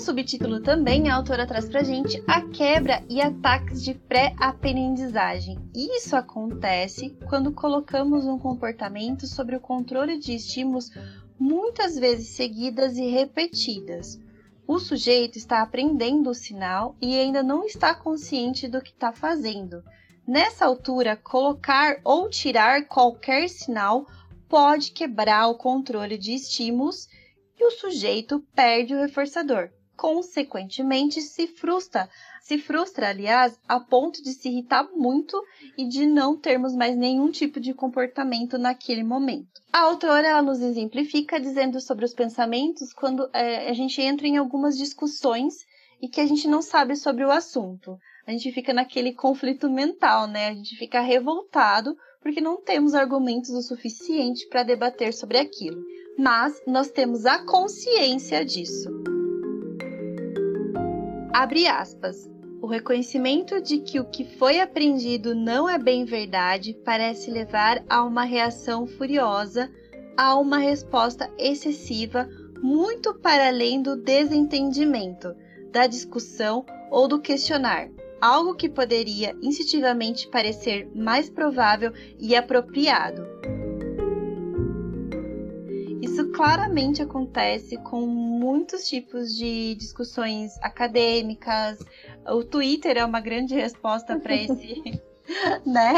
Subtítulo 0.00 0.62
também, 0.62 1.08
a 1.08 1.14
autora 1.14 1.46
traz 1.46 1.68
pra 1.68 1.82
gente 1.82 2.22
a 2.26 2.40
quebra 2.40 3.04
e 3.08 3.20
ataques 3.20 3.84
de 3.84 3.92
pré-aprendizagem. 3.94 5.58
Isso 5.74 6.16
acontece 6.16 7.10
quando 7.28 7.52
colocamos 7.52 8.24
um 8.24 8.38
comportamento 8.38 9.26
sobre 9.26 9.54
o 9.54 9.60
controle 9.60 10.18
de 10.18 10.34
estímulos 10.34 10.90
muitas 11.38 11.96
vezes 11.96 12.28
seguidas 12.28 12.96
e 12.96 13.06
repetidas. 13.08 14.18
O 14.66 14.78
sujeito 14.78 15.36
está 15.36 15.60
aprendendo 15.60 16.30
o 16.30 16.34
sinal 16.34 16.96
e 17.00 17.18
ainda 17.18 17.42
não 17.42 17.64
está 17.64 17.94
consciente 17.94 18.66
do 18.68 18.80
que 18.80 18.90
está 18.90 19.12
fazendo. 19.12 19.84
Nessa 20.26 20.64
altura, 20.64 21.16
colocar 21.16 22.00
ou 22.02 22.30
tirar 22.30 22.86
qualquer 22.86 23.48
sinal 23.48 24.06
pode 24.48 24.92
quebrar 24.92 25.48
o 25.48 25.58
controle 25.58 26.16
de 26.16 26.32
estímulos 26.32 27.06
e 27.58 27.64
o 27.64 27.70
sujeito 27.70 28.40
perde 28.54 28.94
o 28.94 28.98
reforçador. 28.98 29.70
Consequentemente, 30.00 31.20
se 31.20 31.46
frustra, 31.46 32.08
se 32.40 32.56
frustra, 32.56 33.10
aliás, 33.10 33.60
a 33.68 33.78
ponto 33.78 34.22
de 34.22 34.32
se 34.32 34.48
irritar 34.48 34.88
muito 34.96 35.38
e 35.76 35.86
de 35.86 36.06
não 36.06 36.38
termos 36.38 36.74
mais 36.74 36.96
nenhum 36.96 37.30
tipo 37.30 37.60
de 37.60 37.74
comportamento 37.74 38.56
naquele 38.56 39.04
momento. 39.04 39.60
A 39.70 39.80
autora 39.80 40.26
ela 40.26 40.40
nos 40.40 40.62
exemplifica 40.62 41.38
dizendo 41.38 41.82
sobre 41.82 42.06
os 42.06 42.14
pensamentos 42.14 42.94
quando 42.94 43.28
é, 43.34 43.68
a 43.68 43.74
gente 43.74 44.00
entra 44.00 44.26
em 44.26 44.38
algumas 44.38 44.78
discussões 44.78 45.66
e 46.00 46.08
que 46.08 46.22
a 46.22 46.26
gente 46.26 46.48
não 46.48 46.62
sabe 46.62 46.96
sobre 46.96 47.22
o 47.22 47.30
assunto. 47.30 47.98
A 48.26 48.30
gente 48.30 48.50
fica 48.52 48.72
naquele 48.72 49.12
conflito 49.12 49.68
mental, 49.68 50.26
né? 50.26 50.48
A 50.48 50.54
gente 50.54 50.76
fica 50.76 51.02
revoltado 51.02 51.94
porque 52.22 52.40
não 52.40 52.56
temos 52.56 52.94
argumentos 52.94 53.50
o 53.50 53.60
suficiente 53.60 54.48
para 54.48 54.62
debater 54.62 55.12
sobre 55.12 55.36
aquilo. 55.36 55.84
Mas 56.16 56.58
nós 56.66 56.90
temos 56.90 57.26
a 57.26 57.44
consciência 57.44 58.42
disso. 58.46 58.88
Abre 61.32 61.68
aspas. 61.68 62.28
O 62.60 62.66
reconhecimento 62.66 63.62
de 63.62 63.78
que 63.78 64.00
o 64.00 64.04
que 64.04 64.24
foi 64.36 64.60
aprendido 64.60 65.34
não 65.34 65.68
é 65.68 65.78
bem 65.78 66.04
verdade 66.04 66.76
parece 66.84 67.30
levar 67.30 67.82
a 67.88 68.02
uma 68.02 68.24
reação 68.24 68.86
furiosa, 68.86 69.70
a 70.16 70.36
uma 70.36 70.58
resposta 70.58 71.30
excessiva, 71.38 72.28
muito 72.60 73.14
para 73.14 73.46
além 73.46 73.80
do 73.80 73.96
desentendimento, 73.96 75.34
da 75.70 75.86
discussão 75.86 76.66
ou 76.90 77.06
do 77.06 77.20
questionar, 77.20 77.88
algo 78.20 78.54
que 78.54 78.68
poderia 78.68 79.34
instintivamente 79.40 80.28
parecer 80.28 80.90
mais 80.94 81.30
provável 81.30 81.92
e 82.18 82.34
apropriado. 82.34 83.22
Claramente 86.40 87.02
acontece 87.02 87.76
com 87.76 88.00
muitos 88.06 88.88
tipos 88.88 89.36
de 89.36 89.74
discussões 89.74 90.56
acadêmicas. 90.62 91.78
O 92.26 92.42
Twitter 92.42 92.96
é 92.96 93.04
uma 93.04 93.20
grande 93.20 93.54
resposta 93.54 94.18
para 94.18 94.34
esse. 94.34 95.02
né? 95.66 95.92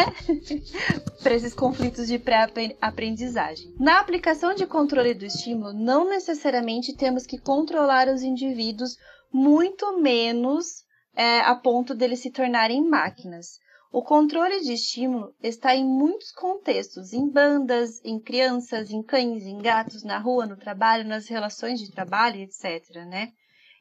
para 1.22 1.34
esses 1.34 1.54
conflitos 1.54 2.08
de 2.08 2.18
pré-aprendizagem. 2.18 3.72
Na 3.78 4.00
aplicação 4.00 4.52
de 4.52 4.66
controle 4.66 5.14
do 5.14 5.24
estímulo, 5.24 5.72
não 5.72 6.08
necessariamente 6.08 6.92
temos 6.92 7.24
que 7.24 7.38
controlar 7.38 8.08
os 8.08 8.24
indivíduos, 8.24 8.96
muito 9.32 9.96
menos 10.00 10.82
é, 11.14 11.38
a 11.38 11.54
ponto 11.54 11.94
deles 11.94 12.18
se 12.18 12.32
tornarem 12.32 12.84
máquinas. 12.84 13.60
O 13.92 14.02
controle 14.02 14.62
de 14.62 14.72
estímulo 14.72 15.36
está 15.42 15.76
em 15.76 15.84
muitos 15.84 16.32
contextos, 16.32 17.12
em 17.12 17.28
bandas, 17.28 18.00
em 18.02 18.18
crianças, 18.18 18.90
em 18.90 19.02
cães, 19.02 19.44
em 19.44 19.58
gatos, 19.58 20.02
na 20.02 20.16
rua, 20.16 20.46
no 20.46 20.56
trabalho, 20.56 21.04
nas 21.04 21.28
relações 21.28 21.78
de 21.78 21.92
trabalho, 21.92 22.40
etc. 22.40 23.04
Né? 23.06 23.34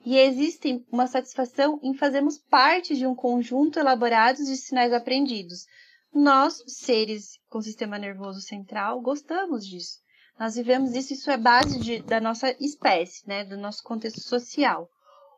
E 0.06 0.18
existe 0.18 0.86
uma 0.92 1.08
satisfação 1.08 1.80
em 1.82 1.94
fazermos 1.94 2.38
parte 2.38 2.94
de 2.94 3.08
um 3.08 3.16
conjunto 3.16 3.80
elaborado 3.80 4.40
de 4.40 4.58
sinais 4.58 4.92
aprendidos. 4.92 5.66
Nós, 6.14 6.62
seres 6.68 7.40
com 7.48 7.62
sistema 7.62 7.98
nervoso 7.98 8.42
central, 8.42 9.00
gostamos 9.00 9.66
disso. 9.66 10.02
Nós 10.38 10.56
vivemos 10.56 10.94
isso, 10.94 11.14
isso 11.14 11.32
é 11.32 11.38
base 11.38 11.80
de, 11.80 12.02
da 12.02 12.20
nossa 12.20 12.54
espécie, 12.60 13.26
né? 13.26 13.46
do 13.46 13.56
nosso 13.56 13.82
contexto 13.82 14.20
social. 14.20 14.90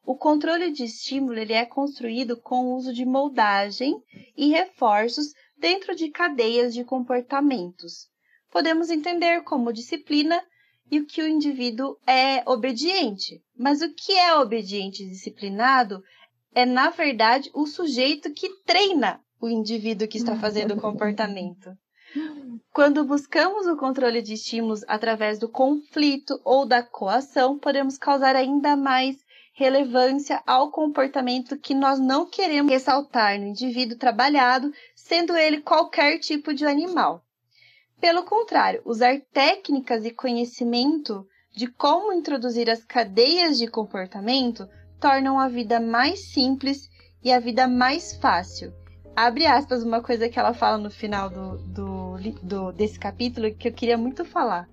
O 0.06 0.16
controle 0.16 0.72
de 0.72 0.84
estímulo 0.84 1.40
ele 1.40 1.54
é 1.54 1.66
construído 1.66 2.36
com 2.36 2.66
o 2.66 2.76
uso 2.76 2.94
de 2.94 3.06
moldagem 3.06 3.96
e 4.36 4.50
reforços 4.50 5.34
dentro 5.58 5.96
de 5.96 6.10
cadeias 6.10 6.74
de 6.74 6.84
comportamentos. 6.84 8.10
Podemos 8.52 8.90
entender 8.90 9.44
como 9.44 9.72
disciplina 9.72 10.44
e 10.92 11.00
o 11.00 11.06
que 11.06 11.22
o 11.22 11.28
indivíduo 11.28 11.98
é 12.06 12.44
obediente. 12.46 13.42
Mas 13.58 13.82
o 13.82 13.94
que 13.94 14.12
é 14.12 14.36
obediente 14.36 15.04
e 15.04 15.10
disciplinado 15.10 16.04
é, 16.54 16.66
na 16.66 16.90
verdade, 16.90 17.50
o 17.54 17.66
sujeito 17.66 18.32
que 18.32 18.50
treina 18.66 19.22
o 19.42 19.50
indivíduo 19.50 20.08
que 20.08 20.18
está 20.18 20.36
fazendo 20.36 20.74
o 20.74 20.82
comportamento. 20.82 21.72
Quando 22.72 23.04
buscamos 23.04 23.66
o 23.68 23.76
controle 23.78 24.22
de 24.22 24.34
estímulos 24.34 24.82
através 24.88 25.40
do 25.40 25.50
conflito 25.50 26.40
ou 26.44 26.66
da 26.66 26.84
coação, 26.84 27.58
podemos 27.58 27.98
causar 27.98 28.36
ainda 28.36 28.76
mais 28.76 29.18
relevância 29.54 30.42
ao 30.48 30.72
comportamento 30.72 31.58
que 31.58 31.76
nós 31.76 32.00
não 32.00 32.26
queremos 32.26 32.72
ressaltar 32.72 33.40
no 33.40 33.48
indivíduo 33.48 33.98
trabalhado, 33.98 34.74
sendo 34.96 35.38
ele 35.38 35.62
qualquer 35.62 36.18
tipo 36.20 36.54
de 36.54 36.66
animal. 36.66 37.24
Pelo 38.02 38.24
contrário, 38.24 38.82
usar 38.84 39.22
técnicas 39.32 40.06
e 40.06 40.12
conhecimento 40.12 41.26
de 41.56 41.68
como 41.68 42.12
introduzir 42.12 42.70
as 42.70 42.84
cadeias 42.84 43.58
de 43.58 43.68
comportamento 43.68 44.68
tornam 45.00 45.40
a 45.40 45.48
vida 45.48 45.80
mais 45.80 46.32
simples 46.32 46.90
e 47.24 47.32
a 47.32 47.40
vida 47.40 47.68
mais 47.68 48.16
fácil. 48.16 48.74
Abre 49.16 49.46
aspas, 49.46 49.84
uma 49.84 50.02
coisa 50.02 50.28
que 50.28 50.40
ela 50.40 50.54
fala 50.54 50.80
no 50.80 50.90
final 50.90 51.30
do, 51.30 51.58
do, 51.60 52.18
do, 52.42 52.72
desse 52.72 52.98
capítulo 52.98 53.54
que 53.54 53.68
eu 53.68 53.74
queria 53.74 53.98
muito 53.98 54.26
falar. 54.26 54.68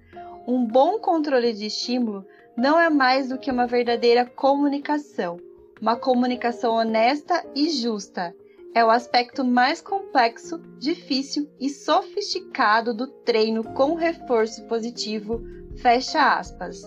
Um 0.46 0.64
bom 0.64 0.98
controle 0.98 1.52
de 1.52 1.66
estímulo 1.66 2.24
não 2.56 2.78
é 2.78 2.90
mais 2.90 3.28
do 3.28 3.38
que 3.38 3.50
uma 3.50 3.66
verdadeira 3.66 4.24
comunicação. 4.24 5.38
Uma 5.80 5.96
comunicação 5.96 6.74
honesta 6.74 7.44
e 7.54 7.70
justa. 7.70 8.34
É 8.74 8.84
o 8.84 8.90
aspecto 8.90 9.44
mais 9.44 9.80
complexo, 9.80 10.58
difícil 10.78 11.48
e 11.58 11.68
sofisticado 11.68 12.94
do 12.94 13.06
treino 13.06 13.64
com 13.64 13.94
reforço 13.94 14.64
positivo 14.64 15.42
Fecha 15.76 16.36
aspas. 16.36 16.82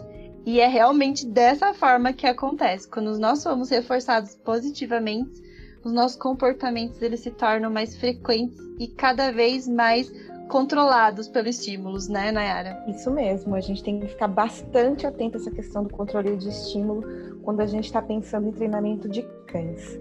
E 0.46 0.60
é 0.60 0.68
realmente 0.68 1.26
dessa 1.26 1.74
forma 1.74 2.14
que 2.14 2.28
acontece. 2.28 2.88
Quando 2.88 3.18
nós 3.18 3.40
somos 3.40 3.70
reforçados 3.70 4.36
positivamente, 4.36 5.42
os 5.84 5.92
nossos 5.92 6.18
comportamentos 6.18 7.02
eles 7.02 7.22
se 7.22 7.32
tornam 7.32 7.72
mais 7.72 7.96
frequentes 7.96 8.58
e 8.80 8.88
cada 8.88 9.32
vez 9.32 9.68
mais 9.68 10.12
controlados 10.48 11.28
pelos 11.28 11.58
estímulos, 11.58 12.08
né, 12.08 12.32
Nayara? 12.32 12.84
Isso 12.88 13.10
mesmo, 13.10 13.56
a 13.56 13.62
gente 13.62 13.84
tem 13.84 14.00
que 14.00 14.08
ficar 14.08 14.28
bastante 14.28 15.08
atento 15.08 15.38
a 15.38 15.42
essa 15.42 15.52
questão 15.52 15.84
do 15.84 15.90
controle 15.90 16.36
de 16.38 16.50
estímulo 16.50 17.04
quando 17.44 17.62
a 17.62 17.66
gente 17.66 17.86
está 17.86 18.02
pensando 18.02 18.48
em 18.48 18.52
treinamento 18.52 19.10
de 19.10 19.24
cães. 19.48 20.00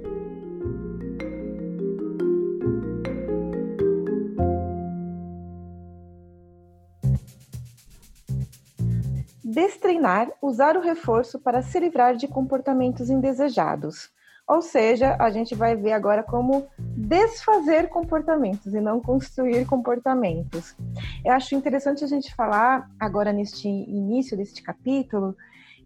Destreinar, 9.45 10.30
usar 10.40 10.76
o 10.76 10.80
reforço 10.80 11.38
para 11.38 11.61
se 11.61 11.78
livrar 11.78 12.16
de 12.16 12.26
comportamentos 12.26 13.11
indesejados. 13.11 14.11
Ou 14.49 14.61
seja, 14.61 15.16
a 15.18 15.30
gente 15.30 15.55
vai 15.55 15.76
ver 15.76 15.93
agora 15.93 16.22
como 16.22 16.66
desfazer 16.78 17.88
comportamentos 17.88 18.74
e 18.74 18.80
não 18.80 19.01
construir 19.01 19.64
comportamentos. 19.66 20.76
Eu 21.24 21.32
acho 21.32 21.55
interessante 21.55 22.05
a 22.05 22.07
gente 22.07 22.34
falar 22.34 22.90
agora 22.99 23.32
neste 23.32 23.68
início 23.68 24.36
deste 24.36 24.62
capítulo 24.62 25.36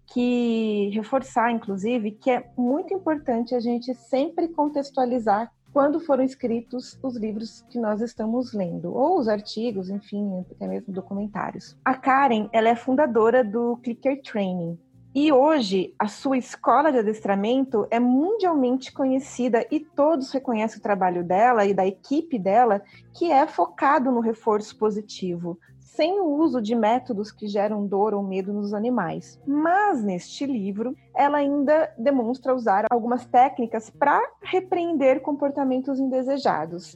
que 0.07 0.91
reforçar, 0.95 1.51
inclusive, 1.51 2.13
que 2.13 2.31
é 2.31 2.49
muito 2.57 2.95
importante 2.95 3.55
a 3.55 3.61
gente 3.61 3.93
sempre 3.95 4.49
contextualizar 4.49 5.53
quando 5.73 6.01
foram 6.01 6.25
escritos 6.25 6.99
os 7.03 7.17
livros 7.17 7.63
que 7.69 7.79
nós 7.79 8.01
estamos 8.01 8.55
lendo, 8.55 8.95
ou 8.95 9.19
os 9.19 9.29
artigos, 9.29 9.91
enfim, 9.91 10.43
até 10.51 10.67
mesmo 10.67 10.91
documentários. 10.91 11.77
A 11.85 11.93
Karen, 11.95 12.49
ela 12.51 12.71
é 12.71 12.75
fundadora 12.75 13.45
do 13.45 13.77
Clicker 13.83 14.23
Training, 14.23 14.79
e 15.19 15.33
hoje, 15.33 15.95
a 15.99 16.09
sua 16.09 16.37
escola 16.37 16.93
de 16.93 16.99
adestramento 16.99 17.87
é 17.91 17.99
mundialmente 17.99 18.93
conhecida 18.93 19.67
e 19.71 19.81
todos 19.81 20.31
reconhecem 20.31 20.79
o 20.79 20.83
trabalho 20.83 21.25
dela 21.25 21.65
e 21.65 21.73
da 21.73 21.87
equipe 21.87 22.39
dela, 22.39 22.83
que 23.15 23.33
é 23.33 23.47
focado 23.47 24.13
no 24.13 24.21
reforço 24.21 24.77
positivo, 24.77 25.59
sem 25.81 26.21
o 26.21 26.27
uso 26.27 26.61
de 26.61 26.75
métodos 26.75 27.33
que 27.33 27.49
geram 27.49 27.87
dor 27.87 28.13
ou 28.13 28.23
medo 28.23 28.53
nos 28.53 28.75
animais. 28.75 29.41
Mas 29.47 30.05
neste 30.05 30.45
livro, 30.45 30.95
ela 31.15 31.39
ainda 31.39 31.91
demonstra 31.97 32.55
usar 32.55 32.85
algumas 32.91 33.25
técnicas 33.25 33.89
para 33.89 34.21
repreender 34.43 35.23
comportamentos 35.23 35.99
indesejados. 35.99 36.95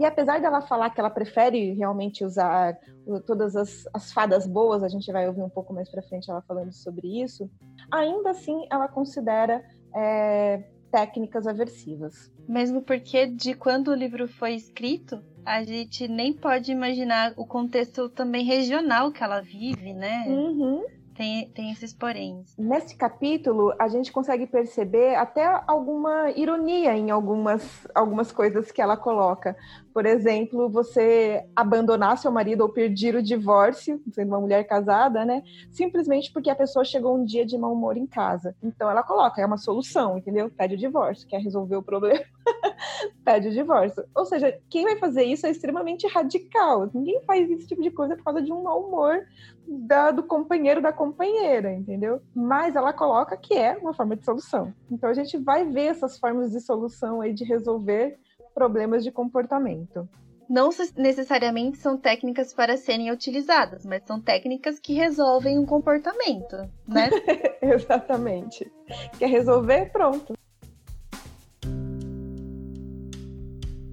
E 0.00 0.04
apesar 0.06 0.40
dela 0.40 0.62
falar 0.62 0.88
que 0.88 0.98
ela 0.98 1.10
prefere 1.10 1.74
realmente 1.74 2.24
usar 2.24 2.74
todas 3.26 3.54
as, 3.54 3.86
as 3.92 4.10
fadas 4.10 4.46
boas, 4.46 4.82
a 4.82 4.88
gente 4.88 5.12
vai 5.12 5.28
ouvir 5.28 5.42
um 5.42 5.50
pouco 5.50 5.74
mais 5.74 5.90
para 5.90 6.00
frente 6.00 6.30
ela 6.30 6.40
falando 6.40 6.72
sobre 6.72 7.22
isso, 7.22 7.50
ainda 7.92 8.30
assim 8.30 8.66
ela 8.72 8.88
considera 8.88 9.62
é, 9.94 10.64
técnicas 10.90 11.46
aversivas. 11.46 12.32
Mesmo 12.48 12.80
porque 12.80 13.26
de 13.26 13.52
quando 13.52 13.88
o 13.88 13.94
livro 13.94 14.26
foi 14.26 14.54
escrito, 14.54 15.22
a 15.44 15.62
gente 15.64 16.08
nem 16.08 16.32
pode 16.32 16.72
imaginar 16.72 17.34
o 17.36 17.46
contexto 17.46 18.08
também 18.08 18.42
regional 18.42 19.12
que 19.12 19.22
ela 19.22 19.42
vive, 19.42 19.92
né? 19.92 20.24
Uhum. 20.26 20.82
Tem, 21.20 21.50
tem 21.50 21.70
esses 21.70 21.92
poréns. 21.92 22.56
Nesse 22.56 22.96
capítulo, 22.96 23.74
a 23.78 23.88
gente 23.88 24.10
consegue 24.10 24.46
perceber 24.46 25.16
até 25.16 25.44
alguma 25.66 26.30
ironia 26.30 26.96
em 26.96 27.10
algumas, 27.10 27.86
algumas 27.94 28.32
coisas 28.32 28.72
que 28.72 28.80
ela 28.80 28.96
coloca. 28.96 29.54
Por 30.00 30.06
exemplo, 30.06 30.66
você 30.70 31.44
abandonar 31.54 32.16
seu 32.16 32.32
marido 32.32 32.62
ou 32.62 32.70
pedir 32.70 33.14
o 33.14 33.22
divórcio, 33.22 34.00
sendo 34.10 34.28
uma 34.28 34.40
mulher 34.40 34.64
casada, 34.64 35.26
né? 35.26 35.42
Simplesmente 35.70 36.32
porque 36.32 36.48
a 36.48 36.56
pessoa 36.56 36.86
chegou 36.86 37.14
um 37.14 37.22
dia 37.22 37.44
de 37.44 37.58
mau 37.58 37.74
humor 37.74 37.98
em 37.98 38.06
casa. 38.06 38.56
Então 38.62 38.90
ela 38.90 39.02
coloca, 39.02 39.42
é 39.42 39.44
uma 39.44 39.58
solução, 39.58 40.16
entendeu? 40.16 40.48
Pede 40.48 40.74
o 40.74 40.78
divórcio, 40.78 41.28
quer 41.28 41.42
resolver 41.42 41.76
o 41.76 41.82
problema, 41.82 42.24
pede 43.22 43.48
o 43.48 43.52
divórcio. 43.52 44.02
Ou 44.14 44.24
seja, 44.24 44.58
quem 44.70 44.84
vai 44.84 44.96
fazer 44.96 45.24
isso 45.24 45.46
é 45.46 45.50
extremamente 45.50 46.06
radical. 46.06 46.88
Ninguém 46.94 47.20
faz 47.26 47.50
esse 47.50 47.66
tipo 47.66 47.82
de 47.82 47.90
coisa 47.90 48.16
por 48.16 48.24
causa 48.24 48.40
de 48.40 48.50
um 48.50 48.62
mau 48.62 48.82
humor 48.82 49.26
da, 49.68 50.10
do 50.12 50.22
companheiro 50.22 50.80
da 50.80 50.94
companheira, 50.94 51.74
entendeu? 51.74 52.22
Mas 52.34 52.74
ela 52.74 52.94
coloca 52.94 53.36
que 53.36 53.52
é 53.52 53.76
uma 53.76 53.92
forma 53.92 54.16
de 54.16 54.24
solução. 54.24 54.72
Então 54.90 55.10
a 55.10 55.14
gente 55.14 55.36
vai 55.36 55.66
ver 55.66 55.88
essas 55.88 56.18
formas 56.18 56.52
de 56.52 56.60
solução 56.62 57.20
aí 57.20 57.34
de 57.34 57.44
resolver 57.44 58.18
problemas 58.60 59.02
de 59.02 59.10
comportamento. 59.10 60.06
Não 60.46 60.68
necessariamente 60.94 61.78
são 61.78 61.96
técnicas 61.96 62.52
para 62.52 62.76
serem 62.76 63.10
utilizadas, 63.10 63.86
mas 63.86 64.02
são 64.04 64.20
técnicas 64.20 64.78
que 64.78 64.92
resolvem 64.92 65.58
um 65.58 65.64
comportamento, 65.64 66.56
né? 66.86 67.08
Exatamente. 67.62 68.70
Quer 69.18 69.30
resolver? 69.30 69.86
Pronto. 69.90 70.34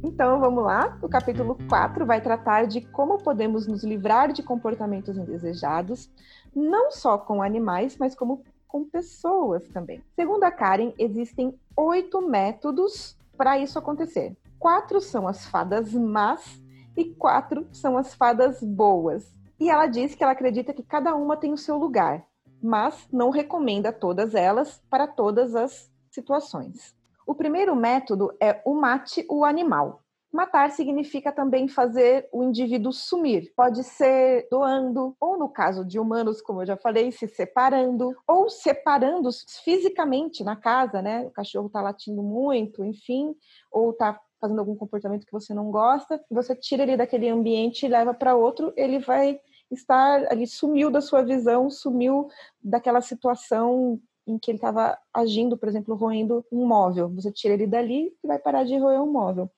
Então, 0.04 0.38
vamos 0.42 0.66
lá. 0.66 0.98
O 1.02 1.08
capítulo 1.08 1.58
4 1.70 2.06
vai 2.06 2.20
tratar 2.20 2.68
de 2.68 2.82
como 2.82 3.20
podemos 3.20 3.66
nos 3.68 3.86
livrar 3.86 4.34
de 4.34 4.44
comportamentos 4.44 5.16
indesejados, 5.16 6.12
não 6.54 6.92
só 6.92 7.18
com 7.18 7.42
animais, 7.42 7.96
mas 7.98 8.14
como 8.14 8.44
com 8.68 8.84
pessoas 8.84 9.66
também. 9.70 10.04
Segundo 10.14 10.44
a 10.44 10.52
Karen, 10.52 10.92
existem 11.00 11.58
oito 11.74 12.22
métodos 12.22 13.18
para 13.38 13.58
isso 13.58 13.80
acontecer. 13.80 14.36
Quatro 14.60 15.00
são 15.00 15.28
as 15.28 15.46
fadas 15.46 15.94
más 15.94 16.62
e 16.96 17.06
quatro 17.06 17.68
são 17.72 17.98
as 17.98 18.16
fadas 18.16 18.62
boas. 18.62 19.32
E 19.60 19.70
ela 19.70 19.88
diz 19.88 20.16
que 20.16 20.24
ela 20.24 20.34
acredita 20.34 20.74
que 20.74 20.84
cada 20.84 21.16
uma 21.16 21.38
tem 21.38 21.54
o 21.54 21.58
seu 21.58 21.78
lugar, 21.78 22.26
mas 22.62 23.08
não 23.12 23.30
recomenda 23.30 23.92
todas 23.94 24.34
elas 24.34 24.82
para 24.90 25.08
todas 25.08 25.56
as 25.56 25.92
situações. 26.10 26.96
O 27.26 27.36
primeiro 27.36 27.76
método 27.76 28.32
é 28.42 28.62
o 28.66 28.74
mate 28.74 29.26
o 29.30 29.46
animal. 29.46 30.02
Matar 30.32 30.72
significa 30.72 31.32
também 31.32 31.68
fazer 31.68 32.28
o 32.32 32.44
indivíduo 32.44 32.92
sumir. 32.92 33.54
Pode 33.56 33.84
ser 33.84 34.48
doando, 34.52 35.16
ou 35.20 35.38
no 35.38 35.48
caso 35.48 35.86
de 35.86 36.00
humanos, 36.00 36.42
como 36.42 36.62
eu 36.62 36.66
já 36.66 36.78
falei, 36.78 37.12
se 37.12 37.28
separando, 37.28 38.14
ou 38.28 38.50
separando 38.50 39.30
fisicamente 39.64 40.44
na 40.44 40.56
casa, 40.56 41.02
né? 41.02 41.26
O 41.26 41.32
cachorro 41.32 41.68
está 41.68 41.82
latindo 41.82 42.22
muito, 42.22 42.84
enfim, 42.84 43.36
ou 43.72 43.92
está 43.92 44.20
fazendo 44.40 44.60
algum 44.60 44.76
comportamento 44.76 45.26
que 45.26 45.32
você 45.32 45.54
não 45.54 45.72
gosta, 45.72 46.24
você 46.30 46.56
tira 46.56 46.84
ele 46.84 46.98
daquele 46.98 47.28
ambiente 47.30 47.86
e 47.86 47.90
leva 47.90 48.14
para 48.14 48.36
outro, 48.36 48.74
ele 48.76 49.00
vai 49.00 49.40
estar 49.70 50.26
ali, 50.32 50.48
sumiu 50.48 50.90
da 50.90 51.02
sua 51.02 51.22
visão, 51.24 51.70
sumiu 51.70 52.30
daquela 52.62 53.02
situação 53.02 54.00
em 54.26 54.38
que 54.38 54.52
ele 54.52 54.58
estava 54.58 54.98
agindo, 55.14 55.58
por 55.58 55.70
exemplo, 55.70 55.96
roendo 55.96 56.46
um 56.52 56.66
móvel. 56.66 57.10
Você 57.16 57.32
tira 57.32 57.54
ele 57.54 57.66
dali 57.66 58.14
e 58.24 58.28
vai 58.28 58.38
parar 58.38 58.64
de 58.64 58.78
roer 58.78 59.02
um 59.02 59.12
móvel. 59.12 59.50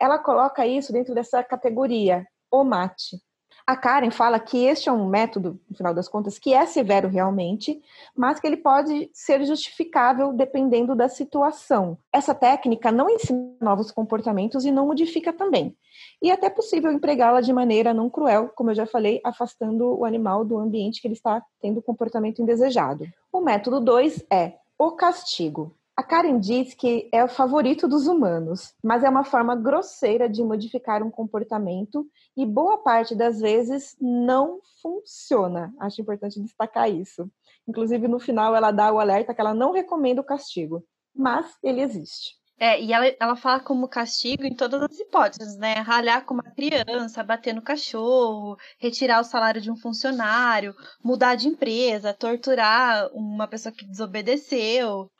Ela 0.00 0.18
coloca 0.18 0.66
isso 0.66 0.92
dentro 0.92 1.14
dessa 1.14 1.42
categoria, 1.44 2.26
o 2.50 2.64
mate. 2.64 3.18
A 3.66 3.76
Karen 3.76 4.10
fala 4.10 4.38
que 4.38 4.62
este 4.66 4.90
é 4.90 4.92
um 4.92 5.06
método, 5.06 5.58
no 5.70 5.74
final 5.74 5.94
das 5.94 6.06
contas, 6.06 6.38
que 6.38 6.52
é 6.52 6.66
severo 6.66 7.08
realmente, 7.08 7.80
mas 8.14 8.38
que 8.38 8.46
ele 8.46 8.58
pode 8.58 9.08
ser 9.14 9.42
justificável 9.46 10.34
dependendo 10.34 10.94
da 10.94 11.08
situação. 11.08 11.96
Essa 12.12 12.34
técnica 12.34 12.92
não 12.92 13.08
ensina 13.08 13.56
novos 13.62 13.90
comportamentos 13.90 14.66
e 14.66 14.70
não 14.70 14.86
modifica 14.88 15.32
também. 15.32 15.74
E 16.22 16.30
é 16.30 16.34
até 16.34 16.50
possível 16.50 16.92
empregá-la 16.92 17.40
de 17.40 17.54
maneira 17.54 17.94
não 17.94 18.10
cruel, 18.10 18.50
como 18.54 18.70
eu 18.70 18.74
já 18.74 18.84
falei, 18.84 19.18
afastando 19.24 19.98
o 19.98 20.04
animal 20.04 20.44
do 20.44 20.58
ambiente 20.58 21.00
que 21.00 21.08
ele 21.08 21.14
está 21.14 21.42
tendo 21.58 21.80
comportamento 21.80 22.42
indesejado. 22.42 23.06
O 23.32 23.40
método 23.40 23.80
2 23.80 24.26
é 24.30 24.58
o 24.78 24.92
castigo. 24.92 25.74
A 25.96 26.02
Karen 26.02 26.40
diz 26.40 26.74
que 26.74 27.08
é 27.12 27.22
o 27.22 27.28
favorito 27.28 27.86
dos 27.86 28.08
humanos, 28.08 28.74
mas 28.82 29.04
é 29.04 29.08
uma 29.08 29.22
forma 29.22 29.54
grosseira 29.54 30.28
de 30.28 30.42
modificar 30.42 31.04
um 31.04 31.10
comportamento 31.10 32.04
e 32.36 32.44
boa 32.44 32.78
parte 32.78 33.14
das 33.14 33.40
vezes 33.40 33.96
não 34.00 34.58
funciona. 34.82 35.72
Acho 35.78 36.02
importante 36.02 36.40
destacar 36.40 36.90
isso. 36.90 37.30
Inclusive, 37.66 38.08
no 38.08 38.18
final, 38.18 38.56
ela 38.56 38.72
dá 38.72 38.92
o 38.92 38.98
alerta 38.98 39.32
que 39.32 39.40
ela 39.40 39.54
não 39.54 39.70
recomenda 39.70 40.20
o 40.20 40.24
castigo, 40.24 40.84
mas 41.14 41.56
ele 41.62 41.80
existe. 41.80 42.34
É, 42.58 42.80
e 42.80 42.92
ela, 42.92 43.06
ela 43.20 43.36
fala 43.36 43.60
como 43.60 43.88
castigo 43.88 44.44
em 44.44 44.54
todas 44.54 44.80
as 44.82 44.98
hipóteses, 44.98 45.56
né? 45.56 45.74
Ralhar 45.74 46.24
com 46.24 46.34
uma 46.34 46.54
criança, 46.54 47.22
bater 47.22 47.52
no 47.52 47.62
cachorro, 47.62 48.56
retirar 48.78 49.20
o 49.20 49.24
salário 49.24 49.60
de 49.60 49.70
um 49.70 49.76
funcionário, 49.76 50.74
mudar 51.02 51.34
de 51.34 51.48
empresa, 51.48 52.14
torturar 52.14 53.10
uma 53.12 53.48
pessoa 53.48 53.74
que 53.74 53.84
desobedeceu. 53.84 55.10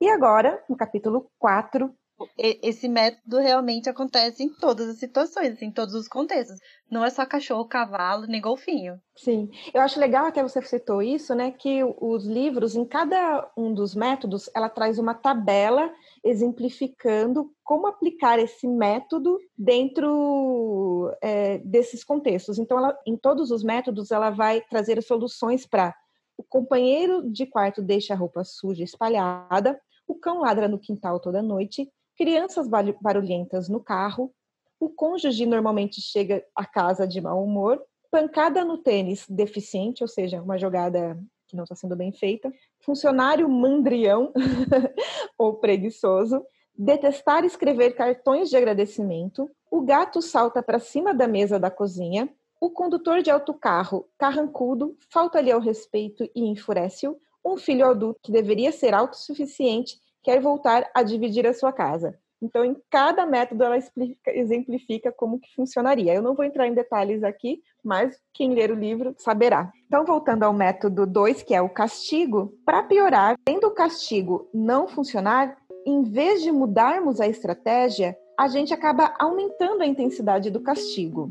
E 0.00 0.08
agora, 0.08 0.62
no 0.68 0.76
capítulo 0.76 1.30
4, 1.38 1.94
esse 2.38 2.88
método 2.88 3.38
realmente 3.38 3.88
acontece 3.88 4.42
em 4.42 4.48
todas 4.48 4.88
as 4.88 4.96
situações, 4.96 5.60
em 5.60 5.70
todos 5.70 5.94
os 5.94 6.08
contextos. 6.08 6.58
Não 6.90 7.04
é 7.04 7.10
só 7.10 7.24
cachorro, 7.24 7.66
cavalo, 7.66 8.26
nem 8.26 8.40
golfinho. 8.40 9.00
Sim, 9.16 9.50
eu 9.72 9.80
acho 9.80 10.00
legal 10.00 10.26
até 10.26 10.42
você 10.42 10.60
citou 10.62 11.02
isso, 11.02 11.34
né? 11.34 11.50
Que 11.50 11.82
os 11.84 12.24
livros, 12.24 12.74
em 12.74 12.84
cada 12.84 13.50
um 13.56 13.72
dos 13.72 13.94
métodos, 13.94 14.50
ela 14.54 14.68
traz 14.68 14.98
uma 14.98 15.14
tabela 15.14 15.92
exemplificando 16.24 17.52
como 17.62 17.86
aplicar 17.86 18.38
esse 18.38 18.66
método 18.66 19.38
dentro 19.56 21.14
é, 21.22 21.58
desses 21.58 22.04
contextos. 22.04 22.58
Então, 22.58 22.78
ela, 22.78 22.98
em 23.06 23.16
todos 23.16 23.50
os 23.50 23.62
métodos, 23.62 24.10
ela 24.10 24.30
vai 24.30 24.60
trazer 24.62 25.02
soluções 25.02 25.66
para 25.66 25.94
o 26.36 26.42
companheiro 26.42 27.30
de 27.30 27.44
quarto 27.44 27.82
deixa 27.82 28.14
a 28.14 28.16
roupa 28.16 28.42
suja 28.44 28.82
espalhada, 28.82 29.78
o 30.10 30.14
cão 30.16 30.40
ladra 30.40 30.66
no 30.66 30.76
quintal 30.76 31.20
toda 31.20 31.40
noite, 31.40 31.88
crianças 32.16 32.68
barulhentas 33.00 33.68
no 33.68 33.78
carro, 33.78 34.34
o 34.80 34.88
cônjuge 34.88 35.46
normalmente 35.46 36.00
chega 36.00 36.44
a 36.52 36.66
casa 36.66 37.06
de 37.06 37.20
mau 37.20 37.44
humor, 37.44 37.80
pancada 38.10 38.64
no 38.64 38.76
tênis 38.76 39.24
deficiente, 39.28 40.02
ou 40.02 40.08
seja, 40.08 40.42
uma 40.42 40.58
jogada 40.58 41.16
que 41.46 41.54
não 41.54 41.62
está 41.62 41.76
sendo 41.76 41.94
bem 41.94 42.10
feita, 42.10 42.52
funcionário 42.80 43.48
mandrião 43.48 44.32
ou 45.38 45.54
preguiçoso, 45.54 46.44
detestar 46.76 47.44
escrever 47.44 47.92
cartões 47.92 48.50
de 48.50 48.56
agradecimento, 48.56 49.48
o 49.70 49.80
gato 49.80 50.20
salta 50.20 50.60
para 50.60 50.80
cima 50.80 51.14
da 51.14 51.28
mesa 51.28 51.56
da 51.56 51.70
cozinha, 51.70 52.28
o 52.60 52.68
condutor 52.68 53.22
de 53.22 53.30
autocarro 53.30 54.08
carrancudo 54.18 54.96
falta-lhe 55.08 55.52
ao 55.52 55.60
respeito 55.60 56.28
e 56.34 56.44
enfurece-o, 56.46 57.16
um 57.44 57.56
filho 57.56 57.86
adulto 57.86 58.20
que 58.22 58.32
deveria 58.32 58.72
ser 58.72 58.94
autossuficiente 58.94 59.96
quer 60.22 60.40
voltar 60.40 60.88
a 60.94 61.02
dividir 61.02 61.46
a 61.46 61.54
sua 61.54 61.72
casa. 61.72 62.18
Então, 62.42 62.64
em 62.64 62.74
cada 62.88 63.26
método, 63.26 63.64
ela 63.64 63.76
explica, 63.76 64.30
exemplifica 64.34 65.12
como 65.12 65.38
que 65.38 65.54
funcionaria. 65.54 66.14
Eu 66.14 66.22
não 66.22 66.34
vou 66.34 66.44
entrar 66.44 66.66
em 66.66 66.74
detalhes 66.74 67.22
aqui, 67.22 67.60
mas 67.84 68.18
quem 68.32 68.54
ler 68.54 68.70
o 68.70 68.74
livro 68.74 69.14
saberá. 69.18 69.70
Então, 69.86 70.06
voltando 70.06 70.44
ao 70.44 70.52
método 70.52 71.06
2, 71.06 71.42
que 71.42 71.54
é 71.54 71.60
o 71.60 71.68
castigo, 71.68 72.54
para 72.64 72.82
piorar, 72.82 73.36
tendo 73.44 73.66
o 73.66 73.74
castigo 73.74 74.48
não 74.54 74.88
funcionar, 74.88 75.54
em 75.86 76.02
vez 76.02 76.42
de 76.42 76.50
mudarmos 76.50 77.20
a 77.20 77.28
estratégia, 77.28 78.16
a 78.38 78.48
gente 78.48 78.72
acaba 78.72 79.14
aumentando 79.18 79.82
a 79.82 79.86
intensidade 79.86 80.50
do 80.50 80.60
castigo 80.60 81.30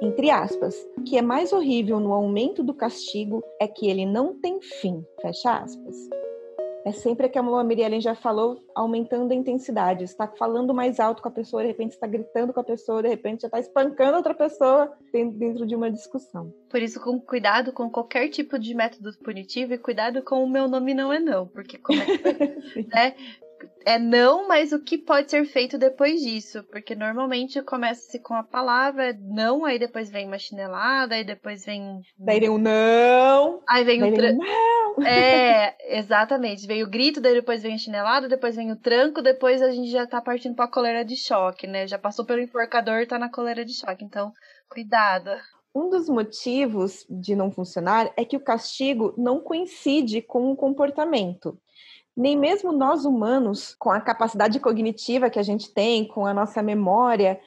entre 0.00 0.30
aspas. 0.30 0.74
O 0.96 1.02
que 1.02 1.16
é 1.18 1.22
mais 1.22 1.52
horrível 1.52 2.00
no 2.00 2.12
aumento 2.12 2.62
do 2.62 2.74
castigo 2.74 3.42
é 3.60 3.66
que 3.66 3.88
ele 3.88 4.06
não 4.06 4.34
tem 4.34 4.60
fim, 4.60 5.04
fecha 5.20 5.58
aspas. 5.58 5.96
É 6.84 6.92
sempre 6.92 7.28
que 7.28 7.38
a 7.38 7.42
Miriam 7.42 8.00
já 8.00 8.14
falou, 8.14 8.64
aumentando 8.74 9.32
a 9.32 9.34
intensidade. 9.34 10.04
Está 10.04 10.26
falando 10.26 10.72
mais 10.72 10.98
alto 10.98 11.22
com 11.22 11.28
a 11.28 11.32
pessoa, 11.32 11.60
de 11.62 11.68
repente 11.68 11.92
está 11.92 12.06
gritando 12.06 12.52
com 12.52 12.60
a 12.60 12.64
pessoa, 12.64 13.02
de 13.02 13.08
repente 13.08 13.42
já 13.42 13.48
está 13.48 13.60
espancando 13.60 14.16
outra 14.16 14.32
pessoa 14.32 14.90
dentro 15.12 15.66
de 15.66 15.76
uma 15.76 15.90
discussão. 15.90 16.50
Por 16.70 16.80
isso, 16.80 16.98
com 16.98 17.20
cuidado 17.20 17.74
com 17.74 17.90
qualquer 17.90 18.28
tipo 18.28 18.58
de 18.58 18.74
método 18.74 19.10
punitivo 19.22 19.74
e 19.74 19.78
cuidado 19.78 20.22
com 20.22 20.42
o 20.42 20.48
meu 20.48 20.66
nome 20.66 20.94
não 20.94 21.12
é 21.12 21.18
não, 21.18 21.46
porque 21.46 21.76
como 21.76 22.00
é, 22.00 22.06
né, 22.88 23.14
é 23.84 23.98
não, 23.98 24.46
mas 24.46 24.72
o 24.72 24.82
que 24.82 24.98
pode 24.98 25.30
ser 25.30 25.44
feito 25.46 25.78
depois 25.78 26.20
disso? 26.20 26.62
Porque 26.64 26.94
normalmente 26.94 27.62
começa-se 27.62 28.18
com 28.18 28.34
a 28.34 28.42
palavra 28.42 29.16
não, 29.20 29.64
aí 29.64 29.78
depois 29.78 30.10
vem 30.10 30.26
uma 30.26 30.38
chinelada, 30.38 31.14
aí 31.14 31.24
depois 31.24 31.64
vem. 31.64 32.00
Daí 32.18 32.40
vem 32.40 32.50
um 32.50 32.58
não. 32.58 33.62
Aí 33.68 33.84
vem 33.84 34.02
o 34.02 34.14
tra... 34.14 34.28
vem 34.28 34.36
não. 34.36 34.78
É, 35.06 35.96
exatamente. 35.96 36.66
Vem 36.66 36.82
o 36.82 36.90
grito, 36.90 37.20
daí 37.20 37.32
depois 37.32 37.62
vem 37.62 37.74
a 37.74 37.78
chinelada, 37.78 38.28
depois 38.28 38.56
vem 38.56 38.72
o 38.72 38.76
tranco, 38.76 39.22
depois 39.22 39.62
a 39.62 39.70
gente 39.70 39.90
já 39.90 40.06
tá 40.06 40.20
partindo 40.20 40.56
pra 40.56 40.66
coleira 40.66 41.04
de 41.04 41.16
choque, 41.16 41.66
né? 41.66 41.86
Já 41.86 41.98
passou 41.98 42.24
pelo 42.24 42.42
enforcador 42.42 43.00
e 43.00 43.06
tá 43.06 43.18
na 43.18 43.30
coleira 43.30 43.64
de 43.64 43.74
choque. 43.74 44.04
Então, 44.04 44.32
cuidado. 44.68 45.30
Um 45.74 45.88
dos 45.88 46.08
motivos 46.08 47.06
de 47.08 47.36
não 47.36 47.50
funcionar 47.50 48.12
é 48.16 48.24
que 48.24 48.36
o 48.36 48.40
castigo 48.40 49.14
não 49.16 49.40
coincide 49.40 50.20
com 50.20 50.50
o 50.50 50.56
comportamento 50.56 51.56
nem 52.18 52.36
mesmo 52.36 52.72
nós 52.72 53.04
humanos, 53.04 53.76
com 53.78 53.90
a 53.90 54.00
capacidade 54.00 54.58
cognitiva 54.58 55.30
que 55.30 55.38
a 55.38 55.42
gente 55.42 55.72
tem, 55.72 56.04
com 56.04 56.26
a 56.26 56.34
nossa 56.34 56.60
memória, 56.60 57.40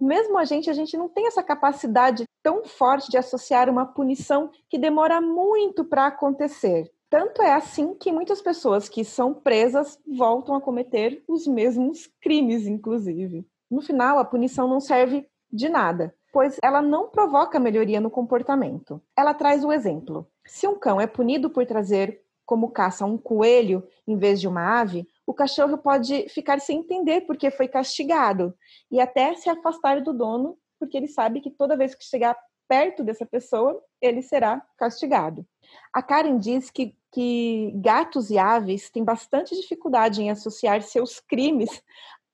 mesmo 0.00 0.38
a 0.38 0.46
gente, 0.46 0.70
a 0.70 0.72
gente 0.72 0.96
não 0.96 1.10
tem 1.10 1.26
essa 1.26 1.42
capacidade 1.42 2.24
tão 2.42 2.64
forte 2.64 3.10
de 3.10 3.18
associar 3.18 3.68
uma 3.68 3.84
punição 3.84 4.50
que 4.70 4.78
demora 4.78 5.20
muito 5.20 5.84
para 5.84 6.06
acontecer. 6.06 6.90
Tanto 7.10 7.42
é 7.42 7.52
assim 7.52 7.94
que 7.94 8.10
muitas 8.10 8.40
pessoas 8.40 8.88
que 8.88 9.04
são 9.04 9.34
presas 9.34 9.98
voltam 10.06 10.54
a 10.54 10.60
cometer 10.60 11.22
os 11.28 11.46
mesmos 11.46 12.10
crimes, 12.20 12.66
inclusive. 12.66 13.46
No 13.70 13.82
final, 13.82 14.18
a 14.18 14.24
punição 14.24 14.66
não 14.66 14.80
serve 14.80 15.28
de 15.52 15.68
nada, 15.68 16.14
pois 16.32 16.58
ela 16.62 16.80
não 16.80 17.08
provoca 17.08 17.60
melhoria 17.60 18.00
no 18.00 18.10
comportamento. 18.10 19.02
Ela 19.14 19.34
traz 19.34 19.62
o 19.62 19.70
exemplo. 19.70 20.26
Se 20.46 20.66
um 20.66 20.78
cão 20.78 20.98
é 20.98 21.06
punido 21.06 21.50
por 21.50 21.66
trazer 21.66 22.23
como 22.44 22.70
caça 22.70 23.04
um 23.04 23.16
coelho 23.16 23.86
em 24.06 24.16
vez 24.16 24.40
de 24.40 24.48
uma 24.48 24.80
ave, 24.80 25.08
o 25.26 25.32
cachorro 25.32 25.78
pode 25.78 26.28
ficar 26.28 26.60
sem 26.60 26.80
entender 26.80 27.22
porque 27.22 27.50
foi 27.50 27.68
castigado 27.68 28.54
e 28.90 29.00
até 29.00 29.34
se 29.34 29.48
afastar 29.48 30.02
do 30.02 30.12
dono, 30.12 30.58
porque 30.78 30.96
ele 30.96 31.08
sabe 31.08 31.40
que 31.40 31.50
toda 31.50 31.76
vez 31.76 31.94
que 31.94 32.04
chegar 32.04 32.36
perto 32.68 33.04
dessa 33.04 33.26
pessoa, 33.26 33.82
ele 34.00 34.22
será 34.22 34.62
castigado. 34.76 35.46
A 35.92 36.02
Karen 36.02 36.38
diz 36.38 36.70
que, 36.70 36.94
que 37.12 37.72
gatos 37.76 38.30
e 38.30 38.38
aves 38.38 38.90
têm 38.90 39.04
bastante 39.04 39.54
dificuldade 39.54 40.22
em 40.22 40.30
associar 40.30 40.82
seus 40.82 41.20
crimes, 41.20 41.82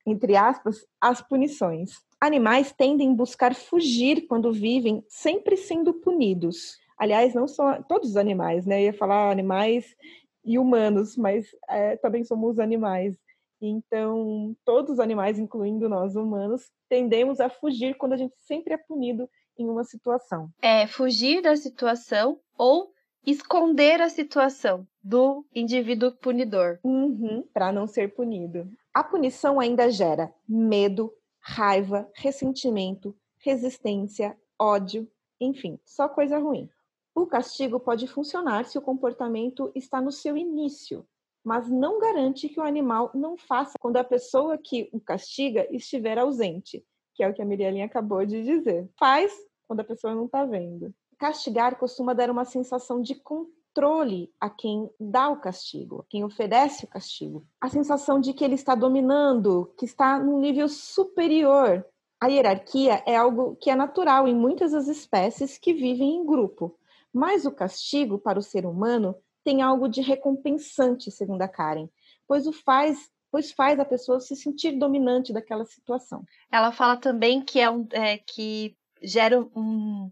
entre 0.07 0.37
aspas, 0.37 0.87
às 1.01 1.21
punições. 1.21 1.91
Animais 2.21 2.73
tendem 2.73 3.13
a 3.13 3.15
buscar 3.15 3.55
fugir 3.55 4.27
quando 4.27 4.53
vivem, 4.53 5.05
sempre 5.09 5.57
sendo 5.57 5.95
punidos. 5.95 6.79
Aliás, 7.01 7.33
não 7.33 7.49
são 7.49 7.83
todos 7.85 8.11
os 8.11 8.17
animais, 8.19 8.67
né? 8.67 8.83
Eu 8.83 8.85
ia 8.85 8.93
falar 8.93 9.31
animais 9.31 9.97
e 10.45 10.59
humanos, 10.59 11.17
mas 11.17 11.47
é, 11.67 11.97
também 11.97 12.23
somos 12.25 12.59
animais. 12.59 13.17
Então, 13.59 14.55
todos 14.67 14.93
os 14.93 15.01
animais, 15.01 15.39
incluindo 15.39 15.89
nós 15.89 16.15
humanos, 16.15 16.71
tendemos 16.91 17.41
a 17.41 17.49
fugir 17.49 17.97
quando 17.97 18.13
a 18.13 18.17
gente 18.19 18.35
sempre 18.41 18.75
é 18.75 18.77
punido 18.77 19.27
em 19.59 19.67
uma 19.67 19.83
situação. 19.83 20.51
É 20.61 20.87
fugir 20.87 21.41
da 21.41 21.57
situação 21.57 22.39
ou 22.59 22.93
esconder 23.27 24.03
a 24.03 24.11
situação 24.11 24.87
do 25.03 25.43
indivíduo 25.55 26.13
punidor. 26.13 26.81
Uhum, 26.85 27.43
para 27.51 27.73
não 27.73 27.87
ser 27.87 28.15
punido. 28.15 28.71
A 28.93 29.03
punição 29.03 29.59
ainda 29.59 29.91
gera 29.91 30.31
medo, 30.47 31.11
raiva, 31.39 32.07
ressentimento, 32.15 33.17
resistência, 33.39 34.37
ódio, 34.59 35.09
enfim, 35.41 35.81
só 35.83 36.07
coisa 36.07 36.39
ruim. 36.39 36.69
O 37.15 37.27
castigo 37.27 37.81
pode 37.81 38.07
funcionar 38.07 38.65
se 38.65 38.79
o 38.79 38.83
comportamento 38.83 39.71
está 39.75 40.01
no 40.01 40.13
seu 40.13 40.37
início, 40.37 41.07
mas 41.45 41.69
não 41.69 41.99
garante 41.99 42.49
que 42.49 42.61
o 42.61 42.65
animal 42.65 43.11
não 43.15 43.37
faça 43.37 43.73
quando 43.81 43.97
a 43.97 44.05
pessoa 44.05 44.59
que 44.59 44.89
o 44.93 45.01
castiga 45.01 45.67
estiver 45.71 46.19
ausente, 46.19 46.85
que 47.15 47.23
é 47.23 47.29
o 47.29 47.35
que 47.35 47.43
a 47.43 47.45
Miriam 47.45 47.85
acabou 47.85 48.25
de 48.25 48.43
dizer. 48.43 48.89
Faz 48.99 49.33
quando 49.67 49.81
a 49.81 49.85
pessoa 49.85 50.15
não 50.15 50.27
está 50.27 50.45
vendo. 50.45 50.95
Castigar 51.19 51.79
costuma 51.79 52.15
dar 52.15 52.31
uma 52.31 52.45
sensação 52.45 53.03
de 53.03 53.15
controle 53.15 54.33
a 54.41 54.49
quem 54.49 54.91
dá 54.99 55.29
o 55.29 55.41
castigo, 55.41 56.05
quem 56.09 56.25
oferece 56.25 56.85
o 56.85 56.89
castigo. 56.89 57.45
A 57.61 57.69
sensação 57.69 58.21
de 58.21 58.33
que 58.33 58.45
ele 58.45 58.55
está 58.55 58.75
dominando, 58.75 59.73
que 59.77 59.85
está 59.85 60.19
num 60.19 60.41
nível 60.41 60.69
superior. 60.69 61.85
A 62.21 62.27
hierarquia 62.27 63.03
é 63.07 63.17
algo 63.17 63.57
que 63.57 63.71
é 63.71 63.77
natural 63.77 64.27
em 64.27 64.35
muitas 64.35 64.73
das 64.73 64.89
espécies 64.89 65.57
que 65.57 65.73
vivem 65.73 66.17
em 66.17 66.27
grupo. 66.27 66.77
Mas 67.13 67.45
o 67.45 67.51
castigo 67.51 68.19
para 68.19 68.39
o 68.39 68.43
ser 68.43 68.67
humano 68.67 69.15
tem 69.45 69.63
algo 69.63 69.89
de 69.89 70.01
recompensante, 70.01 71.11
segundo 71.11 71.43
a 71.43 71.49
Karen, 71.49 71.89
pois 72.27 72.47
o 72.47 72.53
faz, 72.53 73.11
pois 73.31 73.51
faz 73.53 73.81
a 73.81 73.85
pessoa 73.85 74.21
se 74.21 74.37
sentir 74.37 74.79
dominante 74.79 75.33
daquela 75.33 75.65
situação. 75.65 76.23
Ela 76.53 76.73
fala 76.73 76.97
também 76.97 77.43
que 77.43 77.59
é, 77.59 77.71
um, 77.71 77.87
é 77.93 78.19
que 78.19 78.77
gera 79.03 79.41
um, 79.57 80.11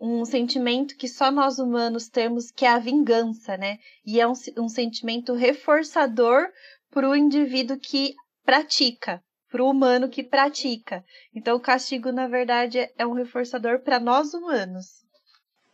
um 0.00 0.24
sentimento 0.24 0.96
que 0.96 1.08
só 1.08 1.30
nós 1.30 1.58
humanos 1.58 2.08
temos, 2.08 2.50
que 2.50 2.64
é 2.64 2.70
a 2.70 2.78
vingança, 2.78 3.56
né? 3.56 3.78
E 4.04 4.20
é 4.20 4.26
um, 4.26 4.32
um 4.58 4.68
sentimento 4.68 5.34
reforçador 5.34 6.48
para 6.90 7.08
o 7.08 7.16
indivíduo 7.16 7.78
que 7.78 8.14
pratica, 8.44 9.22
para 9.48 9.62
o 9.62 9.70
humano 9.70 10.08
que 10.08 10.22
pratica. 10.22 11.04
Então, 11.34 11.56
o 11.56 11.60
castigo, 11.60 12.10
na 12.10 12.26
verdade, 12.26 12.78
é 12.96 13.06
um 13.06 13.12
reforçador 13.12 13.80
para 13.80 14.00
nós 14.00 14.34
humanos. 14.34 15.01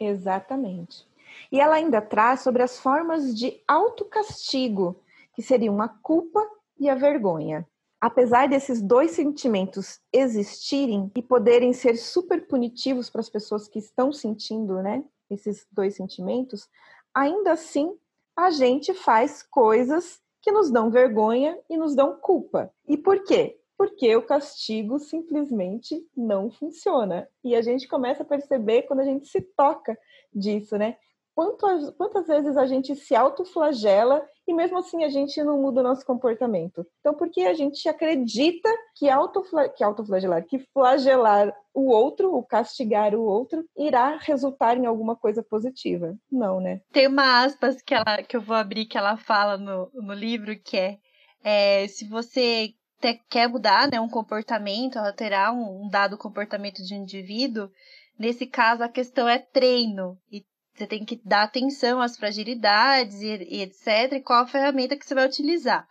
Exatamente. 0.00 1.06
E 1.50 1.60
ela 1.60 1.76
ainda 1.76 2.00
traz 2.00 2.40
sobre 2.40 2.62
as 2.62 2.78
formas 2.78 3.36
de 3.36 3.60
autocastigo, 3.66 5.00
que 5.34 5.42
seriam 5.42 5.80
a 5.80 5.88
culpa 5.88 6.40
e 6.78 6.88
a 6.88 6.94
vergonha. 6.94 7.66
Apesar 8.00 8.48
desses 8.48 8.80
dois 8.80 9.10
sentimentos 9.12 10.00
existirem 10.12 11.10
e 11.16 11.22
poderem 11.22 11.72
ser 11.72 11.96
super 11.96 12.46
punitivos 12.46 13.10
para 13.10 13.20
as 13.20 13.28
pessoas 13.28 13.68
que 13.68 13.78
estão 13.78 14.12
sentindo, 14.12 14.80
né, 14.82 15.04
esses 15.28 15.66
dois 15.72 15.96
sentimentos, 15.96 16.68
ainda 17.12 17.52
assim 17.52 17.96
a 18.36 18.50
gente 18.50 18.94
faz 18.94 19.42
coisas 19.42 20.20
que 20.40 20.52
nos 20.52 20.70
dão 20.70 20.90
vergonha 20.90 21.58
e 21.68 21.76
nos 21.76 21.96
dão 21.96 22.16
culpa. 22.20 22.72
E 22.86 22.96
por 22.96 23.24
quê? 23.24 23.58
Porque 23.78 24.14
o 24.16 24.26
castigo 24.26 24.98
simplesmente 24.98 26.04
não 26.16 26.50
funciona. 26.50 27.28
E 27.44 27.54
a 27.54 27.62
gente 27.62 27.86
começa 27.86 28.24
a 28.24 28.26
perceber 28.26 28.82
quando 28.82 29.00
a 29.00 29.04
gente 29.04 29.28
se 29.28 29.40
toca 29.40 29.96
disso, 30.34 30.76
né? 30.76 30.96
Quantas, 31.38 31.90
quantas 31.90 32.26
vezes 32.26 32.56
a 32.56 32.66
gente 32.66 32.96
se 32.96 33.14
autoflagela 33.14 34.26
e 34.44 34.52
mesmo 34.52 34.76
assim 34.78 35.04
a 35.04 35.08
gente 35.08 35.40
não 35.44 35.62
muda 35.62 35.78
o 35.78 35.84
nosso 35.84 36.04
comportamento? 36.04 36.84
Então, 36.98 37.14
porque 37.14 37.42
a 37.42 37.54
gente 37.54 37.88
acredita 37.88 38.68
que, 38.96 39.08
autofla, 39.08 39.68
que 39.68 39.84
autoflagelar, 39.84 40.44
que 40.44 40.58
flagelar 40.74 41.54
o 41.72 41.92
outro, 41.92 42.34
o 42.34 42.42
castigar 42.42 43.14
o 43.14 43.22
outro, 43.22 43.64
irá 43.76 44.18
resultar 44.20 44.76
em 44.76 44.86
alguma 44.86 45.14
coisa 45.14 45.40
positiva. 45.40 46.18
Não, 46.28 46.60
né? 46.60 46.80
Tem 46.90 47.06
uma 47.06 47.44
aspas 47.44 47.80
que, 47.82 47.94
ela, 47.94 48.20
que 48.20 48.36
eu 48.36 48.40
vou 48.40 48.56
abrir 48.56 48.86
que 48.86 48.98
ela 48.98 49.16
fala 49.16 49.56
no, 49.56 49.88
no 49.94 50.14
livro 50.14 50.58
que 50.58 50.76
é, 50.76 50.98
é 51.44 51.86
se 51.86 52.08
você 52.08 52.74
quer 53.28 53.48
mudar 53.48 53.90
né, 53.90 54.00
um 54.00 54.08
comportamento, 54.08 54.96
alterar 54.98 55.52
um, 55.52 55.84
um 55.84 55.88
dado 55.88 56.18
comportamento 56.18 56.82
de 56.82 56.94
um 56.94 57.02
indivíduo, 57.02 57.70
nesse 58.18 58.46
caso 58.46 58.82
a 58.82 58.88
questão 58.88 59.28
é 59.28 59.38
treino. 59.38 60.18
E 60.30 60.44
você 60.74 60.86
tem 60.86 61.04
que 61.04 61.20
dar 61.24 61.42
atenção 61.42 62.00
às 62.00 62.16
fragilidades 62.16 63.20
e, 63.20 63.26
e 63.26 63.62
etc. 63.62 64.12
E 64.12 64.20
qual 64.20 64.42
a 64.42 64.46
ferramenta 64.46 64.96
que 64.96 65.04
você 65.04 65.14
vai 65.14 65.26
utilizar. 65.26 65.86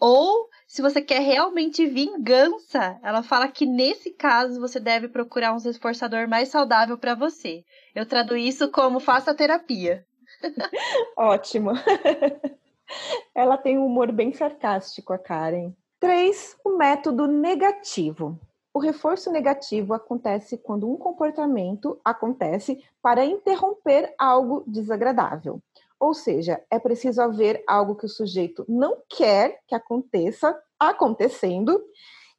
Ou, 0.00 0.48
se 0.66 0.80
você 0.80 1.00
quer 1.02 1.20
realmente 1.20 1.84
vingança, 1.86 3.00
ela 3.02 3.22
fala 3.22 3.48
que 3.48 3.66
nesse 3.66 4.10
caso 4.10 4.60
você 4.60 4.78
deve 4.78 5.08
procurar 5.08 5.52
um 5.52 5.58
reforçador 5.58 6.28
mais 6.28 6.50
saudável 6.50 6.96
para 6.96 7.14
você. 7.14 7.64
Eu 7.94 8.06
traduzo 8.06 8.36
isso 8.36 8.70
como 8.70 9.00
faça 9.00 9.34
terapia. 9.34 10.04
Ótimo. 11.16 11.72
ela 13.34 13.56
tem 13.56 13.76
um 13.76 13.86
humor 13.86 14.12
bem 14.12 14.32
sarcástico, 14.32 15.12
a 15.12 15.18
Karen. 15.18 15.72
3. 16.00 16.56
O 16.64 16.76
método 16.76 17.26
negativo. 17.26 18.38
O 18.72 18.78
reforço 18.78 19.32
negativo 19.32 19.92
acontece 19.92 20.56
quando 20.56 20.88
um 20.88 20.96
comportamento 20.96 22.00
acontece 22.04 22.84
para 23.02 23.24
interromper 23.24 24.14
algo 24.16 24.62
desagradável. 24.64 25.60
Ou 25.98 26.14
seja, 26.14 26.62
é 26.70 26.78
preciso 26.78 27.20
haver 27.20 27.64
algo 27.66 27.96
que 27.96 28.06
o 28.06 28.08
sujeito 28.08 28.64
não 28.68 28.98
quer 29.08 29.60
que 29.66 29.74
aconteça 29.74 30.56
acontecendo 30.78 31.82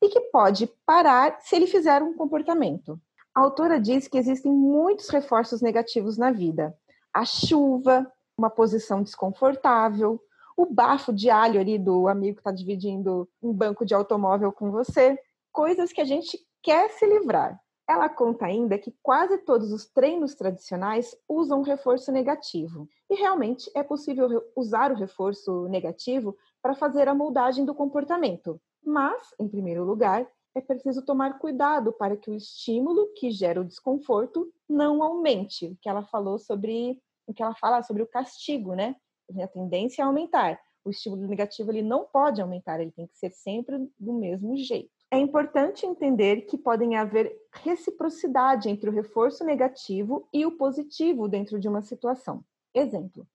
e 0.02 0.08
que 0.08 0.22
pode 0.22 0.68
parar 0.86 1.42
se 1.42 1.58
ele 1.58 1.68
fizer 1.68 2.02
um 2.02 2.14
comportamento. 2.14 2.98
A 3.36 3.42
autora 3.42 3.78
diz 3.78 4.08
que 4.08 4.18
existem 4.18 4.54
muitos 4.54 5.10
reforços 5.10 5.62
negativos 5.62 6.18
na 6.18 6.32
vida. 6.32 6.74
A 7.14 7.26
chuva, 7.26 8.10
uma 8.38 8.50
posição 8.50 9.04
desconfortável, 9.04 10.22
o 10.60 10.66
bafo 10.66 11.14
de 11.14 11.30
alho 11.30 11.58
ali 11.58 11.80
do 11.80 12.10
amigo 12.10 12.36
que 12.36 12.42
está 12.42 12.52
dividindo 12.52 13.30
um 13.42 13.54
banco 13.54 13.86
de 13.86 13.94
automóvel 13.94 14.52
com 14.52 14.70
você, 14.70 15.18
coisas 15.54 15.94
que 15.94 16.02
a 16.02 16.06
gente 16.06 16.38
quer 16.62 16.90
se 16.90 17.06
livrar. 17.06 17.58
Ela 17.88 18.10
conta 18.10 18.46
ainda 18.46 18.78
que 18.78 18.94
quase 19.02 19.38
todos 19.38 19.72
os 19.72 19.86
treinos 19.86 20.36
tradicionais 20.36 21.16
usam 21.30 21.62
reforço 21.62 22.12
negativo. 22.12 22.90
E 23.10 23.16
realmente 23.16 23.72
é 23.74 23.82
possível 23.82 24.44
usar 24.54 24.92
o 24.92 24.96
reforço 24.96 25.66
negativo 25.70 26.36
para 26.62 26.76
fazer 26.76 27.08
a 27.08 27.16
moldagem 27.16 27.64
do 27.64 27.74
comportamento. 27.74 28.60
Mas, 28.84 29.34
em 29.40 29.48
primeiro 29.48 29.86
lugar, 29.86 30.28
é 30.54 30.60
preciso 30.60 31.06
tomar 31.06 31.40
cuidado 31.40 31.94
para 31.94 32.18
que 32.18 32.30
o 32.30 32.36
estímulo 32.36 33.14
que 33.16 33.32
gera 33.32 33.62
o 33.62 33.66
desconforto 33.66 34.52
não 34.68 35.02
aumente. 35.02 35.68
O 35.68 35.78
que 35.82 35.88
ela 35.88 36.04
falou 36.04 36.38
sobre, 36.38 37.02
o 37.26 37.34
que 37.34 37.42
ela 37.42 37.56
fala 37.56 37.82
sobre 37.82 38.04
o 38.04 38.08
castigo, 38.08 38.76
né? 38.76 38.98
A 39.42 39.48
tendência 39.48 40.02
é 40.02 40.06
aumentar. 40.06 40.60
O 40.84 40.90
estímulo 40.90 41.28
negativo 41.28 41.72
ele 41.72 41.82
não 41.82 42.06
pode 42.06 42.42
aumentar, 42.42 42.80
ele 42.80 42.92
tem 42.92 43.06
que 43.08 43.18
ser 43.18 43.32
sempre 43.32 43.78
do 44.00 44.14
mesmo 44.14 44.56
jeito. 44.58 44.90
É 45.12 45.18
importante 45.18 45.86
entender 45.86 46.42
que 46.42 46.58
podem 46.58 46.96
haver 46.96 47.36
reciprocidade 47.52 48.70
entre 48.70 48.90
o 48.90 48.94
reforço 48.94 49.44
negativo 49.44 50.28
e 50.32 50.46
o 50.46 50.58
positivo 50.58 51.28
dentro 51.28 51.60
de 51.60 51.68
uma 51.68 51.82
situação. 51.82 52.44
Exemplo: 52.74 53.28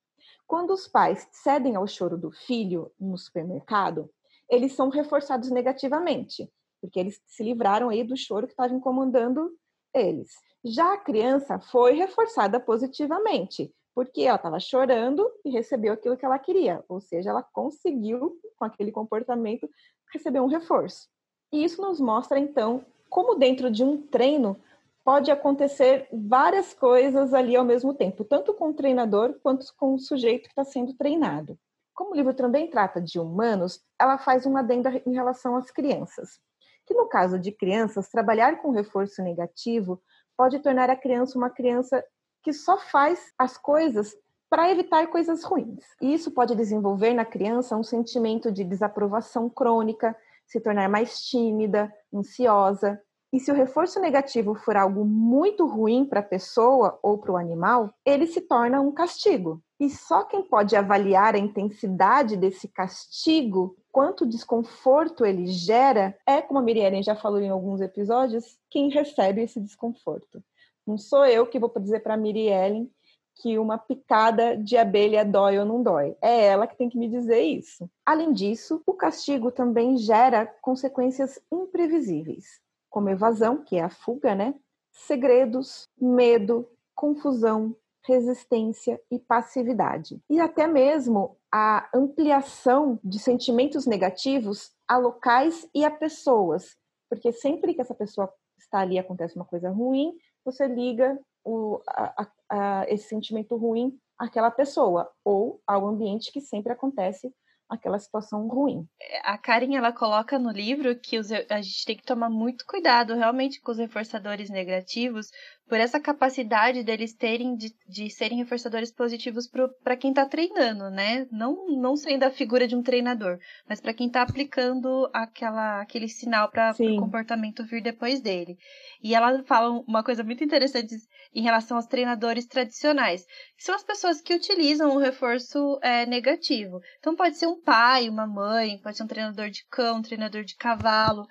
quando 0.46 0.72
os 0.72 0.86
pais 0.86 1.28
cedem 1.32 1.76
ao 1.76 1.86
choro 1.86 2.16
do 2.16 2.30
filho 2.30 2.90
no 2.98 3.18
supermercado, 3.18 4.10
eles 4.48 4.72
são 4.72 4.88
reforçados 4.88 5.50
negativamente, 5.50 6.50
porque 6.80 7.00
eles 7.00 7.20
se 7.26 7.42
livraram 7.42 7.88
aí 7.88 8.04
do 8.04 8.16
choro 8.16 8.46
que 8.46 8.52
estava 8.52 8.74
incomodando 8.74 9.50
eles. 9.94 10.30
Já 10.64 10.94
a 10.94 10.98
criança 10.98 11.58
foi 11.58 11.94
reforçada 11.94 12.60
positivamente, 12.60 13.72
porque 13.94 14.22
ela 14.22 14.36
estava 14.36 14.58
chorando 14.58 15.30
e 15.44 15.50
recebeu 15.50 15.92
aquilo 15.92 16.16
que 16.16 16.24
ela 16.24 16.38
queria, 16.38 16.84
ou 16.88 17.00
seja, 17.00 17.30
ela 17.30 17.42
conseguiu, 17.42 18.38
com 18.56 18.64
aquele 18.64 18.90
comportamento, 18.90 19.68
receber 20.12 20.40
um 20.40 20.46
reforço. 20.46 21.08
E 21.52 21.62
isso 21.62 21.80
nos 21.80 22.00
mostra, 22.00 22.38
então, 22.38 22.84
como 23.08 23.36
dentro 23.36 23.70
de 23.70 23.84
um 23.84 24.02
treino 24.02 24.60
pode 25.04 25.30
acontecer 25.30 26.08
várias 26.12 26.72
coisas 26.72 27.34
ali 27.34 27.54
ao 27.54 27.64
mesmo 27.64 27.94
tempo, 27.94 28.24
tanto 28.24 28.54
com 28.54 28.70
o 28.70 28.74
treinador 28.74 29.38
quanto 29.42 29.66
com 29.76 29.94
o 29.94 29.98
sujeito 29.98 30.44
que 30.44 30.48
está 30.48 30.64
sendo 30.64 30.94
treinado. 30.94 31.58
Como 31.94 32.12
o 32.12 32.16
livro 32.16 32.34
também 32.34 32.68
trata 32.68 33.00
de 33.00 33.20
humanos, 33.20 33.80
ela 34.00 34.18
faz 34.18 34.46
uma 34.46 34.60
adenda 34.60 34.90
em 35.06 35.12
relação 35.12 35.54
às 35.56 35.70
crianças. 35.70 36.40
Que 36.86 36.94
no 36.94 37.06
caso 37.06 37.38
de 37.38 37.52
crianças, 37.52 38.08
trabalhar 38.08 38.60
com 38.60 38.70
reforço 38.70 39.22
negativo 39.22 40.02
pode 40.36 40.58
tornar 40.58 40.90
a 40.90 40.96
criança 40.96 41.38
uma 41.38 41.50
criança 41.50 42.04
que 42.44 42.52
só 42.52 42.78
faz 42.78 43.32
as 43.38 43.56
coisas 43.56 44.14
para 44.50 44.70
evitar 44.70 45.08
coisas 45.08 45.42
ruins. 45.42 45.84
E 46.00 46.14
isso 46.14 46.30
pode 46.30 46.54
desenvolver 46.54 47.14
na 47.14 47.24
criança 47.24 47.76
um 47.76 47.82
sentimento 47.82 48.52
de 48.52 48.62
desaprovação 48.62 49.48
crônica, 49.48 50.14
se 50.46 50.60
tornar 50.60 50.88
mais 50.88 51.22
tímida, 51.22 51.92
ansiosa. 52.14 53.00
E 53.32 53.40
se 53.40 53.50
o 53.50 53.54
reforço 53.54 53.98
negativo 53.98 54.54
for 54.54 54.76
algo 54.76 55.04
muito 55.04 55.66
ruim 55.66 56.04
para 56.04 56.20
a 56.20 56.22
pessoa 56.22 56.96
ou 57.02 57.18
para 57.18 57.32
o 57.32 57.36
animal, 57.36 57.92
ele 58.04 58.28
se 58.28 58.42
torna 58.42 58.80
um 58.80 58.92
castigo. 58.92 59.60
E 59.80 59.90
só 59.90 60.22
quem 60.22 60.44
pode 60.44 60.76
avaliar 60.76 61.34
a 61.34 61.38
intensidade 61.38 62.36
desse 62.36 62.68
castigo, 62.68 63.76
quanto 63.90 64.24
desconforto 64.24 65.26
ele 65.26 65.46
gera, 65.46 66.16
é, 66.24 66.40
como 66.40 66.60
a 66.60 66.62
Miriam 66.62 67.02
já 67.02 67.16
falou 67.16 67.40
em 67.40 67.48
alguns 67.48 67.80
episódios, 67.80 68.56
quem 68.70 68.88
recebe 68.88 69.42
esse 69.42 69.60
desconforto. 69.60 70.40
Não 70.86 70.98
sou 70.98 71.24
eu 71.24 71.46
que 71.46 71.58
vou 71.58 71.72
dizer 71.78 72.00
para 72.00 72.14
a 72.14 72.16
Miriellen 72.16 72.90
que 73.36 73.58
uma 73.58 73.78
picada 73.78 74.56
de 74.56 74.76
abelha 74.76 75.24
dói 75.24 75.58
ou 75.58 75.64
não 75.64 75.82
dói. 75.82 76.16
É 76.22 76.44
ela 76.46 76.66
que 76.66 76.76
tem 76.76 76.88
que 76.88 76.98
me 76.98 77.08
dizer 77.08 77.40
isso. 77.40 77.90
Além 78.06 78.32
disso, 78.32 78.82
o 78.86 78.92
castigo 78.92 79.50
também 79.50 79.96
gera 79.96 80.46
consequências 80.62 81.40
imprevisíveis, 81.50 82.60
como 82.88 83.08
evasão, 83.08 83.64
que 83.64 83.76
é 83.76 83.82
a 83.82 83.90
fuga, 83.90 84.34
né? 84.34 84.54
Segredos, 84.92 85.88
medo, 86.00 86.68
confusão, 86.94 87.74
resistência 88.06 89.00
e 89.10 89.18
passividade. 89.18 90.20
E 90.30 90.38
até 90.38 90.66
mesmo 90.66 91.36
a 91.50 91.88
ampliação 91.94 93.00
de 93.02 93.18
sentimentos 93.18 93.86
negativos 93.86 94.72
a 94.86 94.96
locais 94.96 95.68
e 95.74 95.84
a 95.84 95.90
pessoas, 95.90 96.76
porque 97.08 97.32
sempre 97.32 97.74
que 97.74 97.80
essa 97.80 97.94
pessoa 97.94 98.32
está 98.58 98.80
ali 98.80 98.98
acontece 98.98 99.34
uma 99.36 99.44
coisa 99.44 99.70
ruim, 99.70 100.14
você 100.44 100.66
liga 100.66 101.18
o, 101.44 101.80
a, 101.88 102.26
a, 102.50 102.84
esse 102.88 103.08
sentimento 103.08 103.56
ruim 103.56 103.98
àquela 104.18 104.50
pessoa 104.50 105.10
ou 105.24 105.60
ao 105.66 105.86
ambiente 105.86 106.32
que 106.32 106.40
sempre 106.40 106.72
acontece 106.72 107.32
aquela 107.68 107.98
situação 107.98 108.46
ruim. 108.46 108.86
A 109.22 109.38
Karen 109.38 109.74
ela 109.74 109.92
coloca 109.92 110.38
no 110.38 110.50
livro 110.50 110.98
que 110.98 111.18
os, 111.18 111.30
a 111.32 111.60
gente 111.60 111.84
tem 111.84 111.96
que 111.96 112.04
tomar 112.04 112.28
muito 112.28 112.64
cuidado 112.66 113.14
realmente 113.14 113.60
com 113.60 113.72
os 113.72 113.78
reforçadores 113.78 114.50
negativos, 114.50 115.28
por 115.68 115.78
essa 115.78 115.98
capacidade 115.98 116.82
deles 116.82 117.14
terem 117.14 117.56
de, 117.56 117.74
de 117.88 118.10
serem 118.10 118.38
reforçadores 118.38 118.92
positivos 118.92 119.50
para 119.82 119.96
quem 119.96 120.10
está 120.10 120.26
treinando, 120.26 120.90
né? 120.90 121.26
Não, 121.32 121.66
não 121.80 121.96
sendo 121.96 122.24
a 122.24 122.30
figura 122.30 122.68
de 122.68 122.76
um 122.76 122.82
treinador, 122.82 123.38
mas 123.68 123.80
para 123.80 123.94
quem 123.94 124.08
está 124.08 124.22
aplicando 124.22 125.08
aquela, 125.12 125.80
aquele 125.80 126.08
sinal 126.08 126.50
para 126.50 126.72
o 126.78 126.96
comportamento 126.96 127.64
vir 127.64 127.82
depois 127.82 128.20
dele. 128.20 128.56
E 129.02 129.14
ela 129.14 129.42
fala 129.44 129.70
uma 129.86 130.04
coisa 130.04 130.22
muito 130.22 130.44
interessante 130.44 130.94
em 131.34 131.42
relação 131.42 131.76
aos 131.76 131.86
treinadores 131.86 132.46
tradicionais, 132.46 133.24
que 133.56 133.64
são 133.64 133.74
as 133.74 133.82
pessoas 133.82 134.20
que 134.20 134.34
utilizam 134.34 134.94
o 134.94 134.98
reforço 134.98 135.78
é, 135.82 136.04
negativo. 136.06 136.80
Então 136.98 137.16
pode 137.16 137.36
ser 137.36 137.46
um 137.46 137.60
pai, 137.60 138.08
uma 138.08 138.26
mãe, 138.26 138.78
pode 138.82 138.96
ser 138.96 139.02
um 139.02 139.08
treinador 139.08 139.48
de 139.50 139.64
cão, 139.70 139.98
um 139.98 140.02
treinador 140.02 140.44
de 140.44 140.56
cavalo 140.56 141.26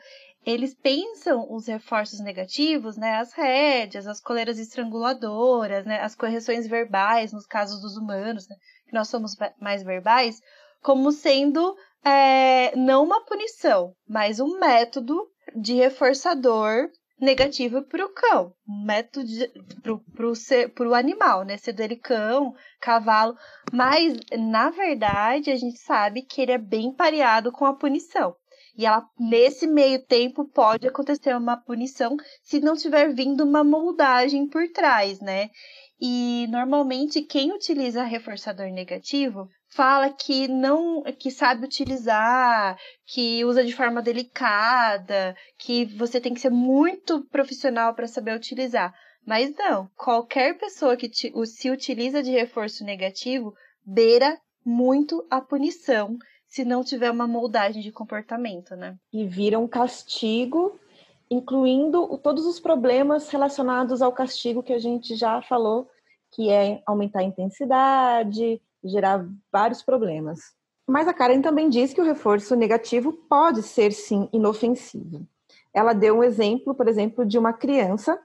eles 0.46 0.74
pensam 0.74 1.48
os 1.50 1.68
reforços 1.68 2.20
negativos, 2.20 2.98
né, 2.98 3.16
as 3.16 3.34
rédeas, 3.34 4.08
as 4.08 4.20
coleiras 4.20 4.60
estranguladoras, 4.60 5.86
né, 5.86 6.02
as 6.02 6.16
correções 6.16 6.68
verbais, 6.68 7.32
nos 7.32 7.46
casos 7.46 7.82
dos 7.82 7.98
humanos, 7.98 8.48
né, 8.48 8.56
que 8.88 8.94
nós 8.94 9.08
somos 9.08 9.36
mais 9.60 9.84
verbais, 9.84 10.42
como 10.82 11.12
sendo 11.12 11.76
é, 12.04 12.76
não 12.76 13.04
uma 13.04 13.24
punição, 13.26 13.96
mas 14.08 14.40
um 14.40 14.60
método 14.60 15.28
de 15.56 15.74
reforçador 15.74 16.90
negativo 17.20 17.82
para 17.84 18.06
o 18.06 18.10
cão, 18.10 18.54
método 18.68 19.26
para 20.76 20.90
o 20.90 20.94
animal, 20.94 21.44
né? 21.44 21.58
Sendo 21.58 21.80
ele 21.80 21.96
cão, 21.96 22.54
cavalo, 22.82 23.36
mas 23.72 24.18
na 24.38 24.70
verdade 24.70 25.50
a 25.50 25.56
gente 25.56 25.78
sabe 25.78 26.22
que 26.22 26.42
ele 26.42 26.52
é 26.52 26.58
bem 26.58 26.94
pareado 26.94 27.52
com 27.52 27.66
a 27.66 27.76
punição. 27.76 28.36
E 28.76 28.86
ela, 28.86 29.06
nesse 29.20 29.68
meio 29.68 30.04
tempo, 30.04 30.46
pode 30.46 30.88
acontecer 30.88 31.36
uma 31.36 31.58
punição 31.58 32.18
se 32.42 32.60
não 32.60 32.76
tiver 32.76 33.14
vindo 33.14 33.44
uma 33.44 33.64
moldagem 33.64 34.48
por 34.48 34.68
trás, 34.72 35.20
né? 35.20 35.50
E 36.02 36.48
normalmente 36.50 37.22
quem 37.22 37.54
utiliza 37.54 38.04
reforçador 38.04 38.68
negativo 38.72 39.48
fala 39.70 40.10
que 40.12 40.48
não 40.48 41.04
que 41.18 41.32
sabe 41.32 41.66
utilizar, 41.66 42.78
que 43.06 43.46
usa 43.46 43.64
de 43.64 43.74
forma 43.74 44.02
delicada, 44.02 45.36
que 45.58 45.86
você 45.86 46.20
tem 46.20 46.34
que 46.34 46.42
ser 46.42 46.50
muito 46.50 47.24
profissional 47.30 47.94
para 47.94 48.08
saber 48.08 48.36
utilizar. 48.36 48.94
Mas 49.26 49.56
não, 49.56 49.88
qualquer 49.96 50.58
pessoa 50.58 50.98
que 50.98 51.08
te, 51.08 51.32
se 51.46 51.70
utiliza 51.70 52.22
de 52.22 52.32
reforço 52.32 52.84
negativo 52.84 53.54
beira 53.86 54.38
muito 54.66 55.26
a 55.30 55.40
punição 55.40 56.18
se 56.54 56.64
não 56.64 56.84
tiver 56.84 57.10
uma 57.10 57.26
moldagem 57.26 57.82
de 57.82 57.92
comportamento, 57.92 58.76
né? 58.76 58.96
E 59.12 59.26
vira 59.26 59.58
um 59.58 59.68
castigo, 59.68 60.80
incluindo 61.28 62.16
todos 62.20 62.46
os 62.46 62.60
problemas 62.60 63.28
relacionados 63.30 64.04
ao 64.04 64.12
castigo 64.12 64.62
que 64.62 64.72
a 64.72 64.78
gente 64.78 65.16
já 65.16 65.42
falou, 65.42 65.90
que 66.32 66.52
é 66.52 66.80
aumentar 66.86 67.22
a 67.22 67.24
intensidade, 67.24 68.62
gerar 68.84 69.28
vários 69.52 69.82
problemas. 69.82 70.54
Mas 70.88 71.08
a 71.08 71.14
Karen 71.14 71.42
também 71.42 71.70
diz 71.70 71.92
que 71.92 72.02
o 72.02 72.06
reforço 72.06 72.56
negativo 72.56 73.14
pode 73.28 73.64
ser 73.64 73.92
sim 73.92 74.30
inofensivo. 74.32 75.26
Ela 75.74 75.94
deu 75.94 76.20
um 76.20 76.24
exemplo, 76.24 76.76
por 76.76 76.88
exemplo, 76.88 77.26
de 77.26 77.40
uma 77.40 77.52
criança 77.52 78.16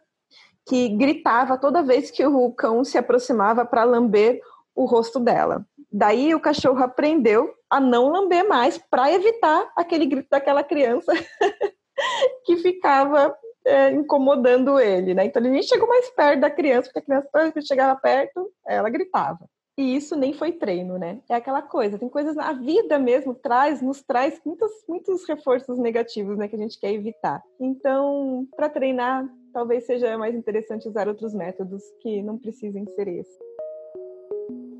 que 0.66 0.90
gritava 0.90 1.56
toda 1.56 1.82
vez 1.82 2.10
que 2.10 2.26
o 2.26 2.52
cão 2.52 2.84
se 2.84 2.98
aproximava 2.98 3.64
para 3.64 3.84
lamber 3.84 4.38
o 4.74 4.84
rosto 4.84 5.18
dela. 5.18 5.66
Daí 5.90 6.34
o 6.34 6.40
cachorro 6.40 6.82
aprendeu 6.82 7.52
a 7.70 7.80
não 7.80 8.08
lamber 8.08 8.46
mais 8.46 8.78
para 8.78 9.12
evitar 9.12 9.70
aquele 9.76 10.06
grito 10.06 10.28
daquela 10.30 10.62
criança 10.62 11.12
que 12.44 12.56
ficava 12.56 13.34
é, 13.64 13.90
incomodando 13.90 14.78
ele, 14.78 15.14
né? 15.14 15.24
Então 15.24 15.42
ele 15.42 15.50
nem 15.50 15.62
chegou 15.62 15.88
mais 15.88 16.08
perto 16.10 16.40
da 16.40 16.50
criança, 16.50 16.88
porque 16.88 16.98
a 17.00 17.02
criança 17.02 17.28
toda 17.32 17.52
que 17.52 17.60
chegava 17.62 17.98
perto, 18.00 18.50
ela 18.66 18.88
gritava. 18.88 19.48
E 19.78 19.94
isso 19.94 20.16
nem 20.16 20.32
foi 20.32 20.50
treino, 20.50 20.98
né? 20.98 21.20
É 21.28 21.36
aquela 21.36 21.62
coisa, 21.62 21.98
tem 21.98 22.08
coisas 22.08 22.34
na 22.34 22.52
vida 22.52 22.98
mesmo 22.98 23.32
traz, 23.32 23.80
nos 23.80 24.02
traz 24.02 24.40
muitos, 24.44 24.72
muitos 24.88 25.24
reforços 25.24 25.78
negativos, 25.78 26.36
né, 26.36 26.48
que 26.48 26.56
a 26.56 26.58
gente 26.58 26.80
quer 26.80 26.92
evitar. 26.92 27.40
Então, 27.60 28.44
para 28.56 28.68
treinar, 28.68 29.24
talvez 29.52 29.86
seja 29.86 30.18
mais 30.18 30.34
interessante 30.34 30.88
usar 30.88 31.06
outros 31.06 31.32
métodos 31.32 31.82
que 32.00 32.20
não 32.22 32.36
precisem 32.36 32.84
ser 32.96 33.06
esses. 33.06 33.47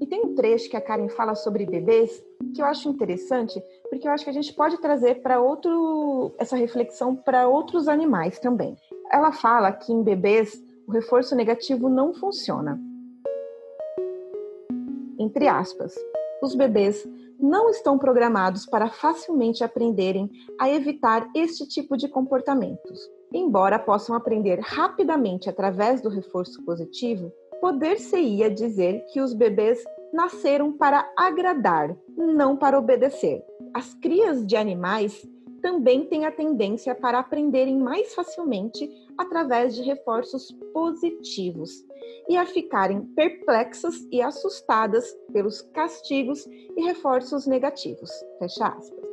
E 0.00 0.06
tem 0.06 0.24
um 0.24 0.34
trecho 0.34 0.70
que 0.70 0.76
a 0.76 0.80
Karen 0.80 1.08
fala 1.08 1.34
sobre 1.34 1.66
bebês 1.66 2.22
que 2.54 2.62
eu 2.62 2.66
acho 2.66 2.88
interessante, 2.88 3.62
porque 3.90 4.06
eu 4.06 4.12
acho 4.12 4.24
que 4.24 4.30
a 4.30 4.32
gente 4.32 4.52
pode 4.52 4.78
trazer 4.78 5.22
para 5.22 5.40
outro 5.40 6.34
essa 6.38 6.56
reflexão 6.56 7.16
para 7.16 7.48
outros 7.48 7.88
animais 7.88 8.38
também. 8.38 8.76
Ela 9.10 9.32
fala 9.32 9.72
que 9.72 9.92
em 9.92 10.02
bebês 10.02 10.62
o 10.86 10.92
reforço 10.92 11.34
negativo 11.34 11.88
não 11.88 12.14
funciona. 12.14 12.80
Entre 15.18 15.48
aspas, 15.48 15.94
os 16.40 16.54
bebês 16.54 17.06
não 17.38 17.70
estão 17.70 17.98
programados 17.98 18.66
para 18.66 18.88
facilmente 18.88 19.62
aprenderem 19.62 20.30
a 20.60 20.70
evitar 20.70 21.28
este 21.34 21.66
tipo 21.66 21.96
de 21.96 22.08
comportamentos. 22.08 23.00
Embora 23.32 23.78
possam 23.78 24.16
aprender 24.16 24.58
rapidamente 24.60 25.48
através 25.48 26.00
do 26.00 26.08
reforço 26.08 26.64
positivo, 26.64 27.32
poder-se-ia 27.60 28.50
dizer 28.50 29.04
que 29.12 29.20
os 29.20 29.32
bebês 29.32 29.82
nasceram 30.12 30.72
para 30.72 31.10
agradar, 31.16 31.96
não 32.16 32.56
para 32.56 32.78
obedecer. 32.78 33.44
As 33.74 33.94
crias 33.94 34.46
de 34.46 34.56
animais 34.56 35.26
também 35.60 36.06
têm 36.06 36.24
a 36.24 36.32
tendência 36.32 36.94
para 36.94 37.18
aprenderem 37.18 37.78
mais 37.78 38.14
facilmente 38.14 38.88
através 39.16 39.74
de 39.74 39.82
reforços 39.82 40.52
positivos 40.72 41.84
e 42.28 42.36
a 42.36 42.46
ficarem 42.46 43.02
perplexas 43.14 44.06
e 44.10 44.22
assustadas 44.22 45.12
pelos 45.32 45.62
castigos 45.62 46.46
e 46.46 46.84
reforços 46.84 47.46
negativos. 47.46 48.10
Fecha 48.38 48.68
aspas. 48.68 49.08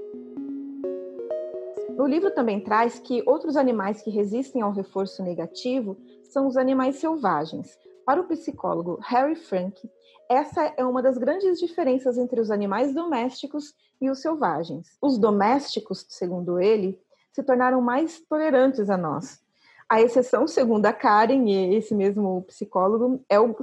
No 1.97 2.05
livro 2.05 2.29
também 2.31 2.59
traz 2.59 2.99
que 2.99 3.23
outros 3.25 3.55
animais 3.55 4.01
que 4.01 4.09
resistem 4.09 4.61
ao 4.61 4.71
reforço 4.71 5.23
negativo 5.23 5.97
são 6.23 6.45
os 6.45 6.57
animais 6.57 6.97
selvagens, 6.97 7.77
para 8.05 8.21
o 8.21 8.27
psicólogo 8.27 8.99
Harry 9.01 9.35
Frank, 9.35 9.89
essa 10.29 10.73
é 10.77 10.85
uma 10.85 11.01
das 11.01 11.17
grandes 11.17 11.59
diferenças 11.59 12.17
entre 12.17 12.39
os 12.39 12.49
animais 12.51 12.93
domésticos 12.93 13.73
e 14.01 14.09
os 14.09 14.21
selvagens. 14.21 14.97
Os 15.01 15.17
domésticos, 15.17 16.05
segundo 16.09 16.59
ele, 16.59 16.99
se 17.31 17.43
tornaram 17.43 17.81
mais 17.81 18.19
tolerantes 18.21 18.89
a 18.89 18.97
nós. 18.97 19.43
A 19.87 20.01
exceção, 20.01 20.47
segundo 20.47 20.85
a 20.87 20.93
Karen 20.93 21.47
e 21.47 21.75
esse 21.75 21.93
mesmo 21.93 22.41
psicólogo, 22.43 23.23
é 23.29 23.39
o, 23.39 23.55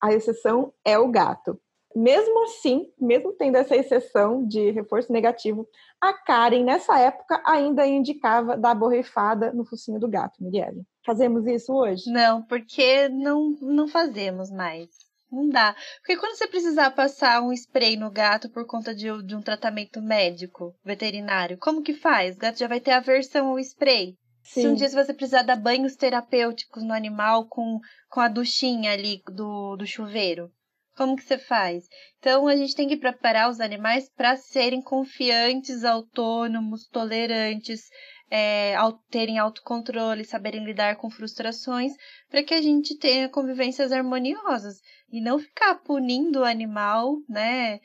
a 0.00 0.12
exceção 0.12 0.72
é 0.84 0.98
o 0.98 1.08
gato. 1.08 1.60
Mesmo 1.94 2.44
assim, 2.44 2.92
mesmo 3.00 3.32
tendo 3.32 3.56
essa 3.56 3.74
exceção 3.74 4.46
de 4.46 4.70
reforço 4.70 5.10
negativo, 5.10 5.66
a 6.00 6.12
Karen, 6.12 6.62
nessa 6.62 6.98
época, 6.98 7.40
ainda 7.44 7.86
indicava 7.86 8.56
dar 8.56 8.74
borrifada 8.74 9.52
no 9.52 9.64
focinho 9.64 9.98
do 9.98 10.08
gato, 10.08 10.42
Mirielle. 10.42 10.84
Fazemos 11.04 11.46
isso 11.46 11.72
hoje? 11.72 12.10
Não, 12.10 12.42
porque 12.42 13.08
não, 13.08 13.56
não 13.62 13.88
fazemos 13.88 14.50
mais. 14.50 14.88
Não 15.30 15.48
dá. 15.48 15.74
Porque 15.98 16.16
quando 16.16 16.36
você 16.36 16.46
precisar 16.46 16.90
passar 16.92 17.42
um 17.42 17.52
spray 17.52 17.96
no 17.96 18.10
gato 18.10 18.48
por 18.50 18.66
conta 18.66 18.94
de, 18.94 19.06
de 19.24 19.34
um 19.34 19.42
tratamento 19.42 20.00
médico, 20.00 20.74
veterinário, 20.84 21.58
como 21.58 21.82
que 21.82 21.94
faz? 21.94 22.36
O 22.36 22.38
gato 22.38 22.58
já 22.58 22.68
vai 22.68 22.80
ter 22.80 22.92
aversão 22.92 23.48
ao 23.48 23.58
spray. 23.58 24.16
Sim. 24.42 24.60
Se 24.60 24.68
um 24.68 24.74
dia 24.74 24.88
você 24.88 25.12
precisar 25.12 25.42
dar 25.42 25.56
banhos 25.56 25.96
terapêuticos 25.96 26.84
no 26.84 26.92
animal 26.92 27.46
com, 27.48 27.80
com 28.08 28.20
a 28.20 28.28
duchinha 28.28 28.92
ali 28.92 29.20
do, 29.26 29.76
do 29.76 29.86
chuveiro, 29.86 30.50
como 30.96 31.14
que 31.14 31.22
você 31.22 31.38
faz? 31.38 31.88
Então 32.18 32.48
a 32.48 32.56
gente 32.56 32.74
tem 32.74 32.88
que 32.88 32.96
preparar 32.96 33.50
os 33.50 33.60
animais 33.60 34.08
para 34.08 34.36
serem 34.36 34.80
confiantes, 34.80 35.84
autônomos, 35.84 36.86
tolerantes, 36.88 37.88
é, 38.30 38.74
terem 39.10 39.38
autocontrole, 39.38 40.24
saberem 40.24 40.64
lidar 40.64 40.96
com 40.96 41.10
frustrações, 41.10 41.92
para 42.28 42.42
que 42.42 42.54
a 42.54 42.62
gente 42.62 42.98
tenha 42.98 43.28
convivências 43.28 43.92
harmoniosas 43.92 44.80
e 45.12 45.20
não 45.20 45.38
ficar 45.38 45.76
punindo 45.76 46.40
o 46.40 46.44
animal, 46.44 47.18
né? 47.28 47.78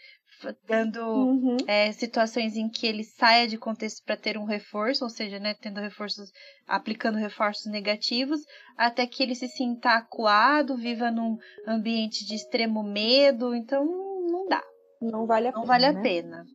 Dando 0.68 1.02
uhum. 1.02 1.58
é, 1.68 1.92
situações 1.92 2.56
em 2.56 2.70
que 2.70 2.88
ele 2.88 3.04
saia 3.04 3.48
de 3.48 3.58
contexto 3.58 4.04
para 4.04 4.18
ter 4.18 4.38
um 4.38 4.46
reforço, 4.46 5.04
ou 5.04 5.10
seja, 5.10 5.40
né, 5.40 5.54
tendo 5.54 5.80
reforços, 5.80 6.32
aplicando 6.68 7.18
reforços 7.18 7.66
negativos, 7.72 8.42
até 8.78 9.06
que 9.06 9.22
ele 9.22 9.36
se 9.36 9.48
sinta 9.48 9.92
acuado, 9.92 10.78
viva 10.78 11.12
num 11.12 11.38
ambiente 11.68 12.26
de 12.26 12.36
extremo 12.36 12.84
medo. 12.84 13.54
Então, 13.54 13.86
não 13.86 14.48
dá. 14.48 14.64
Não 15.02 15.26
vale 15.26 15.48
a 15.48 15.52
não 15.52 15.62
pena. 15.62 15.68
Vale 15.68 15.86
a 15.86 15.94
né? 15.94 16.02
pena. 16.02 16.46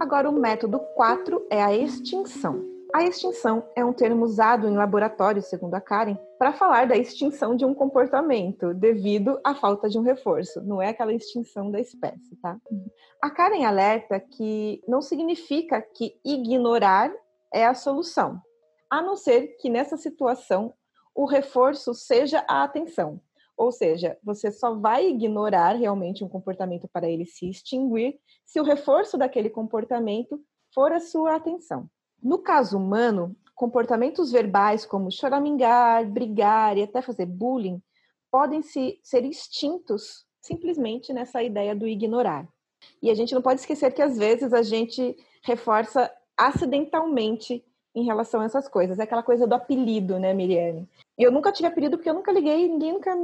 Agora, 0.00 0.28
o 0.28 0.38
método 0.38 0.78
4 0.94 1.46
é 1.50 1.62
a 1.62 1.74
extinção. 1.74 2.73
A 2.94 3.02
extinção 3.02 3.68
é 3.74 3.84
um 3.84 3.92
termo 3.92 4.24
usado 4.24 4.68
em 4.68 4.76
laboratório, 4.76 5.42
segundo 5.42 5.74
a 5.74 5.80
Karen, 5.80 6.16
para 6.38 6.52
falar 6.52 6.86
da 6.86 6.96
extinção 6.96 7.56
de 7.56 7.64
um 7.64 7.74
comportamento 7.74 8.72
devido 8.72 9.40
à 9.42 9.52
falta 9.52 9.88
de 9.88 9.98
um 9.98 10.02
reforço. 10.02 10.62
Não 10.62 10.80
é 10.80 10.90
aquela 10.90 11.12
extinção 11.12 11.72
da 11.72 11.80
espécie, 11.80 12.36
tá? 12.40 12.56
A 13.20 13.30
Karen 13.30 13.64
alerta 13.64 14.20
que 14.20 14.80
não 14.86 15.02
significa 15.02 15.82
que 15.82 16.16
ignorar 16.24 17.12
é 17.52 17.66
a 17.66 17.74
solução, 17.74 18.40
a 18.88 19.02
não 19.02 19.16
ser 19.16 19.56
que 19.56 19.68
nessa 19.68 19.96
situação 19.96 20.72
o 21.12 21.24
reforço 21.24 21.94
seja 21.94 22.44
a 22.48 22.62
atenção. 22.62 23.20
Ou 23.56 23.72
seja, 23.72 24.16
você 24.22 24.52
só 24.52 24.72
vai 24.72 25.08
ignorar 25.08 25.72
realmente 25.72 26.22
um 26.22 26.28
comportamento 26.28 26.86
para 26.86 27.10
ele 27.10 27.26
se 27.26 27.50
extinguir 27.50 28.20
se 28.46 28.60
o 28.60 28.64
reforço 28.64 29.18
daquele 29.18 29.50
comportamento 29.50 30.40
for 30.72 30.92
a 30.92 31.00
sua 31.00 31.34
atenção. 31.34 31.90
No 32.24 32.38
caso 32.38 32.78
humano, 32.78 33.36
comportamentos 33.54 34.32
verbais 34.32 34.86
como 34.86 35.12
choramingar, 35.12 36.10
brigar 36.10 36.78
e 36.78 36.82
até 36.82 37.02
fazer 37.02 37.26
bullying 37.26 37.82
podem 38.30 38.62
se, 38.62 38.98
ser 39.02 39.26
extintos 39.26 40.24
simplesmente 40.40 41.12
nessa 41.12 41.42
ideia 41.42 41.76
do 41.76 41.86
ignorar. 41.86 42.48
E 43.02 43.10
a 43.10 43.14
gente 43.14 43.34
não 43.34 43.42
pode 43.42 43.60
esquecer 43.60 43.92
que 43.92 44.00
às 44.00 44.16
vezes 44.16 44.54
a 44.54 44.62
gente 44.62 45.14
reforça 45.42 46.10
acidentalmente 46.34 47.62
em 47.94 48.04
relação 48.04 48.40
a 48.40 48.46
essas 48.46 48.68
coisas. 48.68 48.98
É 48.98 49.02
aquela 49.02 49.22
coisa 49.22 49.46
do 49.46 49.54
apelido, 49.54 50.18
né, 50.18 50.32
Miriane? 50.32 50.88
Eu 51.18 51.30
nunca 51.30 51.52
tive 51.52 51.68
apelido 51.68 51.98
porque 51.98 52.08
eu 52.08 52.14
nunca 52.14 52.32
liguei, 52.32 52.68
ninguém 52.68 52.94
nunca. 52.94 53.14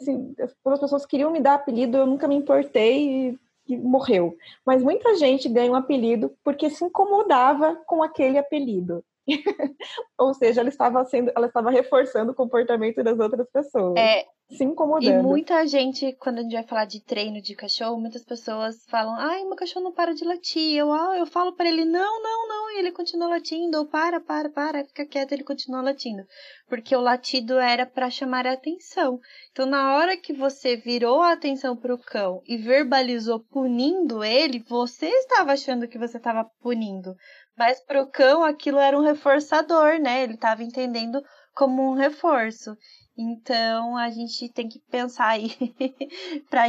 Assim, 0.00 0.34
as 0.38 0.80
pessoas 0.80 1.04
queriam 1.04 1.30
me 1.30 1.40
dar 1.40 1.54
apelido, 1.54 1.98
eu 1.98 2.06
nunca 2.06 2.26
me 2.26 2.34
importei 2.34 3.38
e, 3.70 3.76
e 3.76 3.78
morreu. 3.78 4.36
Mas 4.64 4.82
muita 4.82 5.16
gente 5.16 5.48
ganha 5.48 5.70
um 5.70 5.76
apelido 5.76 6.32
porque 6.44 6.70
se 6.70 6.84
incomodava 6.84 7.76
com 7.86 8.02
aquele 8.02 8.38
apelido. 8.38 9.04
Ou 10.18 10.34
seja, 10.34 10.60
ela 10.60 10.68
estava 10.68 11.04
sendo, 11.04 11.30
ela 11.36 11.46
estava 11.46 11.70
reforçando 11.70 12.32
o 12.32 12.34
comportamento 12.34 13.02
das 13.02 13.18
outras 13.18 13.46
pessoas. 13.50 13.98
É, 13.98 14.24
se 14.50 14.64
incomodando. 14.64 15.20
E 15.20 15.22
muita 15.22 15.66
gente, 15.66 16.12
quando 16.14 16.38
a 16.38 16.42
gente 16.42 16.52
vai 16.52 16.64
falar 16.64 16.84
de 16.84 17.00
treino 17.00 17.40
de 17.40 17.54
cachorro, 17.54 18.00
muitas 18.00 18.24
pessoas 18.24 18.84
falam: 18.88 19.14
"Ai, 19.16 19.44
meu 19.44 19.54
cachorro 19.54 19.84
não 19.84 19.92
para 19.92 20.12
de 20.12 20.24
latir". 20.24 20.76
Eu, 20.76 20.92
ah, 20.92 21.16
eu 21.16 21.26
falo 21.26 21.52
para 21.54 21.68
ele: 21.68 21.84
"Não, 21.84 22.22
não, 22.22 22.48
não", 22.48 22.70
e 22.72 22.78
ele 22.80 22.92
continua 22.92 23.28
latindo. 23.28 23.78
Ou 23.78 23.86
para, 23.86 24.20
para, 24.20 24.50
para, 24.50 24.84
fica 24.84 25.06
quieto, 25.06 25.32
ele 25.32 25.44
continua 25.44 25.80
latindo. 25.82 26.24
Porque 26.68 26.94
o 26.96 27.00
latido 27.00 27.58
era 27.58 27.86
para 27.86 28.10
chamar 28.10 28.46
a 28.46 28.52
atenção. 28.52 29.20
Então, 29.52 29.66
na 29.66 29.96
hora 29.96 30.16
que 30.16 30.32
você 30.32 30.76
virou 30.76 31.20
a 31.22 31.32
atenção 31.32 31.76
para 31.76 31.94
o 31.94 31.98
cão 31.98 32.42
e 32.46 32.56
verbalizou 32.56 33.40
punindo 33.40 34.24
ele, 34.24 34.62
você 34.68 35.06
estava 35.06 35.52
achando 35.52 35.88
que 35.88 35.98
você 35.98 36.16
estava 36.16 36.44
punindo. 36.60 37.14
Mas 37.60 37.78
para 37.78 38.00
o 38.00 38.06
cão 38.06 38.42
aquilo 38.42 38.78
era 38.78 38.98
um 38.98 39.02
reforçador, 39.02 40.00
né? 40.00 40.22
Ele 40.22 40.32
estava 40.32 40.62
entendendo 40.62 41.22
como 41.54 41.90
um 41.90 41.94
reforço. 41.94 42.74
Então 43.14 43.98
a 43.98 44.08
gente 44.08 44.50
tem 44.50 44.66
que 44.66 44.78
pensar 44.90 45.26
aí 45.26 45.50
para 46.48 46.62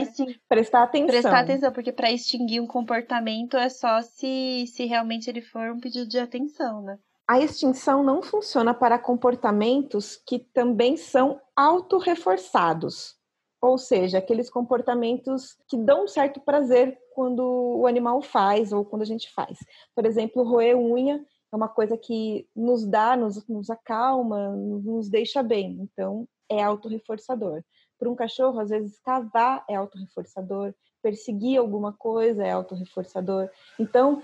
prestar 0.50 0.84
atenção. 0.84 1.08
Prestar 1.08 1.40
atenção, 1.40 1.72
porque 1.72 1.94
para 1.94 2.12
extinguir 2.12 2.60
um 2.60 2.68
comportamento 2.68 3.56
é 3.56 3.70
só 3.70 4.02
se, 4.02 4.66
se 4.68 4.84
realmente 4.84 5.30
ele 5.30 5.42
for 5.42 5.72
um 5.72 5.80
pedido 5.80 6.10
de 6.10 6.20
atenção, 6.20 6.82
né? 6.82 6.98
A 7.26 7.40
extinção 7.40 8.04
não 8.04 8.22
funciona 8.22 8.74
para 8.74 9.00
comportamentos 9.00 10.18
que 10.28 10.40
também 10.40 10.98
são 10.98 11.40
autorreforçados, 11.56 13.16
ou 13.62 13.78
seja, 13.78 14.18
aqueles 14.18 14.50
comportamentos 14.50 15.56
que 15.68 15.78
dão 15.78 16.06
um 16.06 16.08
certo 16.08 16.42
prazer 16.42 16.98
quando 17.14 17.44
o 17.44 17.86
animal 17.86 18.22
faz 18.22 18.74
ou 18.74 18.84
quando 18.84 19.04
a 19.04 19.06
gente 19.06 19.32
faz. 19.32 19.60
Por 19.96 20.06
exemplo, 20.06 20.44
roer 20.44 20.76
unha 20.76 21.24
é 21.54 21.56
uma 21.56 21.70
coisa 21.70 21.96
que 21.96 22.48
nos 22.56 22.86
dá, 22.86 23.16
nos, 23.16 23.46
nos 23.48 23.70
acalma, 23.70 24.50
nos 24.56 25.10
deixa 25.10 25.44
bem. 25.44 25.78
Então, 25.82 26.28
é 26.50 26.64
autorreforçador. 26.64 27.62
Para 28.00 28.10
um 28.10 28.16
cachorro, 28.16 28.60
às 28.60 28.70
vezes, 28.70 28.98
cavar 29.00 29.64
é 29.70 29.76
autorreforçador, 29.76 30.74
perseguir 31.04 31.60
alguma 31.60 31.94
coisa 31.94 32.44
é 32.44 32.52
autorreforçador. 32.52 33.48
Então, 33.78 34.24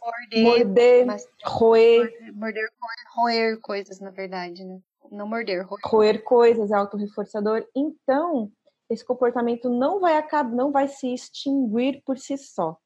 morder, 0.00 1.06
morder 1.06 1.06
roer. 1.44 2.32
Morder, 2.34 2.68
roer 3.14 3.60
coisas, 3.60 4.00
na 4.00 4.10
verdade, 4.10 4.64
né? 4.64 4.80
Não 5.10 5.26
morder, 5.26 5.66
roer. 5.66 5.80
Roer 5.84 6.24
coisas 6.24 6.70
é 6.70 6.74
autorreforçador. 6.74 7.66
Então, 7.74 8.50
esse 8.92 9.04
comportamento 9.04 9.70
não 9.70 10.00
vai 10.00 10.16
acabar, 10.16 10.50
não 10.50 10.70
vai 10.70 10.88
se 10.88 11.12
extinguir 11.12 12.02
por 12.04 12.18
si 12.18 12.36
só. 12.36 12.76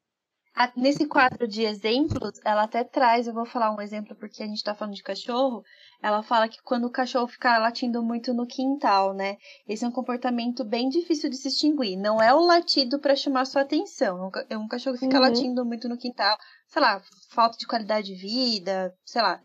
Nesse 0.75 1.05
quadro 1.05 1.47
de 1.47 1.61
exemplos, 1.63 2.39
ela 2.43 2.63
até 2.63 2.83
traz, 2.83 3.27
eu 3.27 3.33
vou 3.33 3.45
falar 3.45 3.75
um 3.75 3.79
exemplo 3.79 4.15
porque 4.15 4.41
a 4.41 4.47
gente 4.47 4.63
tá 4.63 4.73
falando 4.73 4.95
de 4.95 5.03
cachorro, 5.03 5.63
ela 6.01 6.23
fala 6.23 6.47
que 6.47 6.59
quando 6.63 6.85
o 6.85 6.91
cachorro 6.91 7.27
fica 7.27 7.59
latindo 7.59 8.01
muito 8.01 8.33
no 8.33 8.47
quintal, 8.47 9.13
né? 9.13 9.37
Esse 9.67 9.85
é 9.85 9.87
um 9.87 9.91
comportamento 9.91 10.65
bem 10.65 10.89
difícil 10.89 11.29
de 11.29 11.35
se 11.35 11.49
extinguir. 11.49 11.95
Não 11.95 12.19
é 12.19 12.33
o 12.33 12.39
latido 12.39 12.99
para 12.99 13.15
chamar 13.15 13.45
sua 13.45 13.61
atenção. 13.61 14.31
É 14.49 14.57
um 14.57 14.67
cachorro 14.67 14.95
que 14.95 15.05
fica 15.05 15.17
uhum. 15.17 15.23
latindo 15.23 15.63
muito 15.63 15.87
no 15.87 15.97
quintal, 15.97 16.35
sei 16.65 16.81
lá, 16.81 16.99
falta 17.29 17.55
de 17.59 17.67
qualidade 17.67 18.07
de 18.07 18.15
vida, 18.15 18.95
sei 19.05 19.21
lá. 19.21 19.39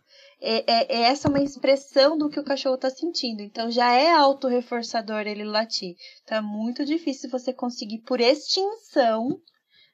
É, 0.44 0.64
é, 0.66 0.96
é 0.96 1.02
essa 1.02 1.28
uma 1.28 1.40
expressão 1.40 2.18
do 2.18 2.28
que 2.28 2.40
o 2.40 2.44
cachorro 2.44 2.74
está 2.74 2.90
sentindo. 2.90 3.42
Então 3.42 3.70
já 3.70 3.92
é 3.92 4.10
autorreforçador 4.12 5.20
ele 5.20 5.44
latir. 5.44 5.94
Então 6.24 6.38
é 6.38 6.40
muito 6.40 6.84
difícil 6.84 7.30
você 7.30 7.52
conseguir, 7.52 7.98
por 7.98 8.20
extinção, 8.20 9.40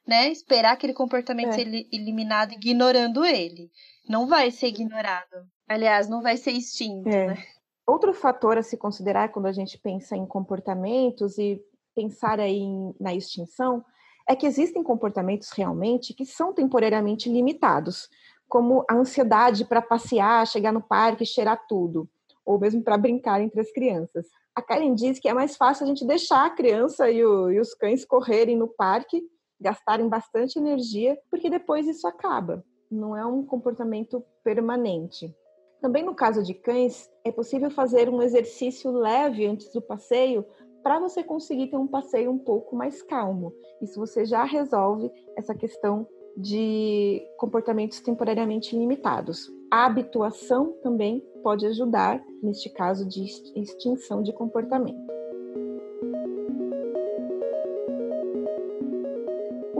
né, 0.06 0.30
esperar 0.30 0.72
aquele 0.72 0.94
comportamento 0.94 1.50
é. 1.50 1.52
ser 1.52 1.86
eliminado 1.92 2.52
ignorando 2.52 3.26
ele. 3.26 3.70
Não 4.08 4.26
vai 4.26 4.50
ser 4.50 4.68
ignorado. 4.68 5.46
Aliás, 5.68 6.08
não 6.08 6.22
vai 6.22 6.38
ser 6.38 6.52
extinto, 6.52 7.10
é. 7.10 7.26
né? 7.26 7.44
Outro 7.86 8.14
fator 8.14 8.56
a 8.56 8.62
se 8.62 8.76
considerar 8.76 9.30
quando 9.30 9.46
a 9.46 9.52
gente 9.52 9.78
pensa 9.78 10.16
em 10.16 10.26
comportamentos 10.26 11.36
e 11.38 11.60
pensar 11.94 12.40
aí 12.40 12.62
na 12.98 13.14
extinção 13.14 13.84
é 14.28 14.36
que 14.36 14.46
existem 14.46 14.82
comportamentos 14.82 15.50
realmente 15.52 16.12
que 16.12 16.26
são 16.26 16.52
temporariamente 16.52 17.30
limitados, 17.30 18.08
como 18.48 18.84
a 18.88 18.94
ansiedade 18.94 19.64
para 19.64 19.82
passear, 19.82 20.46
chegar 20.46 20.72
no 20.72 20.80
parque, 20.80 21.26
cheirar 21.26 21.66
tudo, 21.68 22.08
ou 22.44 22.58
mesmo 22.58 22.82
para 22.82 22.96
brincar 22.96 23.40
entre 23.40 23.60
as 23.60 23.70
crianças. 23.70 24.26
A 24.54 24.62
Karen 24.62 24.94
diz 24.94 25.18
que 25.18 25.28
é 25.28 25.34
mais 25.34 25.56
fácil 25.56 25.84
a 25.84 25.86
gente 25.88 26.06
deixar 26.06 26.46
a 26.46 26.50
criança 26.50 27.10
e, 27.10 27.24
o, 27.24 27.50
e 27.50 27.60
os 27.60 27.74
cães 27.74 28.04
correrem 28.04 28.56
no 28.56 28.66
parque 28.68 29.22
gastarem 29.60 30.08
bastante 30.08 30.58
energia, 30.58 31.18
porque 31.30 31.50
depois 31.50 31.86
isso 31.86 32.06
acaba. 32.06 32.64
Não 32.90 33.16
é 33.16 33.26
um 33.26 33.44
comportamento 33.44 34.24
permanente. 34.42 35.34
Também 35.80 36.02
no 36.02 36.14
caso 36.14 36.42
de 36.42 36.54
cães, 36.54 37.10
é 37.24 37.30
possível 37.30 37.70
fazer 37.70 38.08
um 38.08 38.22
exercício 38.22 38.90
leve 38.90 39.46
antes 39.46 39.72
do 39.72 39.82
passeio 39.82 40.44
para 40.82 40.98
você 40.98 41.22
conseguir 41.22 41.68
ter 41.68 41.76
um 41.76 41.86
passeio 41.86 42.30
um 42.30 42.38
pouco 42.38 42.74
mais 42.74 43.02
calmo. 43.02 43.52
Isso 43.80 43.98
você 43.98 44.24
já 44.24 44.44
resolve 44.44 45.10
essa 45.36 45.54
questão 45.54 46.06
de 46.38 47.20
comportamentos 47.36 48.00
temporariamente 48.00 48.76
limitados. 48.76 49.50
A 49.70 49.84
habituação 49.84 50.72
também 50.82 51.20
pode 51.42 51.66
ajudar 51.66 52.24
neste 52.42 52.70
caso 52.70 53.06
de 53.06 53.24
extinção 53.56 54.22
de 54.22 54.32
comportamento. 54.32 55.18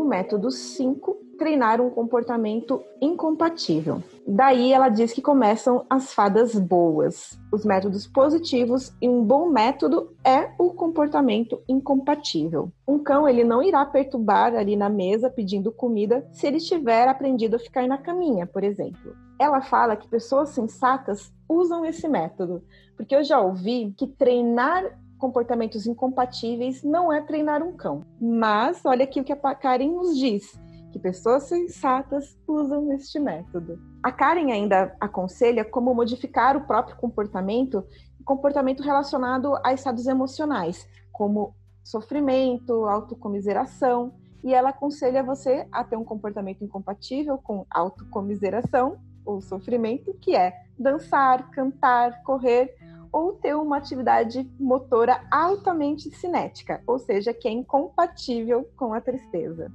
método 0.08 0.50
5, 0.50 1.17
treinar 1.38 1.80
um 1.80 1.88
comportamento 1.88 2.82
incompatível. 3.00 4.02
Daí 4.26 4.72
ela 4.72 4.88
diz 4.88 5.12
que 5.12 5.22
começam 5.22 5.86
as 5.88 6.12
fadas 6.12 6.54
boas, 6.54 7.38
os 7.52 7.64
métodos 7.64 8.06
positivos 8.06 8.92
e 9.00 9.08
um 9.08 9.24
bom 9.24 9.48
método 9.48 10.12
é 10.24 10.50
o 10.58 10.70
comportamento 10.70 11.62
incompatível. 11.68 12.70
Um 12.86 12.98
cão 12.98 13.26
ele 13.26 13.44
não 13.44 13.62
irá 13.62 13.86
perturbar 13.86 14.54
ali 14.54 14.76
na 14.76 14.90
mesa 14.90 15.30
pedindo 15.30 15.72
comida 15.72 16.26
se 16.32 16.46
ele 16.46 16.58
tiver 16.58 17.08
aprendido 17.08 17.56
a 17.56 17.60
ficar 17.60 17.86
na 17.86 17.96
caminha, 17.96 18.46
por 18.46 18.64
exemplo. 18.64 19.16
Ela 19.38 19.62
fala 19.62 19.96
que 19.96 20.08
pessoas 20.08 20.50
sensatas 20.50 21.32
usam 21.48 21.84
esse 21.84 22.08
método, 22.08 22.62
porque 22.96 23.14
eu 23.14 23.22
já 23.22 23.40
ouvi 23.40 23.94
que 23.96 24.06
treinar 24.06 24.84
comportamentos 25.18 25.86
incompatíveis 25.86 26.82
não 26.82 27.12
é 27.12 27.20
treinar 27.20 27.62
um 27.62 27.72
cão. 27.72 28.04
Mas 28.20 28.84
olha 28.84 29.04
aqui 29.04 29.20
o 29.20 29.24
que 29.24 29.32
a 29.32 29.54
Karen 29.54 29.92
nos 29.92 30.16
diz, 30.16 30.58
que 30.98 31.02
pessoas 31.02 31.44
sensatas 31.44 32.36
usam 32.46 32.92
este 32.92 33.20
método. 33.20 33.78
A 34.02 34.10
Karen 34.10 34.52
ainda 34.52 34.94
aconselha 35.00 35.64
como 35.64 35.94
modificar 35.94 36.56
o 36.56 36.66
próprio 36.66 36.96
comportamento, 36.96 37.84
comportamento 38.24 38.82
relacionado 38.82 39.56
a 39.64 39.72
estados 39.72 40.06
emocionais, 40.06 40.86
como 41.12 41.54
sofrimento, 41.84 42.84
autocomiseração, 42.84 44.12
e 44.42 44.52
ela 44.52 44.70
aconselha 44.70 45.22
você 45.22 45.66
a 45.72 45.82
ter 45.82 45.96
um 45.96 46.04
comportamento 46.04 46.62
incompatível 46.62 47.38
com 47.38 47.64
autocomiseração 47.70 48.98
ou 49.24 49.40
sofrimento, 49.40 50.14
que 50.20 50.36
é 50.36 50.52
dançar, 50.78 51.50
cantar, 51.50 52.22
correr 52.22 52.74
ou 53.10 53.32
ter 53.32 53.54
uma 53.54 53.78
atividade 53.78 54.48
motora 54.60 55.26
altamente 55.30 56.10
cinética, 56.10 56.82
ou 56.86 56.98
seja, 56.98 57.32
que 57.32 57.48
é 57.48 57.50
incompatível 57.50 58.68
com 58.76 58.92
a 58.92 59.00
tristeza. 59.00 59.72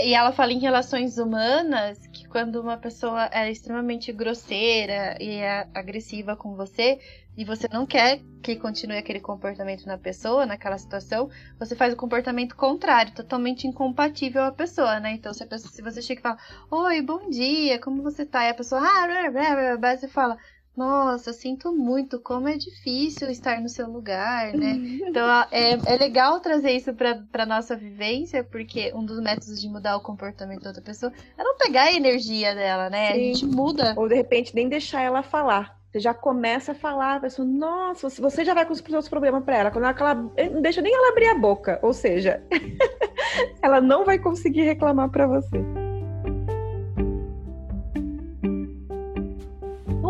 E 0.00 0.14
ela 0.14 0.30
fala 0.30 0.52
em 0.52 0.60
relações 0.60 1.18
humanas 1.18 1.98
que 2.12 2.26
quando 2.28 2.60
uma 2.60 2.76
pessoa 2.76 3.28
é 3.32 3.50
extremamente 3.50 4.12
grosseira 4.12 5.16
e 5.20 5.38
é 5.38 5.66
agressiva 5.74 6.36
com 6.36 6.54
você 6.54 7.00
e 7.36 7.44
você 7.44 7.68
não 7.72 7.84
quer 7.84 8.20
que 8.40 8.54
continue 8.54 8.96
aquele 8.96 9.18
comportamento 9.18 9.86
na 9.86 9.98
pessoa, 9.98 10.46
naquela 10.46 10.78
situação, 10.78 11.28
você 11.58 11.74
faz 11.74 11.92
o 11.92 11.96
comportamento 11.96 12.54
contrário, 12.54 13.12
totalmente 13.12 13.66
incompatível 13.66 14.44
à 14.44 14.52
pessoa, 14.52 15.00
né? 15.00 15.14
Então 15.14 15.34
se, 15.34 15.44
pessoa, 15.44 15.72
se 15.72 15.82
você 15.82 16.00
chega 16.00 16.20
e 16.20 16.22
fala, 16.22 16.38
oi, 16.70 17.02
bom 17.02 17.28
dia, 17.28 17.80
como 17.80 18.00
você 18.00 18.24
tá? 18.24 18.44
E 18.44 18.50
a 18.50 18.54
pessoa, 18.54 18.80
ah, 18.80 19.06
blá, 19.06 19.30
blá, 19.32 19.54
blá, 19.56 19.76
blá, 19.76 19.96
você 19.96 20.06
fala, 20.06 20.38
nossa, 20.78 21.32
sinto 21.32 21.72
muito, 21.72 22.20
como 22.20 22.48
é 22.48 22.56
difícil 22.56 23.28
estar 23.28 23.60
no 23.60 23.68
seu 23.68 23.90
lugar, 23.90 24.52
né? 24.54 24.78
Então 25.08 25.28
é, 25.50 25.72
é 25.72 25.96
legal 25.96 26.38
trazer 26.38 26.70
isso 26.70 26.94
para 26.94 27.44
nossa 27.44 27.74
vivência, 27.74 28.44
porque 28.44 28.92
um 28.94 29.04
dos 29.04 29.20
métodos 29.20 29.60
de 29.60 29.68
mudar 29.68 29.96
o 29.96 30.00
comportamento 30.00 30.62
da 30.62 30.70
outra 30.70 30.82
pessoa 30.82 31.12
é 31.36 31.42
não 31.42 31.56
pegar 31.56 31.84
a 31.84 31.92
energia 31.92 32.54
dela, 32.54 32.88
né? 32.88 33.08
Sim. 33.08 33.12
A 33.12 33.16
gente 33.16 33.46
muda. 33.46 33.94
Ou 33.96 34.08
de 34.08 34.14
repente 34.14 34.54
nem 34.54 34.68
deixar 34.68 35.02
ela 35.02 35.20
falar. 35.20 35.76
Você 35.90 35.98
já 35.98 36.14
começa 36.14 36.72
a 36.72 36.74
falar, 36.74 37.16
a 37.16 37.20
pessoa, 37.20 37.48
nossa, 37.48 38.08
você 38.08 38.44
já 38.44 38.54
vai 38.54 38.64
com 38.64 38.72
os 38.72 38.78
seus 38.78 39.08
problemas 39.08 39.42
para 39.42 39.56
ela. 39.56 39.70
Quando 39.72 39.86
ela 39.86 40.14
não 40.14 40.62
deixa 40.62 40.80
nem 40.80 40.94
ela 40.94 41.08
abrir 41.08 41.28
a 41.28 41.34
boca. 41.34 41.80
Ou 41.82 41.92
seja, 41.92 42.40
ela 43.60 43.80
não 43.80 44.04
vai 44.04 44.18
conseguir 44.18 44.62
reclamar 44.62 45.08
para 45.10 45.26
você. 45.26 45.87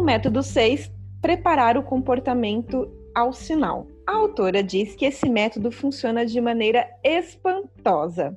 Método 0.09 0.43
6, 0.43 0.91
preparar 1.21 1.77
o 1.77 1.83
comportamento 1.83 2.91
ao 3.15 3.31
sinal. 3.31 3.87
A 4.07 4.17
autora 4.17 4.63
diz 4.63 4.95
que 4.95 5.05
esse 5.05 5.29
método 5.29 5.71
funciona 5.71 6.25
de 6.25 6.41
maneira 6.41 6.89
espantosa. 7.05 8.35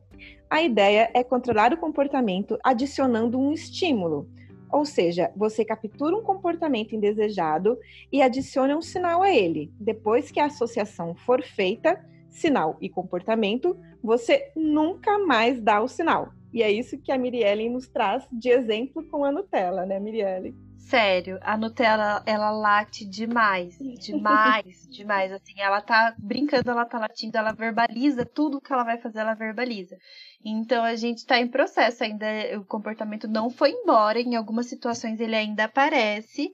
A 0.49 0.61
ideia 0.61 1.09
é 1.13 1.23
controlar 1.23 1.71
o 1.71 1.77
comportamento 1.77 2.59
adicionando 2.61 3.39
um 3.39 3.53
estímulo. 3.53 4.27
Ou 4.69 4.83
seja, 4.83 5.31
você 5.33 5.63
captura 5.63 6.13
um 6.13 6.21
comportamento 6.21 6.93
indesejado 6.93 7.79
e 8.11 8.21
adiciona 8.21 8.75
um 8.75 8.81
sinal 8.81 9.23
a 9.23 9.33
ele. 9.33 9.71
Depois 9.79 10.29
que 10.29 10.41
a 10.41 10.47
associação 10.47 11.15
for 11.15 11.41
feita, 11.41 12.05
sinal 12.27 12.75
e 12.81 12.89
comportamento, 12.89 13.79
você 14.03 14.51
nunca 14.57 15.17
mais 15.19 15.61
dá 15.61 15.81
o 15.81 15.87
sinal. 15.87 16.33
E 16.53 16.61
é 16.61 16.69
isso 16.69 16.97
que 16.97 17.13
a 17.13 17.17
Mirielle 17.17 17.69
nos 17.69 17.87
traz 17.87 18.27
de 18.29 18.49
exemplo 18.49 19.05
com 19.05 19.23
a 19.23 19.31
Nutella, 19.31 19.85
né, 19.85 20.01
Mirielle? 20.01 20.53
Sério, 20.89 21.39
a 21.41 21.57
Nutella, 21.57 22.21
ela 22.25 22.51
late 22.51 23.05
demais, 23.05 23.77
demais, 23.99 24.87
demais, 24.91 25.31
assim, 25.31 25.53
ela 25.57 25.81
tá 25.81 26.13
brincando, 26.17 26.69
ela 26.69 26.85
tá 26.85 26.99
latindo, 26.99 27.37
ela 27.37 27.53
verbaliza 27.53 28.25
tudo 28.25 28.59
que 28.59 28.71
ela 28.73 28.83
vai 28.83 28.97
fazer, 28.97 29.19
ela 29.19 29.33
verbaliza. 29.33 29.95
Então 30.43 30.83
a 30.83 30.95
gente 30.95 31.25
tá 31.25 31.39
em 31.39 31.47
processo 31.47 32.03
ainda, 32.03 32.25
o 32.59 32.65
comportamento 32.65 33.27
não 33.27 33.49
foi 33.49 33.71
embora, 33.71 34.19
em 34.19 34.35
algumas 34.35 34.67
situações 34.67 35.19
ele 35.19 35.35
ainda 35.35 35.65
aparece, 35.65 36.49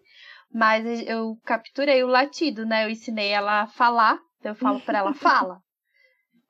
mas 0.54 0.86
eu 1.08 1.38
capturei 1.44 2.04
o 2.04 2.08
latido, 2.08 2.66
né? 2.66 2.86
Eu 2.86 2.90
ensinei 2.90 3.30
ela 3.30 3.62
a 3.62 3.68
falar, 3.68 4.20
então 4.40 4.52
eu 4.52 4.56
falo 4.56 4.80
para 4.82 5.00
ela, 5.00 5.14
fala. 5.14 5.60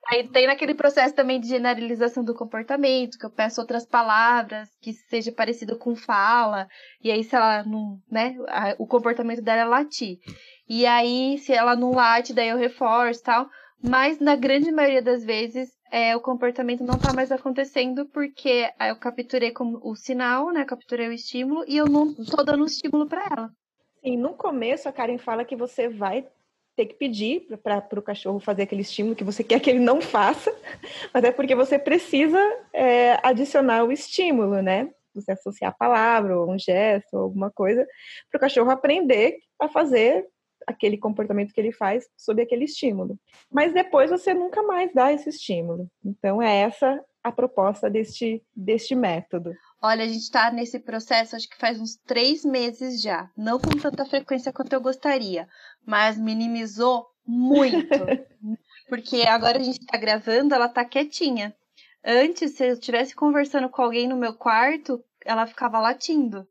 Aí 0.10 0.28
tem 0.30 0.48
naquele 0.48 0.74
processo 0.74 1.14
também 1.14 1.40
de 1.40 1.50
generalização 1.50 2.24
do 2.24 2.34
comportamento, 2.34 3.18
que 3.18 3.26
eu 3.26 3.30
peço 3.30 3.60
outras 3.60 3.86
palavras 3.86 4.70
que 4.82 4.94
seja 4.94 5.34
parecido 5.34 5.78
com 5.78 5.96
fala, 5.96 6.68
e 7.04 7.12
aí 7.12 7.24
se 7.26 7.36
ela 7.36 7.64
não, 7.64 8.00
né, 8.10 8.36
o 8.78 8.88
comportamento 8.88 9.42
dela 9.42 9.62
é 9.62 9.66
latir. 9.66 10.18
E 10.70 10.86
aí 10.86 11.38
se 11.40 11.52
ela 11.52 11.76
não 11.76 11.92
late, 11.92 12.34
daí 12.34 12.50
eu 12.50 12.58
reforço 12.58 13.22
tal. 13.24 13.50
Mas 13.84 14.20
na 14.20 14.36
grande 14.36 14.72
maioria 14.72 15.02
das 15.02 15.24
vezes 15.26 15.70
é, 15.92 16.16
o 16.16 16.22
comportamento 16.22 16.84
não 16.84 16.96
está 16.96 17.14
mais 17.14 17.32
acontecendo 17.32 18.06
porque 18.08 18.70
eu 18.80 18.96
capturei 18.98 19.52
como 19.52 19.80
o 19.84 19.96
sinal, 19.96 20.52
né? 20.52 20.66
Capturei 20.66 21.08
o 21.10 21.14
estímulo 21.14 21.64
e 21.68 21.78
eu 21.78 21.86
não 21.86 22.12
estou 22.12 22.44
dando 22.44 22.64
um 22.64 22.68
estímulo 22.68 23.08
para 23.08 23.26
ela. 23.30 23.50
E 24.04 24.16
no 24.16 24.34
começo 24.34 24.88
a 24.88 24.92
Karen 24.92 25.18
fala 25.18 25.46
que 25.46 25.56
você 25.56 25.90
vai 25.90 26.26
ter 26.78 26.86
que 26.86 26.94
pedir 26.94 27.48
para 27.64 28.00
o 28.00 28.02
cachorro 28.02 28.40
fazer 28.40 28.64
aquele 28.64 28.84
estímulo 28.84 29.16
que 29.16 29.24
você 29.24 29.44
quer 29.44 29.60
que 29.60 29.70
ele 29.70 29.80
não 29.80 30.00
faça, 30.00 30.56
mas 31.14 31.24
é 31.24 31.32
porque 31.32 31.56
você 31.56 31.78
precisa 31.80 32.40
é, 32.72 33.20
adicionar 33.28 33.84
o 33.84 33.92
estímulo, 33.92 34.62
né? 34.62 34.90
Você 35.16 35.32
associar 35.32 35.72
a 35.72 35.76
palavra, 35.76 36.40
ou 36.40 36.52
um 36.52 36.60
gesto, 36.60 37.14
ou 37.14 37.24
alguma 37.24 37.50
coisa, 37.50 37.86
para 38.30 38.38
o 38.38 38.40
cachorro 38.40 38.70
aprender 38.70 39.36
a 39.60 39.68
fazer 39.68 40.28
aquele 40.68 40.98
comportamento 40.98 41.54
que 41.54 41.60
ele 41.60 41.72
faz 41.72 42.08
sob 42.16 42.42
aquele 42.42 42.66
estímulo. 42.66 43.18
Mas 43.52 43.74
depois 43.74 44.12
você 44.12 44.34
nunca 44.34 44.62
mais 44.62 44.94
dá 44.94 45.12
esse 45.12 45.30
estímulo. 45.30 45.90
Então 46.06 46.42
é 46.42 46.58
essa 46.58 47.04
a 47.28 47.32
proposta 47.32 47.90
deste, 47.90 48.44
deste 48.56 48.96
método. 48.96 49.52
Olha, 49.82 50.04
a 50.04 50.08
gente 50.08 50.24
está 50.24 50.52
nesse 50.52 50.80
processo 50.80 51.36
acho 51.36 51.48
que 51.50 51.58
faz 51.58 51.80
uns 51.80 51.96
três 51.96 52.44
meses 52.44 53.02
já. 53.02 53.30
Não 53.38 53.60
com 53.60 53.70
tanta 53.80 54.06
frequência 54.06 54.52
quanto 54.52 54.74
eu 54.74 54.82
gostaria, 54.82 55.48
mas 55.86 56.18
minimizou 56.18 57.06
muito. 57.26 57.88
porque 58.90 59.22
agora 59.24 59.60
a 59.60 59.64
gente 59.64 59.80
está 59.80 59.98
gravando, 59.98 60.56
ela 60.56 60.66
está 60.66 60.84
quietinha. 60.84 61.54
Antes, 62.04 62.56
se 62.56 62.66
eu 62.66 62.74
estivesse 62.74 63.16
conversando 63.16 63.70
com 63.70 63.82
alguém 63.82 64.08
no 64.08 64.16
meu 64.16 64.34
quarto, 64.34 65.04
ela 65.26 65.46
ficava 65.46 65.80
latindo. 65.80 66.48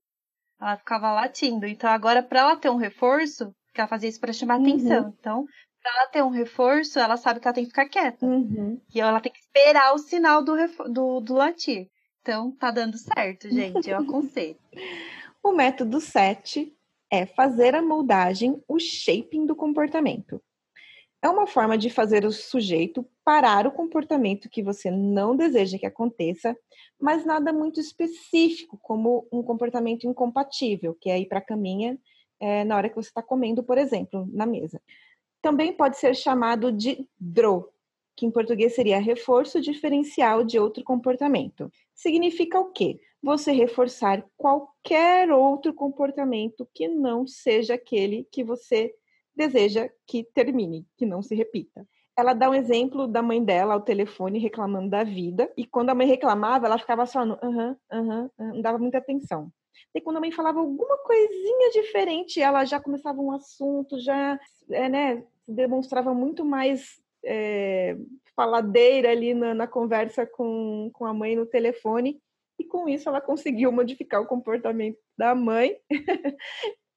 Ela 0.61 0.77
ficava 0.77 1.13
latindo. 1.13 1.67
Então, 1.67 1.91
agora, 1.91 2.23
para 2.23 2.41
ela 2.41 2.57
ter 2.57 2.71
um 2.71 2.77
reforço, 2.77 3.55
que 3.73 3.81
ela 3.81 3.89
fazia 3.89 4.09
isso 4.09 4.21
para 4.21 4.33
chamar 4.33 4.59
uhum. 4.59 4.67
atenção. 4.67 5.15
Então, 5.19 5.45
para 5.87 6.01
ela 6.01 6.07
ter 6.09 6.23
um 6.25 6.31
reforço, 6.31 6.99
ela 6.99 7.17
sabe 7.17 7.39
que 7.39 7.47
ela 7.47 7.55
tem 7.55 7.63
que 7.63 7.71
ficar 7.71 7.89
quieta. 7.89 8.27
Uhum. 8.27 8.81
E 8.93 9.01
ela 9.01 9.21
tem 9.21 9.31
que 9.31 9.39
esperar 9.39 9.95
o 9.95 9.99
sinal 9.99 10.43
do, 10.43 10.57
do, 10.93 11.21
do 11.21 11.35
latir. 11.35 11.89
Então, 12.21 12.51
tá 12.51 12.73
dando 12.73 12.99
certo, 12.99 13.49
gente. 13.49 13.89
Eu 13.89 13.99
aconselho. 14.03 14.57
o 15.41 15.53
método 15.53 16.01
7 16.01 16.77
é 17.09 17.25
fazer 17.25 17.77
a 17.77 17.83
moldagem, 17.83 18.61
o 18.67 18.81
shaping 18.81 19.47
do 19.47 19.55
comportamento. 19.55 20.43
É 21.23 21.29
uma 21.29 21.47
forma 21.47 21.79
de 21.79 21.89
fazer 21.89 22.25
o 22.25 22.33
sujeito 22.33 23.09
parar 23.25 23.65
o 23.65 23.73
comportamento 23.73 24.51
que 24.51 24.63
você 24.63 24.91
não 24.91 25.37
deseja 25.37 25.79
que 25.79 25.87
aconteça, 25.87 26.57
mas 27.01 27.25
nada 27.25 27.53
muito 27.53 27.79
específico, 27.79 28.77
como 28.83 29.27
um 29.33 29.43
comportamento 29.43 30.05
incompatível, 30.05 30.97
que 31.01 31.11
é 31.11 31.19
ir 31.21 31.27
para 31.27 31.39
a 31.39 31.45
caminha 31.45 31.97
é, 32.41 32.65
na 32.65 32.77
hora 32.77 32.89
que 32.89 32.97
você 32.97 33.09
está 33.09 33.23
comendo, 33.23 33.63
por 33.63 33.79
exemplo, 33.79 34.29
na 34.33 34.47
mesa. 34.47 34.81
Também 35.41 35.73
pode 35.73 35.97
ser 35.99 36.15
chamado 36.15 36.73
de 36.73 37.09
DRO, 37.19 37.69
que 38.17 38.27
em 38.27 38.31
português 38.31 38.75
seria 38.75 38.99
reforço 38.99 39.61
diferencial 39.61 40.43
de 40.43 40.59
outro 40.59 40.83
comportamento. 40.83 41.71
Significa 41.95 42.59
o 42.59 42.73
quê? 42.73 42.99
Você 43.23 43.53
reforçar 43.53 44.25
qualquer 44.37 45.31
outro 45.31 45.75
comportamento 45.75 46.69
que 46.73 46.89
não 46.89 47.27
seja 47.27 47.75
aquele 47.75 48.27
que 48.31 48.43
você 48.43 48.95
deseja 49.35 49.89
que 50.07 50.25
termine, 50.25 50.87
que 50.97 51.05
não 51.05 51.23
se 51.23 51.35
repita. 51.35 51.87
Ela 52.17 52.33
dá 52.33 52.49
um 52.49 52.55
exemplo 52.55 53.07
da 53.07 53.21
mãe 53.21 53.45
dela 53.45 53.75
ao 53.75 53.83
telefone 53.83 54.39
reclamando 54.39 54.89
da 54.89 55.05
vida, 55.05 55.53
e 55.55 55.67
quando 55.67 55.91
a 55.91 55.95
mãe 55.95 56.07
reclamava, 56.07 56.67
ela 56.67 56.79
ficava 56.79 57.05
só 57.05 57.27
no 57.27 57.35
aham, 57.43 57.77
aham, 57.93 58.31
não 58.39 58.63
dava 58.63 58.79
muita 58.79 58.97
atenção. 58.97 59.53
E 59.95 60.01
quando 60.01 60.17
a 60.17 60.21
mãe 60.21 60.31
falava 60.31 60.61
alguma 60.61 60.99
coisinha 60.99 61.71
diferente, 61.71 62.41
ela 62.41 62.65
já 62.65 62.81
começava 62.81 63.21
um 63.21 63.33
assunto, 63.33 63.99
já 64.01 64.39
é, 64.71 64.89
né, 64.89 65.25
demonstrava 65.47 66.13
muito 66.13 66.45
mais 66.45 67.01
é, 67.25 67.97
faladeira 68.35 69.11
ali 69.11 69.35
na, 69.35 69.55
na, 69.55 69.67
conversa 69.67 70.27
com, 70.27 70.91
com 70.93 71.05
a 71.05 71.15
mãe 71.15 71.35
no 71.35 71.47
telefone, 71.47 72.21
e 72.59 72.65
com 72.65 72.89
isso 72.89 73.09
ela 73.09 73.21
conseguiu 73.21 73.71
modificar 73.73 74.21
o 74.21 74.27
comportamento 74.27 74.99
da 75.17 75.35
mãe 75.35 75.77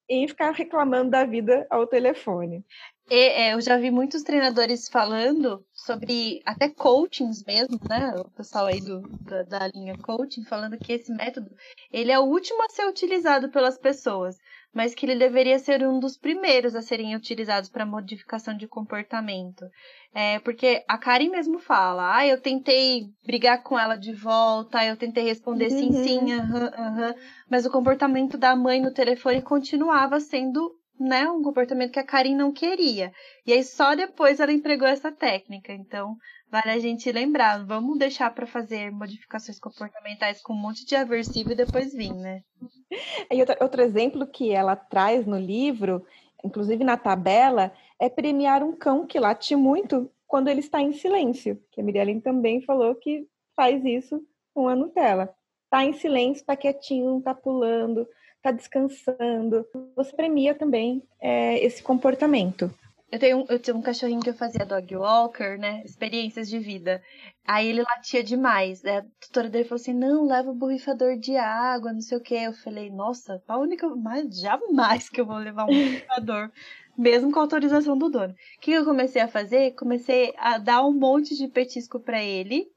em 0.10 0.28
ficar 0.28 0.52
reclamando 0.52 1.12
da 1.12 1.26
vida 1.26 1.68
ao 1.70 1.86
telefone. 1.86 2.66
É, 3.10 3.54
eu 3.54 3.62
já 3.62 3.78
vi 3.78 3.90
muitos 3.90 4.24
treinadores 4.24 4.88
falando 4.88 5.66
sobre 5.74 6.42
até 6.46 6.70
coachings 6.70 7.44
mesmo, 7.44 7.80
né? 7.90 8.14
O 8.18 8.30
pessoal 8.32 8.68
aí 8.68 8.80
do, 8.80 9.02
da, 9.22 9.44
da, 9.44 9.68
linha 9.68 9.98
coaching 9.98 10.44
falando 10.44 10.78
que 10.78 10.94
esse 10.94 11.12
método 11.12 11.50
ele 11.92 12.12
é 12.12 12.20
o 12.20 12.26
último 12.26 12.64
a 12.64 12.70
ser 12.70 12.88
utilizado 12.88 13.50
pelas 13.50 13.78
pessoas 13.78 14.38
mas 14.74 14.94
que 14.94 15.06
ele 15.06 15.16
deveria 15.16 15.58
ser 15.58 15.86
um 15.86 16.00
dos 16.00 16.18
primeiros 16.18 16.76
a 16.76 16.82
serem 16.82 17.16
utilizados 17.16 17.70
para 17.70 17.86
modificação 17.86 18.56
de 18.56 18.68
comportamento. 18.68 19.66
É, 20.14 20.40
porque 20.40 20.84
a 20.88 20.98
Karen 20.98 21.30
mesmo 21.30 21.60
fala, 21.60 22.18
ah, 22.18 22.26
eu 22.26 22.40
tentei 22.40 23.08
brigar 23.26 23.64
com 23.64 23.78
ela 23.78 23.96
de 23.96 24.14
volta, 24.14 24.86
eu 24.86 24.96
tentei 24.96 25.24
responder 25.24 25.72
uhum. 25.72 25.78
sim, 25.78 25.92
sim, 26.04 26.34
aham, 26.34 26.60
uhum, 26.60 26.68
aham, 26.68 27.08
uhum, 27.08 27.16
mas 27.50 27.66
o 27.66 27.72
comportamento 27.72 28.38
da 28.38 28.56
mãe 28.56 28.82
no 28.82 28.94
telefone 28.94 29.42
continuava 29.42 30.20
sendo 30.20 30.79
né, 31.00 31.30
um 31.30 31.42
comportamento 31.42 31.94
que 31.94 32.00
a 32.00 32.06
Karen 32.06 32.36
não 32.36 32.52
queria. 32.52 33.14
E 33.46 33.54
aí 33.54 33.64
só 33.64 33.96
depois 33.96 34.40
ela 34.40 34.52
empregou 34.52 34.88
essa 34.88 35.12
técnica. 35.12 35.72
Então, 35.72 36.18
vale 36.52 36.72
a 36.72 36.80
gente 36.80 37.10
lembrar, 37.12 37.66
vamos 37.66 37.98
deixar 37.98 38.34
para 38.34 38.46
fazer 38.46 38.92
modificações 38.92 39.60
comportamentais 39.60 40.42
com 40.42 40.54
um 40.54 40.60
monte 40.60 40.86
de 40.86 40.96
aversivo 40.96 41.52
e 41.52 41.56
depois 41.56 41.94
vir, 41.94 42.14
né? 42.14 42.44
E 43.32 43.40
outro, 43.40 43.56
outro 43.62 43.82
exemplo 43.82 44.26
que 44.26 44.52
ela 44.52 44.76
traz 44.76 45.26
no 45.26 45.38
livro, 45.38 46.04
inclusive 46.44 46.84
na 46.84 46.98
tabela, 46.98 47.72
é 48.00 48.10
premiar 48.10 48.64
um 48.64 48.76
cão 48.76 49.06
que 49.06 49.20
late 49.20 49.56
muito 49.56 50.12
quando 50.28 50.48
ele 50.48 50.60
está 50.60 50.82
em 50.82 50.92
silêncio. 50.92 51.62
Que 51.72 51.82
a 51.82 51.84
Miriam 51.84 52.20
também 52.20 52.62
falou 52.62 52.96
que 52.96 53.28
faz 53.56 53.86
isso 53.86 54.22
com 54.54 54.68
a 54.68 54.76
Nutella. 54.76 55.34
Tá 55.70 55.86
em 55.86 55.94
silêncio, 55.94 56.46
tá 56.46 56.56
quietinho, 56.56 57.22
tá 57.22 57.34
pulando, 57.34 58.08
tá 58.42 58.52
descansando. 58.52 59.66
Você 59.96 60.16
premia 60.16 60.56
também 60.56 61.04
é, 61.22 61.64
esse 61.64 61.82
comportamento. 61.82 62.74
Eu 63.12 63.18
tenho, 63.18 63.46
eu 63.50 63.60
tenho 63.60 63.78
um 63.78 63.82
cachorrinho 63.82 64.22
que 64.22 64.30
eu 64.30 64.36
fazia 64.36 64.66
dog 64.66 64.96
walker, 64.96 65.58
né? 65.58 65.82
Experiências 65.84 66.48
de 66.48 66.60
vida. 66.60 67.02
Aí 67.48 67.68
ele 67.68 67.82
latia 67.82 68.24
demais. 68.24 68.84
Né? 68.84 69.00
A 69.00 69.06
tutora 69.20 69.50
dele 69.50 69.64
falou 69.64 69.82
assim: 69.82 69.94
não, 69.94 70.28
leva 70.28 70.52
o 70.52 70.56
borrifador 70.56 71.18
de 71.18 71.36
água, 71.36 71.92
não 71.92 72.02
sei 72.02 72.20
o 72.20 72.22
quê. 72.22 72.36
Eu 72.36 72.54
falei, 72.54 72.92
nossa, 72.92 73.42
a 73.48 73.58
única. 73.58 73.88
Mas 73.96 74.40
jamais 74.40 75.10
que 75.10 75.20
eu 75.20 75.26
vou 75.26 75.38
levar 75.38 75.64
um 75.64 75.68
borrifador. 75.68 76.52
mesmo 77.00 77.32
com 77.32 77.40
a 77.40 77.44
autorização 77.44 77.98
do 77.98 78.10
dono. 78.10 78.34
O 78.34 78.60
que 78.60 78.72
eu 78.72 78.84
comecei 78.84 79.22
a 79.22 79.28
fazer? 79.28 79.72
Comecei 79.72 80.34
a 80.38 80.58
dar 80.58 80.86
um 80.86 80.92
monte 80.92 81.36
de 81.36 81.48
petisco 81.48 82.00
para 82.00 82.22
ele. 82.22 82.68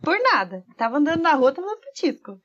Por 0.00 0.16
nada. 0.22 0.64
Tava 0.76 0.98
andando 0.98 1.22
na 1.22 1.34
rua, 1.34 1.52
tava 1.52 1.66
dando 1.66 1.80
petisco. 1.80 2.40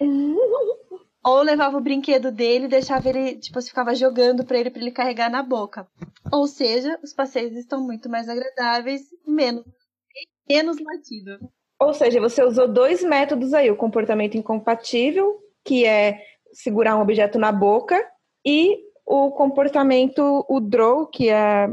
Ou 1.24 1.42
levava 1.42 1.76
o 1.76 1.82
brinquedo 1.82 2.32
dele 2.32 2.64
e 2.64 2.68
deixava 2.68 3.08
ele, 3.08 3.36
tipo, 3.36 3.60
você 3.60 3.68
ficava 3.68 3.94
jogando 3.94 4.44
para 4.44 4.58
ele 4.58 4.70
para 4.70 4.80
ele 4.80 4.90
carregar 4.90 5.30
na 5.30 5.42
boca. 5.42 5.86
Ou 6.32 6.46
seja, 6.46 6.98
os 7.02 7.12
passeios 7.12 7.54
estão 7.56 7.82
muito 7.82 8.08
mais 8.08 8.28
agradáveis, 8.28 9.02
menos 9.26 9.64
menos 10.50 10.76
latido. 10.82 11.38
Ou 11.78 11.94
seja, 11.94 12.20
você 12.20 12.42
usou 12.42 12.66
dois 12.66 13.02
métodos 13.02 13.54
aí, 13.54 13.70
o 13.70 13.76
comportamento 13.76 14.36
incompatível, 14.36 15.38
que 15.64 15.86
é 15.86 16.20
segurar 16.52 16.96
um 16.96 17.02
objeto 17.02 17.38
na 17.38 17.52
boca, 17.52 17.96
e 18.44 18.78
o 19.06 19.30
comportamento, 19.30 20.44
o 20.48 20.60
draw, 20.60 21.06
que 21.06 21.30
é 21.30 21.68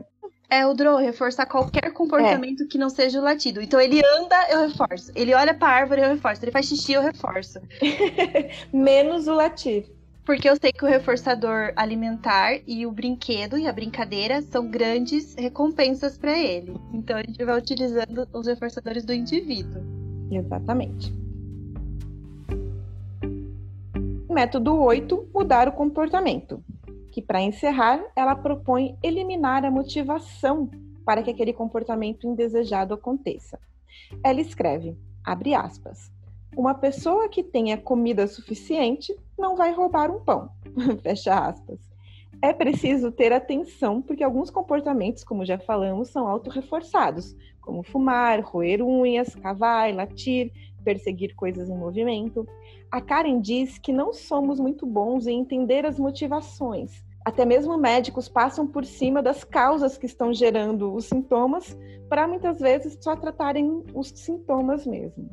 é 0.50 0.66
o 0.66 0.74
draw, 0.74 0.98
reforçar 0.98 1.46
qualquer 1.46 1.92
comportamento 1.92 2.64
é. 2.64 2.66
que 2.68 2.78
não 2.78 2.90
seja 2.90 3.20
o 3.20 3.24
latido. 3.24 3.62
Então 3.62 3.80
ele 3.80 4.02
anda, 4.18 4.36
eu 4.50 4.68
reforço. 4.68 5.12
Ele 5.16 5.34
olha 5.34 5.54
pra 5.54 5.68
árvore, 5.68 6.02
eu 6.02 6.10
reforço. 6.10 6.44
Ele 6.44 6.52
faz 6.52 6.68
xixi, 6.68 6.94
eu 6.94 7.02
reforço. 7.02 7.60
Menos 8.72 9.28
o 9.28 9.34
latido. 9.34 9.88
Porque 10.24 10.50
eu 10.50 10.58
sei 10.58 10.74
que 10.74 10.84
o 10.84 10.88
reforçador 10.88 11.72
alimentar 11.76 12.60
e 12.68 12.86
o 12.86 12.92
brinquedo 12.92 13.58
e 13.58 13.68
a 13.68 13.72
brincadeira 13.72 14.42
são 14.42 14.70
grandes 14.70 15.36
recompensas 15.36 16.18
para 16.18 16.38
ele. 16.38 16.76
Então 16.94 17.18
a 17.18 17.24
gente 17.24 17.44
vai 17.44 17.58
utilizando 17.58 18.28
os 18.34 18.48
reforçadores 18.48 19.06
do 19.06 19.14
indivíduo. 19.14 19.82
Exatamente. 20.30 21.14
Método 24.30 24.78
8, 24.82 25.30
mudar 25.34 25.68
o 25.70 25.72
comportamento 25.72 26.62
que, 27.18 27.22
para 27.24 27.42
encerrar, 27.42 28.00
ela 28.16 28.36
propõe 28.36 28.96
eliminar 29.02 29.66
a 29.66 29.72
motivação 29.72 30.70
para 31.04 31.24
que 31.24 31.32
aquele 31.32 31.52
comportamento 31.52 32.28
indesejado 32.28 32.94
aconteça. 32.94 33.60
Ela 34.24 34.40
escreve, 34.40 34.96
abre 35.24 35.56
aspas, 35.56 36.12
uma 36.56 36.76
pessoa 36.76 37.28
que 37.28 37.42
tenha 37.42 37.76
comida 37.76 38.28
suficiente 38.28 39.18
não 39.36 39.56
vai 39.56 39.74
roubar 39.74 40.12
um 40.12 40.20
pão, 40.20 40.52
fecha 41.02 41.34
aspas. 41.34 41.80
É 42.40 42.54
preciso 42.54 43.12
ter 43.12 43.34
atenção 43.34 44.00
porque 44.00 44.24
alguns 44.24 44.52
comportamentos, 44.52 45.24
como 45.24 45.44
já 45.44 45.58
falamos, 45.58 46.10
são 46.10 46.28
autorreforçados, 46.28 47.36
como 47.60 47.82
fumar, 47.82 48.42
roer 48.42 48.84
unhas, 48.84 49.34
cavar, 49.34 49.92
latir, 49.92 50.52
perseguir 50.84 51.34
coisas 51.34 51.68
em 51.68 51.76
movimento. 51.76 52.48
A 52.92 53.02
Karen 53.02 53.42
diz 53.42 53.80
que 53.80 53.92
não 53.92 54.14
somos 54.14 54.60
muito 54.60 54.86
bons 54.86 55.26
em 55.26 55.40
entender 55.40 55.84
as 55.84 55.98
motivações, 55.98 57.07
até 57.28 57.44
mesmo 57.44 57.78
médicos 57.78 58.30
passam 58.30 58.66
por 58.66 58.86
cima 58.86 59.22
das 59.22 59.44
causas 59.44 59.98
que 59.98 60.06
estão 60.06 60.34
gerando 60.34 60.94
os 60.94 61.08
sintomas 61.08 61.78
para 62.08 62.26
muitas 62.26 62.58
vezes 62.58 62.98
só 63.02 63.18
tratarem 63.18 63.84
os 63.94 64.08
sintomas 64.16 64.88
mesmo. 64.88 65.30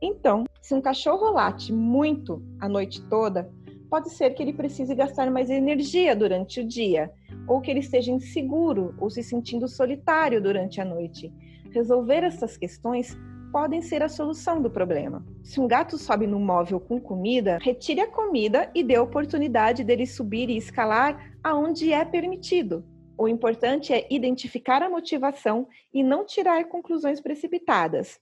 Então, 0.00 0.44
se 0.62 0.72
um 0.72 0.80
cachorro 0.80 1.32
late 1.32 1.72
muito 1.72 2.40
a 2.60 2.68
noite 2.68 3.02
toda, 3.08 3.50
pode 3.90 4.10
ser 4.10 4.34
que 4.34 4.42
ele 4.44 4.52
precise 4.52 4.94
gastar 4.94 5.28
mais 5.28 5.50
energia 5.50 6.14
durante 6.14 6.60
o 6.60 6.64
dia, 6.64 7.10
ou 7.48 7.60
que 7.60 7.72
ele 7.72 7.80
esteja 7.80 8.12
inseguro 8.12 8.94
ou 8.96 9.10
se 9.10 9.20
sentindo 9.20 9.66
solitário 9.66 10.40
durante 10.40 10.80
a 10.80 10.84
noite. 10.84 11.34
Resolver 11.72 12.22
essas 12.22 12.56
questões 12.56 13.18
podem 13.52 13.80
ser 13.80 14.02
a 14.02 14.08
solução 14.08 14.60
do 14.60 14.70
problema. 14.70 15.24
Se 15.42 15.60
um 15.60 15.66
gato 15.66 15.96
sobe 15.96 16.26
no 16.26 16.38
móvel 16.38 16.80
com 16.80 17.00
comida, 17.00 17.58
retire 17.60 18.00
a 18.00 18.10
comida 18.10 18.70
e 18.74 18.82
dê 18.82 18.96
a 18.96 19.02
oportunidade 19.02 19.84
dele 19.84 20.06
subir 20.06 20.50
e 20.50 20.56
escalar 20.56 21.36
aonde 21.42 21.92
é 21.92 22.04
permitido. 22.04 22.84
O 23.18 23.26
importante 23.26 23.92
é 23.92 24.06
identificar 24.10 24.82
a 24.82 24.90
motivação 24.90 25.66
e 25.92 26.02
não 26.02 26.24
tirar 26.24 26.66
conclusões 26.66 27.20
precipitadas. 27.20 28.20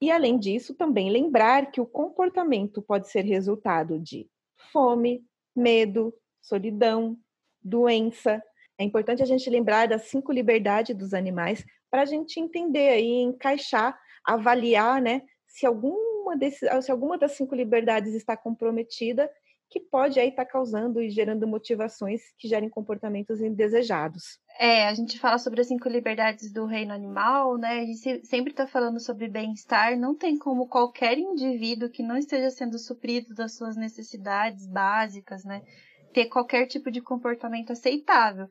E 0.00 0.10
além 0.10 0.38
disso, 0.38 0.74
também 0.74 1.08
lembrar 1.08 1.70
que 1.70 1.80
o 1.80 1.86
comportamento 1.86 2.82
pode 2.82 3.08
ser 3.08 3.24
resultado 3.24 3.98
de 3.98 4.28
fome, 4.72 5.24
medo, 5.54 6.12
solidão, 6.42 7.16
doença. 7.62 8.42
É 8.76 8.82
importante 8.84 9.22
a 9.22 9.26
gente 9.26 9.48
lembrar 9.48 9.86
das 9.86 10.02
cinco 10.02 10.32
liberdades 10.32 10.96
dos 10.96 11.14
animais 11.14 11.64
para 11.90 12.02
a 12.02 12.06
gente 12.06 12.40
entender 12.40 12.98
e 12.98 13.22
encaixar 13.22 13.96
avaliar, 14.24 15.00
né, 15.00 15.22
se 15.46 15.66
alguma, 15.66 16.36
desse, 16.36 16.66
se 16.82 16.90
alguma 16.90 17.16
das 17.16 17.32
cinco 17.32 17.54
liberdades 17.54 18.14
está 18.14 18.36
comprometida, 18.36 19.30
que 19.70 19.80
pode 19.80 20.20
aí 20.20 20.28
estar 20.28 20.44
tá 20.44 20.50
causando 20.52 21.02
e 21.02 21.10
gerando 21.10 21.48
motivações 21.48 22.22
que 22.38 22.46
gerem 22.46 22.68
comportamentos 22.68 23.40
indesejados. 23.40 24.38
É, 24.58 24.86
a 24.86 24.94
gente 24.94 25.18
fala 25.18 25.36
sobre 25.36 25.60
as 25.60 25.66
cinco 25.66 25.88
liberdades 25.88 26.52
do 26.52 26.64
reino 26.64 26.92
animal, 26.92 27.56
né? 27.56 27.80
A 27.80 27.84
gente 27.84 28.24
sempre 28.24 28.52
está 28.52 28.68
falando 28.68 29.00
sobre 29.00 29.26
bem-estar. 29.28 29.98
Não 29.98 30.14
tem 30.14 30.38
como 30.38 30.68
qualquer 30.68 31.18
indivíduo 31.18 31.90
que 31.90 32.04
não 32.04 32.16
esteja 32.16 32.50
sendo 32.50 32.78
suprido 32.78 33.34
das 33.34 33.56
suas 33.56 33.76
necessidades 33.76 34.64
básicas, 34.66 35.44
né? 35.44 35.62
Ter 36.12 36.26
qualquer 36.26 36.66
tipo 36.66 36.88
de 36.88 37.00
comportamento 37.00 37.72
aceitável. 37.72 38.46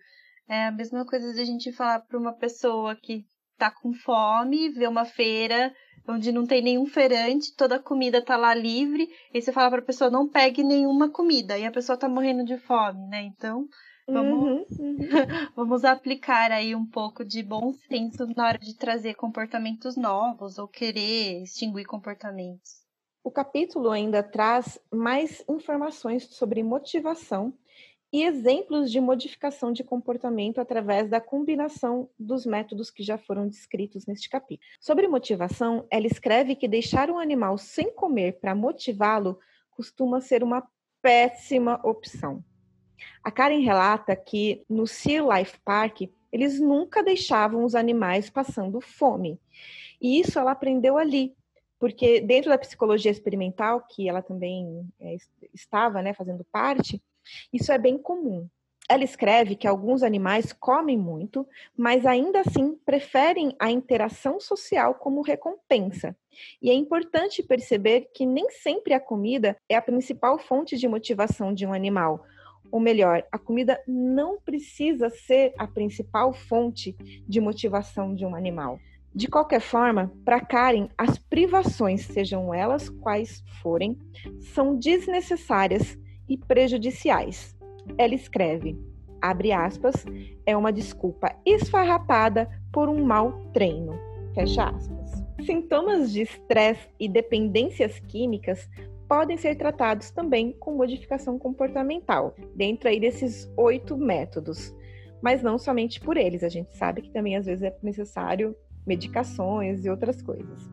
É 0.49 0.65
a 0.65 0.71
mesma 0.71 1.05
coisa 1.05 1.33
de 1.33 1.39
a 1.39 1.45
gente 1.45 1.71
falar 1.71 1.99
para 2.01 2.19
uma 2.19 2.33
pessoa 2.33 2.97
que 2.97 3.25
tá 3.57 3.71
com 3.71 3.93
fome, 3.93 4.69
vê 4.69 4.87
uma 4.87 5.05
feira 5.05 5.73
onde 6.07 6.31
não 6.31 6.45
tem 6.45 6.61
nenhum 6.61 6.85
feirante, 6.85 7.55
toda 7.55 7.75
a 7.75 7.79
comida 7.79 8.21
tá 8.21 8.35
lá 8.35 8.53
livre, 8.53 9.07
e 9.33 9.41
você 9.41 9.51
fala 9.51 9.69
pra 9.69 9.81
pessoa, 9.81 10.09
não 10.09 10.27
pegue 10.27 10.63
nenhuma 10.63 11.09
comida, 11.09 11.57
e 11.57 11.65
a 11.65 11.71
pessoa 11.71 11.97
tá 11.97 12.09
morrendo 12.09 12.43
de 12.43 12.57
fome, 12.57 13.07
né? 13.07 13.23
Então, 13.23 13.67
vamos, 14.07 14.43
uhum, 14.43 14.65
uhum. 14.79 14.97
vamos 15.55 15.85
aplicar 15.85 16.51
aí 16.51 16.75
um 16.75 16.85
pouco 16.85 17.23
de 17.23 17.41
bom 17.41 17.73
senso 17.87 18.27
na 18.35 18.47
hora 18.47 18.59
de 18.59 18.75
trazer 18.77 19.13
comportamentos 19.15 19.95
novos 19.95 20.57
ou 20.57 20.67
querer 20.67 21.41
extinguir 21.43 21.85
comportamentos. 21.85 22.83
O 23.23 23.31
capítulo 23.31 23.89
ainda 23.89 24.21
traz 24.21 24.77
mais 24.91 25.41
informações 25.47 26.25
sobre 26.35 26.61
motivação 26.61 27.53
e 28.13 28.21
exemplos 28.21 28.91
de 28.91 29.01
modificação 29.01 29.73
de 29.73 29.83
comportamento 29.83 30.61
através 30.61 31.09
da 31.09 31.19
combinação 31.19 32.07
dos 32.17 32.45
métodos 32.45 32.91
que 32.91 33.01
já 33.01 33.17
foram 33.17 33.47
descritos 33.47 34.05
neste 34.05 34.29
capítulo. 34.29 34.69
Sobre 34.79 35.07
motivação, 35.07 35.87
ela 35.89 36.05
escreve 36.05 36.55
que 36.55 36.67
deixar 36.67 37.09
um 37.09 37.17
animal 37.17 37.57
sem 37.57 37.91
comer 37.91 38.33
para 38.39 38.53
motivá-lo 38.53 39.39
costuma 39.71 40.21
ser 40.21 40.43
uma 40.43 40.63
péssima 41.01 41.81
opção. 41.83 42.45
A 43.23 43.31
Karen 43.31 43.61
relata 43.61 44.15
que 44.15 44.63
no 44.69 44.85
Sea 44.85 45.23
Life 45.23 45.59
Park 45.65 46.01
eles 46.31 46.59
nunca 46.59 47.01
deixavam 47.01 47.63
os 47.63 47.73
animais 47.73 48.29
passando 48.29 48.79
fome. 48.79 49.39
E 49.99 50.19
isso 50.19 50.37
ela 50.37 50.51
aprendeu 50.51 50.99
ali, 50.99 51.35
porque 51.79 52.21
dentro 52.21 52.51
da 52.51 52.59
psicologia 52.59 53.11
experimental, 53.11 53.81
que 53.89 54.07
ela 54.07 54.21
também 54.21 54.87
é, 54.99 55.15
estava 55.51 56.01
né, 56.03 56.13
fazendo 56.13 56.45
parte, 56.51 57.01
isso 57.51 57.71
é 57.71 57.77
bem 57.77 57.97
comum. 57.97 58.47
Ela 58.89 59.03
escreve 59.03 59.55
que 59.55 59.67
alguns 59.67 60.03
animais 60.03 60.51
comem 60.51 60.97
muito, 60.97 61.47
mas 61.75 62.05
ainda 62.05 62.41
assim 62.41 62.75
preferem 62.85 63.55
a 63.57 63.71
interação 63.71 64.39
social 64.39 64.95
como 64.95 65.21
recompensa. 65.21 66.15
E 66.61 66.69
é 66.69 66.73
importante 66.73 67.41
perceber 67.41 68.09
que 68.13 68.25
nem 68.25 68.49
sempre 68.49 68.93
a 68.93 68.99
comida 68.99 69.55
é 69.69 69.75
a 69.75 69.81
principal 69.81 70.37
fonte 70.37 70.77
de 70.77 70.87
motivação 70.87 71.53
de 71.53 71.65
um 71.65 71.73
animal. 71.73 72.25
Ou 72.71 72.79
melhor, 72.79 73.23
a 73.31 73.37
comida 73.37 73.81
não 73.87 74.39
precisa 74.41 75.09
ser 75.09 75.53
a 75.57 75.67
principal 75.67 76.33
fonte 76.33 76.95
de 77.27 77.39
motivação 77.39 78.13
de 78.13 78.25
um 78.25 78.35
animal. 78.35 78.79
De 79.15 79.27
qualquer 79.27 79.61
forma, 79.61 80.11
para 80.25 80.41
Karen, 80.41 80.89
as 80.97 81.19
privações, 81.19 82.05
sejam 82.05 82.51
elas 82.51 82.89
quais 82.89 83.43
forem, 83.61 83.97
são 84.53 84.75
desnecessárias 84.75 85.95
e 86.27 86.37
prejudiciais. 86.37 87.55
Ela 87.97 88.15
escreve, 88.15 88.77
abre 89.21 89.51
aspas, 89.51 90.05
é 90.45 90.55
uma 90.55 90.71
desculpa 90.71 91.35
esfarrapada 91.45 92.49
por 92.71 92.89
um 92.89 93.03
mau 93.03 93.49
treino, 93.53 93.93
fecha 94.33 94.69
aspas. 94.69 95.23
Sintomas 95.45 96.11
de 96.11 96.21
estresse 96.21 96.87
e 96.99 97.07
dependências 97.09 97.99
químicas 97.99 98.69
podem 99.07 99.37
ser 99.37 99.55
tratados 99.55 100.11
também 100.11 100.53
com 100.53 100.75
modificação 100.75 101.37
comportamental, 101.37 102.35
dentro 102.55 102.89
aí 102.89 102.99
desses 102.99 103.51
oito 103.57 103.97
métodos, 103.97 104.73
mas 105.21 105.43
não 105.43 105.57
somente 105.57 105.99
por 105.99 106.17
eles, 106.17 106.43
a 106.43 106.49
gente 106.49 106.75
sabe 106.75 107.01
que 107.01 107.11
também 107.11 107.35
às 107.35 107.45
vezes 107.45 107.63
é 107.63 107.75
necessário 107.81 108.55
medicações 108.85 109.85
e 109.85 109.89
outras 109.89 110.21
coisas. 110.21 110.69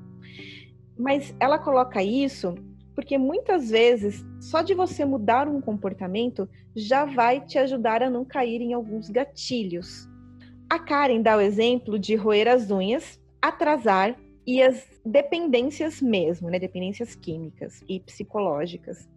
Mas 0.98 1.34
ela 1.38 1.58
coloca 1.58 2.02
isso 2.02 2.54
porque 3.00 3.16
muitas 3.16 3.70
vezes 3.70 4.22
só 4.38 4.60
de 4.60 4.74
você 4.74 5.06
mudar 5.06 5.48
um 5.48 5.58
comportamento 5.58 6.46
já 6.76 7.06
vai 7.06 7.40
te 7.40 7.56
ajudar 7.56 8.02
a 8.02 8.10
não 8.10 8.26
cair 8.26 8.60
em 8.60 8.74
alguns 8.74 9.08
gatilhos. 9.08 10.06
A 10.68 10.78
Karen 10.78 11.22
dá 11.22 11.34
o 11.34 11.40
exemplo 11.40 11.98
de 11.98 12.14
roer 12.14 12.46
as 12.46 12.70
unhas, 12.70 13.18
atrasar 13.40 14.20
e 14.46 14.62
as 14.62 14.86
dependências 15.02 16.02
mesmo, 16.02 16.50
né? 16.50 16.58
Dependências 16.58 17.14
químicas 17.14 17.82
e 17.88 18.00
psicológicas. 18.00 19.08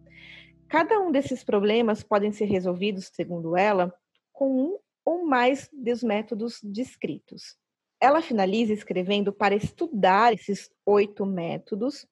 Cada 0.70 0.98
um 1.02 1.12
desses 1.12 1.44
problemas 1.44 2.04
podem 2.04 2.32
ser 2.32 2.46
resolvidos, 2.46 3.12
segundo 3.14 3.58
ela, 3.58 3.94
com 4.32 4.50
um 4.50 4.78
ou 5.04 5.26
mais 5.26 5.70
dos 5.74 6.02
métodos 6.02 6.62
descritos. 6.64 7.58
Ela 8.00 8.22
finaliza 8.22 8.72
escrevendo 8.72 9.34
para 9.34 9.56
estudar 9.56 10.34
esses 10.34 10.70
oito 10.86 11.26
métodos 11.26 12.08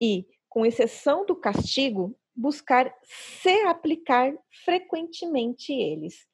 e, 0.00 0.26
com 0.54 0.64
exceção 0.64 1.26
do 1.26 1.34
castigo, 1.34 2.16
buscar 2.32 2.96
se 3.02 3.62
aplicar 3.62 4.32
frequentemente 4.64 5.72
eles. 5.72 6.28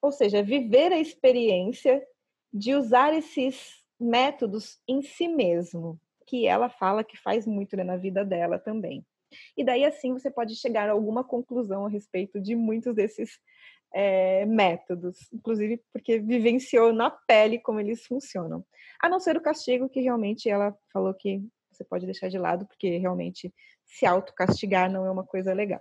Ou 0.00 0.10
seja, 0.10 0.42
viver 0.42 0.90
a 0.94 0.98
experiência 0.98 2.02
de 2.50 2.74
usar 2.74 3.12
esses 3.12 3.84
métodos 4.00 4.80
em 4.88 5.02
si 5.02 5.28
mesmo, 5.28 6.00
que 6.26 6.46
ela 6.46 6.70
fala 6.70 7.04
que 7.04 7.18
faz 7.18 7.46
muito 7.46 7.76
né, 7.76 7.84
na 7.84 7.98
vida 7.98 8.24
dela 8.24 8.58
também. 8.58 9.04
E 9.54 9.62
daí 9.62 9.84
assim 9.84 10.14
você 10.14 10.30
pode 10.30 10.56
chegar 10.56 10.88
a 10.88 10.92
alguma 10.92 11.22
conclusão 11.22 11.84
a 11.84 11.90
respeito 11.90 12.40
de 12.40 12.56
muitos 12.56 12.94
desses 12.94 13.38
é, 13.92 14.46
métodos, 14.46 15.18
inclusive 15.30 15.82
porque 15.92 16.18
vivenciou 16.18 16.94
na 16.94 17.10
pele 17.10 17.58
como 17.58 17.78
eles 17.78 18.06
funcionam. 18.06 18.64
A 19.02 19.06
não 19.06 19.20
ser 19.20 19.36
o 19.36 19.42
castigo, 19.42 19.86
que 19.86 20.00
realmente 20.00 20.48
ela 20.48 20.74
falou 20.90 21.12
que 21.12 21.44
você 21.80 21.84
pode 21.84 22.04
deixar 22.04 22.28
de 22.28 22.38
lado, 22.38 22.66
porque 22.66 22.98
realmente 22.98 23.52
se 23.86 24.06
autocastigar 24.06 24.90
não 24.90 25.06
é 25.06 25.10
uma 25.10 25.24
coisa 25.24 25.52
legal. 25.52 25.80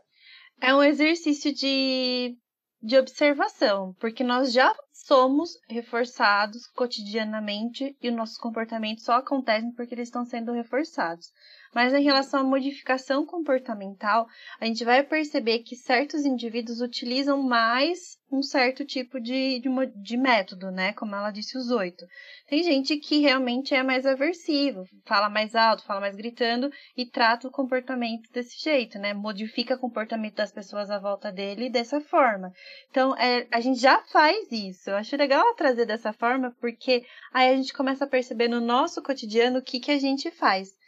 É 0.62 0.74
um 0.74 0.84
exercício 0.84 1.54
de, 1.54 2.38
de 2.82 2.98
observação, 2.98 3.94
porque 4.00 4.24
nós 4.24 4.52
já 4.52 4.74
somos 4.92 5.52
reforçados 5.70 6.68
cotidianamente 6.68 7.96
e 8.02 8.10
os 8.10 8.16
nossos 8.16 8.38
comportamentos 8.38 9.04
só 9.04 9.14
acontecem 9.14 9.72
porque 9.74 9.94
eles 9.94 10.08
estão 10.08 10.26
sendo 10.26 10.52
reforçados. 10.52 11.32
Mas 11.74 11.94
em 11.94 12.04
relação 12.04 12.41
à 12.41 12.44
modificação 12.44 13.26
comportamental, 13.26 14.28
a 14.60 14.66
gente 14.66 14.84
vai 14.84 15.04
perceber 15.04 15.60
que 15.60 15.76
certos 15.76 16.26
indivíduos 16.26 16.82
utilizam 16.82 17.41
mais 17.44 18.18
um 18.32 18.41
certo 18.41 18.86
tipo 18.86 19.20
de, 19.20 19.60
de, 19.60 19.70
de, 19.96 20.18
método, 20.18 20.72
né? 20.72 20.94
Como 20.94 21.16
ela 21.16 21.32
disse, 21.32 21.58
os 21.58 21.72
oito. 21.72 22.06
Tem 22.48 22.64
gente 22.64 22.98
que 22.98 23.20
realmente 23.20 23.74
é 23.74 23.82
mais 23.82 24.06
aversivo, 24.06 24.84
fala 25.06 25.30
mais 25.30 25.56
alto, 25.56 25.84
fala 25.84 26.00
mais 26.00 26.16
gritando 26.16 26.70
e 26.96 27.06
trata 27.06 27.48
o 27.48 27.52
comportamento 27.52 28.32
desse 28.32 28.62
jeito, 28.62 29.00
né? 29.00 29.14
Modifica 29.14 29.76
o 29.76 29.80
comportamento 29.80 30.36
das 30.36 30.52
pessoas 30.52 30.90
à 30.90 31.00
volta 31.00 31.32
dele 31.32 31.70
dessa 31.70 32.00
forma. 32.02 32.52
Então, 32.90 33.16
é, 33.18 33.48
a 33.52 33.60
gente 33.60 33.80
já 33.80 34.00
faz 34.12 34.52
isso. 34.52 34.90
Eu 34.90 34.96
acho 34.96 35.16
legal 35.18 35.56
trazer 35.56 35.86
dessa 35.86 36.14
forma, 36.14 36.56
porque 36.60 37.04
aí 37.34 37.50
a 37.52 37.56
gente 37.56 37.74
começa 37.74 38.06
a 38.06 38.10
perceber 38.10 38.48
no 38.48 38.62
nosso 38.62 39.02
cotidiano 39.02 39.60
o 39.60 39.64
que, 39.64 39.80
que 39.80 39.91
a 39.91 40.00
gente 40.00 40.30
faz. 40.32 40.78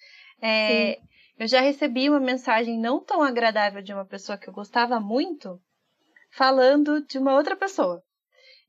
É, 0.41 0.99
eu 1.37 1.47
já 1.47 1.61
recebi 1.61 2.09
uma 2.09 2.19
mensagem 2.19 2.79
não 2.79 2.99
tão 2.99 3.21
agradável 3.21 3.81
de 3.81 3.93
uma 3.93 4.05
pessoa 4.05 4.37
que 4.37 4.47
eu 4.47 4.53
gostava 4.53 4.99
muito, 4.99 5.59
falando 6.31 7.05
de 7.05 7.17
uma 7.17 7.35
outra 7.35 7.55
pessoa. 7.55 8.03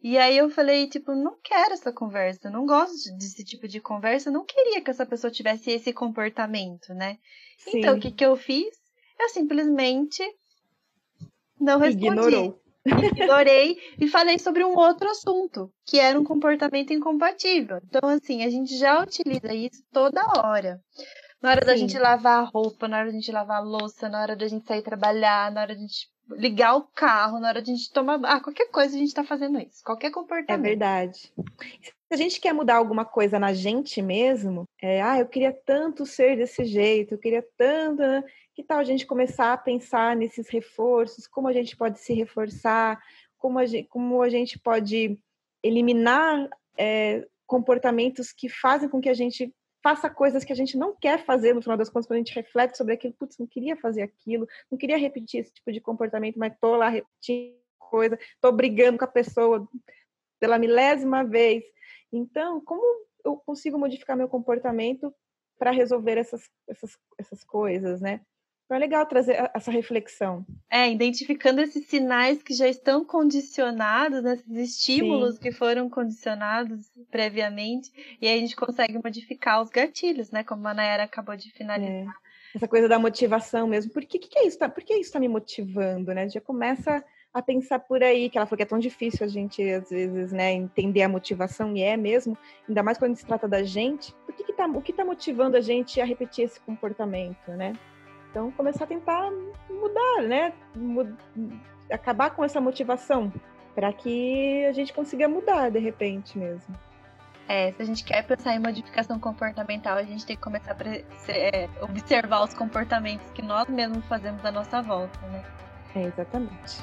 E 0.02 0.18
aí 0.18 0.36
eu 0.36 0.50
falei, 0.50 0.88
tipo, 0.88 1.14
não 1.14 1.36
quero 1.42 1.74
essa 1.74 1.92
conversa, 1.92 2.50
não 2.50 2.66
gosto 2.66 3.16
desse 3.16 3.44
tipo 3.44 3.68
de 3.68 3.80
conversa, 3.80 4.32
não 4.32 4.44
queria 4.44 4.80
que 4.80 4.90
essa 4.90 5.06
pessoa 5.06 5.30
tivesse 5.30 5.70
esse 5.70 5.92
comportamento, 5.92 6.92
né? 6.92 7.18
Sim. 7.58 7.78
Então, 7.78 7.96
o 7.96 8.00
que, 8.00 8.10
que 8.10 8.24
eu 8.24 8.34
fiz? 8.36 8.74
Eu 9.18 9.28
simplesmente 9.28 10.22
não 11.60 11.78
respondi. 11.78 12.06
Ignorou. 12.06 12.60
Ignorei 12.84 13.78
e 14.00 14.08
falei 14.08 14.40
sobre 14.40 14.64
um 14.64 14.76
outro 14.76 15.08
assunto, 15.08 15.72
que 15.86 16.00
era 16.00 16.18
um 16.18 16.24
comportamento 16.24 16.92
incompatível. 16.92 17.78
Então, 17.84 18.08
assim, 18.08 18.42
a 18.42 18.50
gente 18.50 18.76
já 18.76 19.00
utiliza 19.00 19.54
isso 19.54 19.84
toda 19.92 20.20
hora. 20.40 20.80
Na 21.42 21.50
hora 21.50 21.60
Sim. 21.62 21.66
da 21.66 21.76
gente 21.76 21.98
lavar 21.98 22.40
a 22.40 22.44
roupa, 22.44 22.86
na 22.86 22.98
hora 22.98 23.06
da 23.06 23.12
gente 23.12 23.32
lavar 23.32 23.56
a 23.58 23.64
louça, 23.64 24.08
na 24.08 24.22
hora 24.22 24.36
da 24.36 24.46
gente 24.46 24.64
sair 24.64 24.80
trabalhar, 24.80 25.50
na 25.50 25.62
hora 25.62 25.74
da 25.74 25.80
gente 25.80 26.08
ligar 26.30 26.76
o 26.76 26.82
carro, 26.82 27.40
na 27.40 27.48
hora 27.48 27.60
de 27.60 27.72
a 27.72 27.74
gente 27.74 27.92
tomar. 27.92 28.20
Ah, 28.24 28.40
qualquer 28.40 28.70
coisa 28.70 28.94
a 28.94 28.98
gente 28.98 29.12
tá 29.12 29.24
fazendo 29.24 29.58
isso. 29.58 29.82
Qualquer 29.84 30.10
comportamento. 30.10 30.50
É 30.50 30.68
verdade. 30.68 31.18
Se 31.18 32.14
a 32.14 32.16
gente 32.16 32.40
quer 32.40 32.52
mudar 32.52 32.76
alguma 32.76 33.04
coisa 33.04 33.38
na 33.40 33.52
gente 33.52 34.00
mesmo, 34.00 34.64
é, 34.80 35.02
ah, 35.02 35.18
eu 35.18 35.26
queria 35.26 35.52
tanto 35.52 36.06
ser 36.06 36.36
desse 36.36 36.64
jeito, 36.64 37.14
eu 37.14 37.18
queria 37.18 37.44
tanto. 37.56 37.98
Né? 37.98 38.22
Que 38.54 38.62
tal 38.62 38.78
a 38.78 38.84
gente 38.84 39.04
começar 39.04 39.52
a 39.52 39.58
pensar 39.58 40.14
nesses 40.14 40.48
reforços, 40.48 41.26
como 41.26 41.48
a 41.48 41.52
gente 41.52 41.76
pode 41.76 41.98
se 41.98 42.14
reforçar, 42.14 43.02
como 43.36 43.58
a 43.58 43.66
gente, 43.66 43.88
como 43.88 44.22
a 44.22 44.28
gente 44.28 44.58
pode 44.58 45.18
eliminar 45.62 46.48
é, 46.78 47.26
comportamentos 47.46 48.32
que 48.32 48.48
fazem 48.48 48.88
com 48.88 49.00
que 49.00 49.08
a 49.08 49.14
gente 49.14 49.52
faça 49.82 50.08
coisas 50.08 50.44
que 50.44 50.52
a 50.52 50.56
gente 50.56 50.76
não 50.76 50.94
quer 50.94 51.24
fazer 51.24 51.54
no 51.54 51.62
final 51.62 51.76
das 51.76 51.88
contas, 51.88 52.06
quando 52.06 52.16
a 52.16 52.22
gente 52.22 52.34
reflete 52.34 52.76
sobre 52.76 52.94
aquilo, 52.94 53.14
putz, 53.14 53.36
não 53.38 53.46
queria 53.46 53.76
fazer 53.76 54.02
aquilo, 54.02 54.46
não 54.70 54.78
queria 54.78 54.96
repetir 54.96 55.40
esse 55.40 55.52
tipo 55.52 55.72
de 55.72 55.80
comportamento, 55.80 56.38
mas 56.38 56.56
tô 56.60 56.76
lá 56.76 56.88
repetindo 56.88 57.60
coisa, 57.78 58.18
tô 58.40 58.50
brigando 58.50 58.96
com 58.96 59.04
a 59.04 59.08
pessoa 59.08 59.68
pela 60.40 60.58
milésima 60.58 61.24
vez. 61.24 61.62
Então, 62.10 62.60
como 62.60 62.82
eu 63.24 63.36
consigo 63.36 63.78
modificar 63.78 64.16
meu 64.16 64.28
comportamento 64.28 65.14
para 65.58 65.70
resolver 65.70 66.16
essas, 66.16 66.50
essas, 66.68 66.98
essas 67.18 67.44
coisas, 67.44 68.00
né? 68.00 68.20
Então 68.72 68.78
é 68.78 68.86
legal 68.86 69.04
trazer 69.04 69.50
essa 69.52 69.70
reflexão. 69.70 70.46
É, 70.70 70.90
identificando 70.90 71.60
esses 71.60 71.84
sinais 71.88 72.42
que 72.42 72.54
já 72.54 72.66
estão 72.66 73.04
condicionados, 73.04 74.22
né, 74.22 74.32
esses 74.32 74.56
estímulos 74.56 75.34
Sim. 75.34 75.40
que 75.42 75.52
foram 75.52 75.90
condicionados 75.90 76.90
previamente, 77.10 77.92
e 78.18 78.26
aí 78.26 78.38
a 78.38 78.40
gente 78.40 78.56
consegue 78.56 78.98
modificar 78.98 79.60
os 79.60 79.68
gatilhos, 79.68 80.30
né? 80.30 80.42
Como 80.42 80.66
a 80.66 80.72
Nayara 80.72 81.02
acabou 81.02 81.36
de 81.36 81.52
finalizar. 81.52 82.14
É. 82.54 82.56
Essa 82.56 82.66
coisa 82.66 82.88
da 82.88 82.98
motivação 82.98 83.66
mesmo. 83.66 83.92
Por 83.92 84.06
que, 84.06 84.18
que, 84.18 84.38
é 84.38 84.46
isso? 84.46 84.58
Tá, 84.58 84.70
por 84.70 84.82
que 84.82 84.94
isso 84.94 85.02
está 85.02 85.20
me 85.20 85.28
motivando, 85.28 86.14
né? 86.14 86.26
Já 86.30 86.40
começa 86.40 87.04
a 87.34 87.42
pensar 87.42 87.78
por 87.78 88.02
aí, 88.02 88.30
que 88.30 88.38
ela 88.38 88.46
falou 88.46 88.56
que 88.56 88.62
é 88.62 88.66
tão 88.66 88.78
difícil 88.78 89.26
a 89.26 89.28
gente, 89.28 89.62
às 89.70 89.90
vezes, 89.90 90.32
né, 90.32 90.50
entender 90.52 91.02
a 91.02 91.08
motivação, 91.10 91.76
e 91.76 91.82
é 91.82 91.94
mesmo, 91.94 92.38
ainda 92.66 92.82
mais 92.82 92.96
quando 92.96 93.16
se 93.16 93.26
trata 93.26 93.46
da 93.46 93.62
gente. 93.62 94.14
Por 94.24 94.34
que 94.34 94.44
que 94.44 94.52
tá, 94.54 94.66
o 94.66 94.80
que 94.80 94.92
está 94.92 95.04
motivando 95.04 95.58
a 95.58 95.60
gente 95.60 96.00
a 96.00 96.06
repetir 96.06 96.46
esse 96.46 96.58
comportamento, 96.60 97.50
né? 97.50 97.74
Então, 98.32 98.50
começar 98.52 98.84
a 98.84 98.86
tentar 98.86 99.30
mudar, 99.68 100.22
né? 100.22 100.54
Mud 100.74 101.14
acabar 101.90 102.30
com 102.30 102.42
essa 102.42 102.62
motivação 102.62 103.30
para 103.74 103.92
que 103.92 104.64
a 104.64 104.72
gente 104.72 104.90
consiga 104.94 105.28
mudar 105.28 105.70
de 105.70 105.78
repente 105.78 106.38
mesmo. 106.38 106.74
É, 107.46 107.72
se 107.72 107.82
a 107.82 107.84
gente 107.84 108.02
quer 108.02 108.26
pensar 108.26 108.54
em 108.54 108.58
modificação 108.58 109.20
comportamental, 109.20 109.98
a 109.98 110.02
gente 110.02 110.24
tem 110.24 110.34
que 110.34 110.42
começar 110.42 110.72
a 110.72 111.30
é, 111.30 111.68
observar 111.82 112.42
os 112.42 112.54
comportamentos 112.54 113.30
que 113.32 113.42
nós 113.42 113.68
mesmos 113.68 114.02
fazemos 114.06 114.42
à 114.46 114.50
nossa 114.50 114.80
volta, 114.80 115.18
né? 115.26 115.44
É, 115.94 116.04
exatamente. 116.04 116.80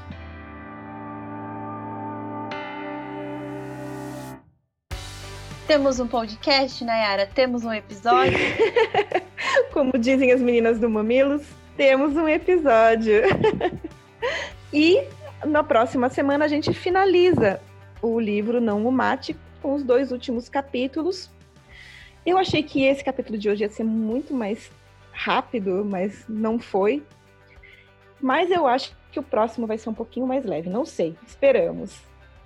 Temos 5.65 5.99
um 5.99 6.07
podcast, 6.07 6.83
Nayara? 6.83 7.25
Temos 7.25 7.65
um 7.65 7.73
episódio? 7.73 8.37
Como 9.71 9.97
dizem 9.97 10.31
as 10.31 10.41
meninas 10.41 10.79
do 10.79 10.89
Mamilos, 10.89 11.43
temos 11.77 12.15
um 12.15 12.27
episódio. 12.27 13.21
e 14.73 15.03
na 15.45 15.63
próxima 15.63 16.09
semana 16.09 16.45
a 16.45 16.47
gente 16.47 16.73
finaliza 16.73 17.61
o 18.01 18.19
livro 18.19 18.59
Não 18.59 18.85
o 18.85 18.91
Mate 18.91 19.35
com 19.61 19.75
os 19.75 19.83
dois 19.83 20.11
últimos 20.11 20.49
capítulos. 20.49 21.29
Eu 22.25 22.37
achei 22.37 22.63
que 22.63 22.83
esse 22.83 23.03
capítulo 23.03 23.37
de 23.37 23.49
hoje 23.49 23.63
ia 23.63 23.69
ser 23.69 23.83
muito 23.83 24.33
mais 24.33 24.71
rápido, 25.11 25.85
mas 25.85 26.25
não 26.27 26.59
foi. 26.59 27.03
Mas 28.19 28.51
eu 28.51 28.67
acho 28.67 28.95
que 29.11 29.19
o 29.19 29.23
próximo 29.23 29.65
vai 29.65 29.77
ser 29.77 29.89
um 29.89 29.93
pouquinho 29.93 30.27
mais 30.27 30.45
leve. 30.45 30.69
Não 30.69 30.85
sei, 30.85 31.15
esperamos. 31.25 31.97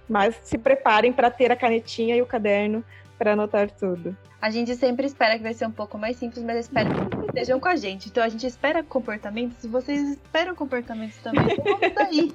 Mas 0.07 0.35
se 0.44 0.57
preparem 0.57 1.11
para 1.11 1.31
ter 1.31 1.52
a 1.52 1.56
canetinha 1.56 2.15
e 2.15 2.22
o 2.22 2.26
caderno 2.26 2.84
para 3.23 3.33
anotar 3.33 3.71
tudo. 3.71 4.15
A 4.41 4.49
gente 4.49 4.75
sempre 4.75 5.05
espera 5.05 5.37
que 5.37 5.43
vai 5.43 5.53
ser 5.53 5.65
um 5.65 5.71
pouco 5.71 5.97
mais 5.97 6.17
simples, 6.17 6.43
mas 6.43 6.57
espero 6.57 6.89
que 6.93 7.25
estejam 7.27 7.57
com 7.57 7.69
a 7.69 7.77
gente. 7.77 8.09
Então 8.09 8.21
a 8.21 8.27
gente 8.27 8.45
espera 8.45 8.83
comportamentos. 8.83 9.57
Se 9.59 9.67
vocês 9.69 10.01
esperam 10.09 10.53
comportamentos 10.53 11.15
também, 11.19 11.55
vamos 11.55 11.79
daí. 11.95 12.33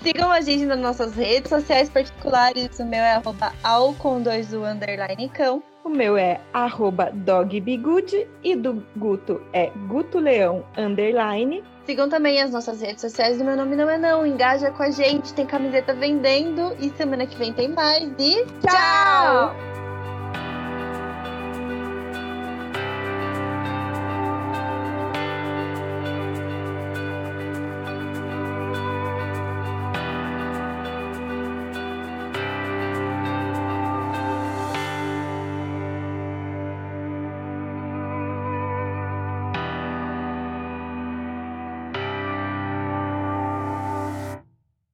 Sigam 0.00 0.32
a 0.32 0.40
gente 0.40 0.64
nas 0.64 0.78
nossas 0.78 1.14
redes 1.14 1.50
sociais 1.50 1.90
particulares. 1.90 2.78
O 2.78 2.86
meu 2.86 3.00
é 3.00 3.12
arroba 3.12 3.52
ao 3.62 3.92
com 3.92 4.22
dois 4.22 4.54
o 4.54 4.64
underline 4.64 5.28
cão. 5.28 5.62
O 5.84 5.90
meu 5.90 6.16
é 6.16 6.40
arroba 6.54 7.10
dogbigude 7.12 8.26
e 8.42 8.56
do 8.56 8.82
Guto 8.96 9.42
é 9.52 9.66
Guto 9.86 10.18
Leão 10.18 10.64
underline. 10.78 11.62
Sigam 11.86 12.08
também 12.08 12.40
as 12.40 12.50
nossas 12.50 12.80
redes 12.80 13.00
sociais 13.00 13.38
do 13.38 13.44
Meu 13.44 13.56
Nome 13.56 13.74
Não 13.74 13.90
É 13.90 13.98
Não. 13.98 14.26
Engaja 14.26 14.70
com 14.70 14.82
a 14.82 14.90
gente, 14.90 15.34
tem 15.34 15.46
camiseta 15.46 15.92
vendendo 15.92 16.76
e 16.78 16.90
semana 16.90 17.26
que 17.26 17.36
vem 17.36 17.52
tem 17.52 17.68
mais. 17.68 18.08
E 18.18 18.44
tchau! 18.60 18.70
tchau! 18.70 19.71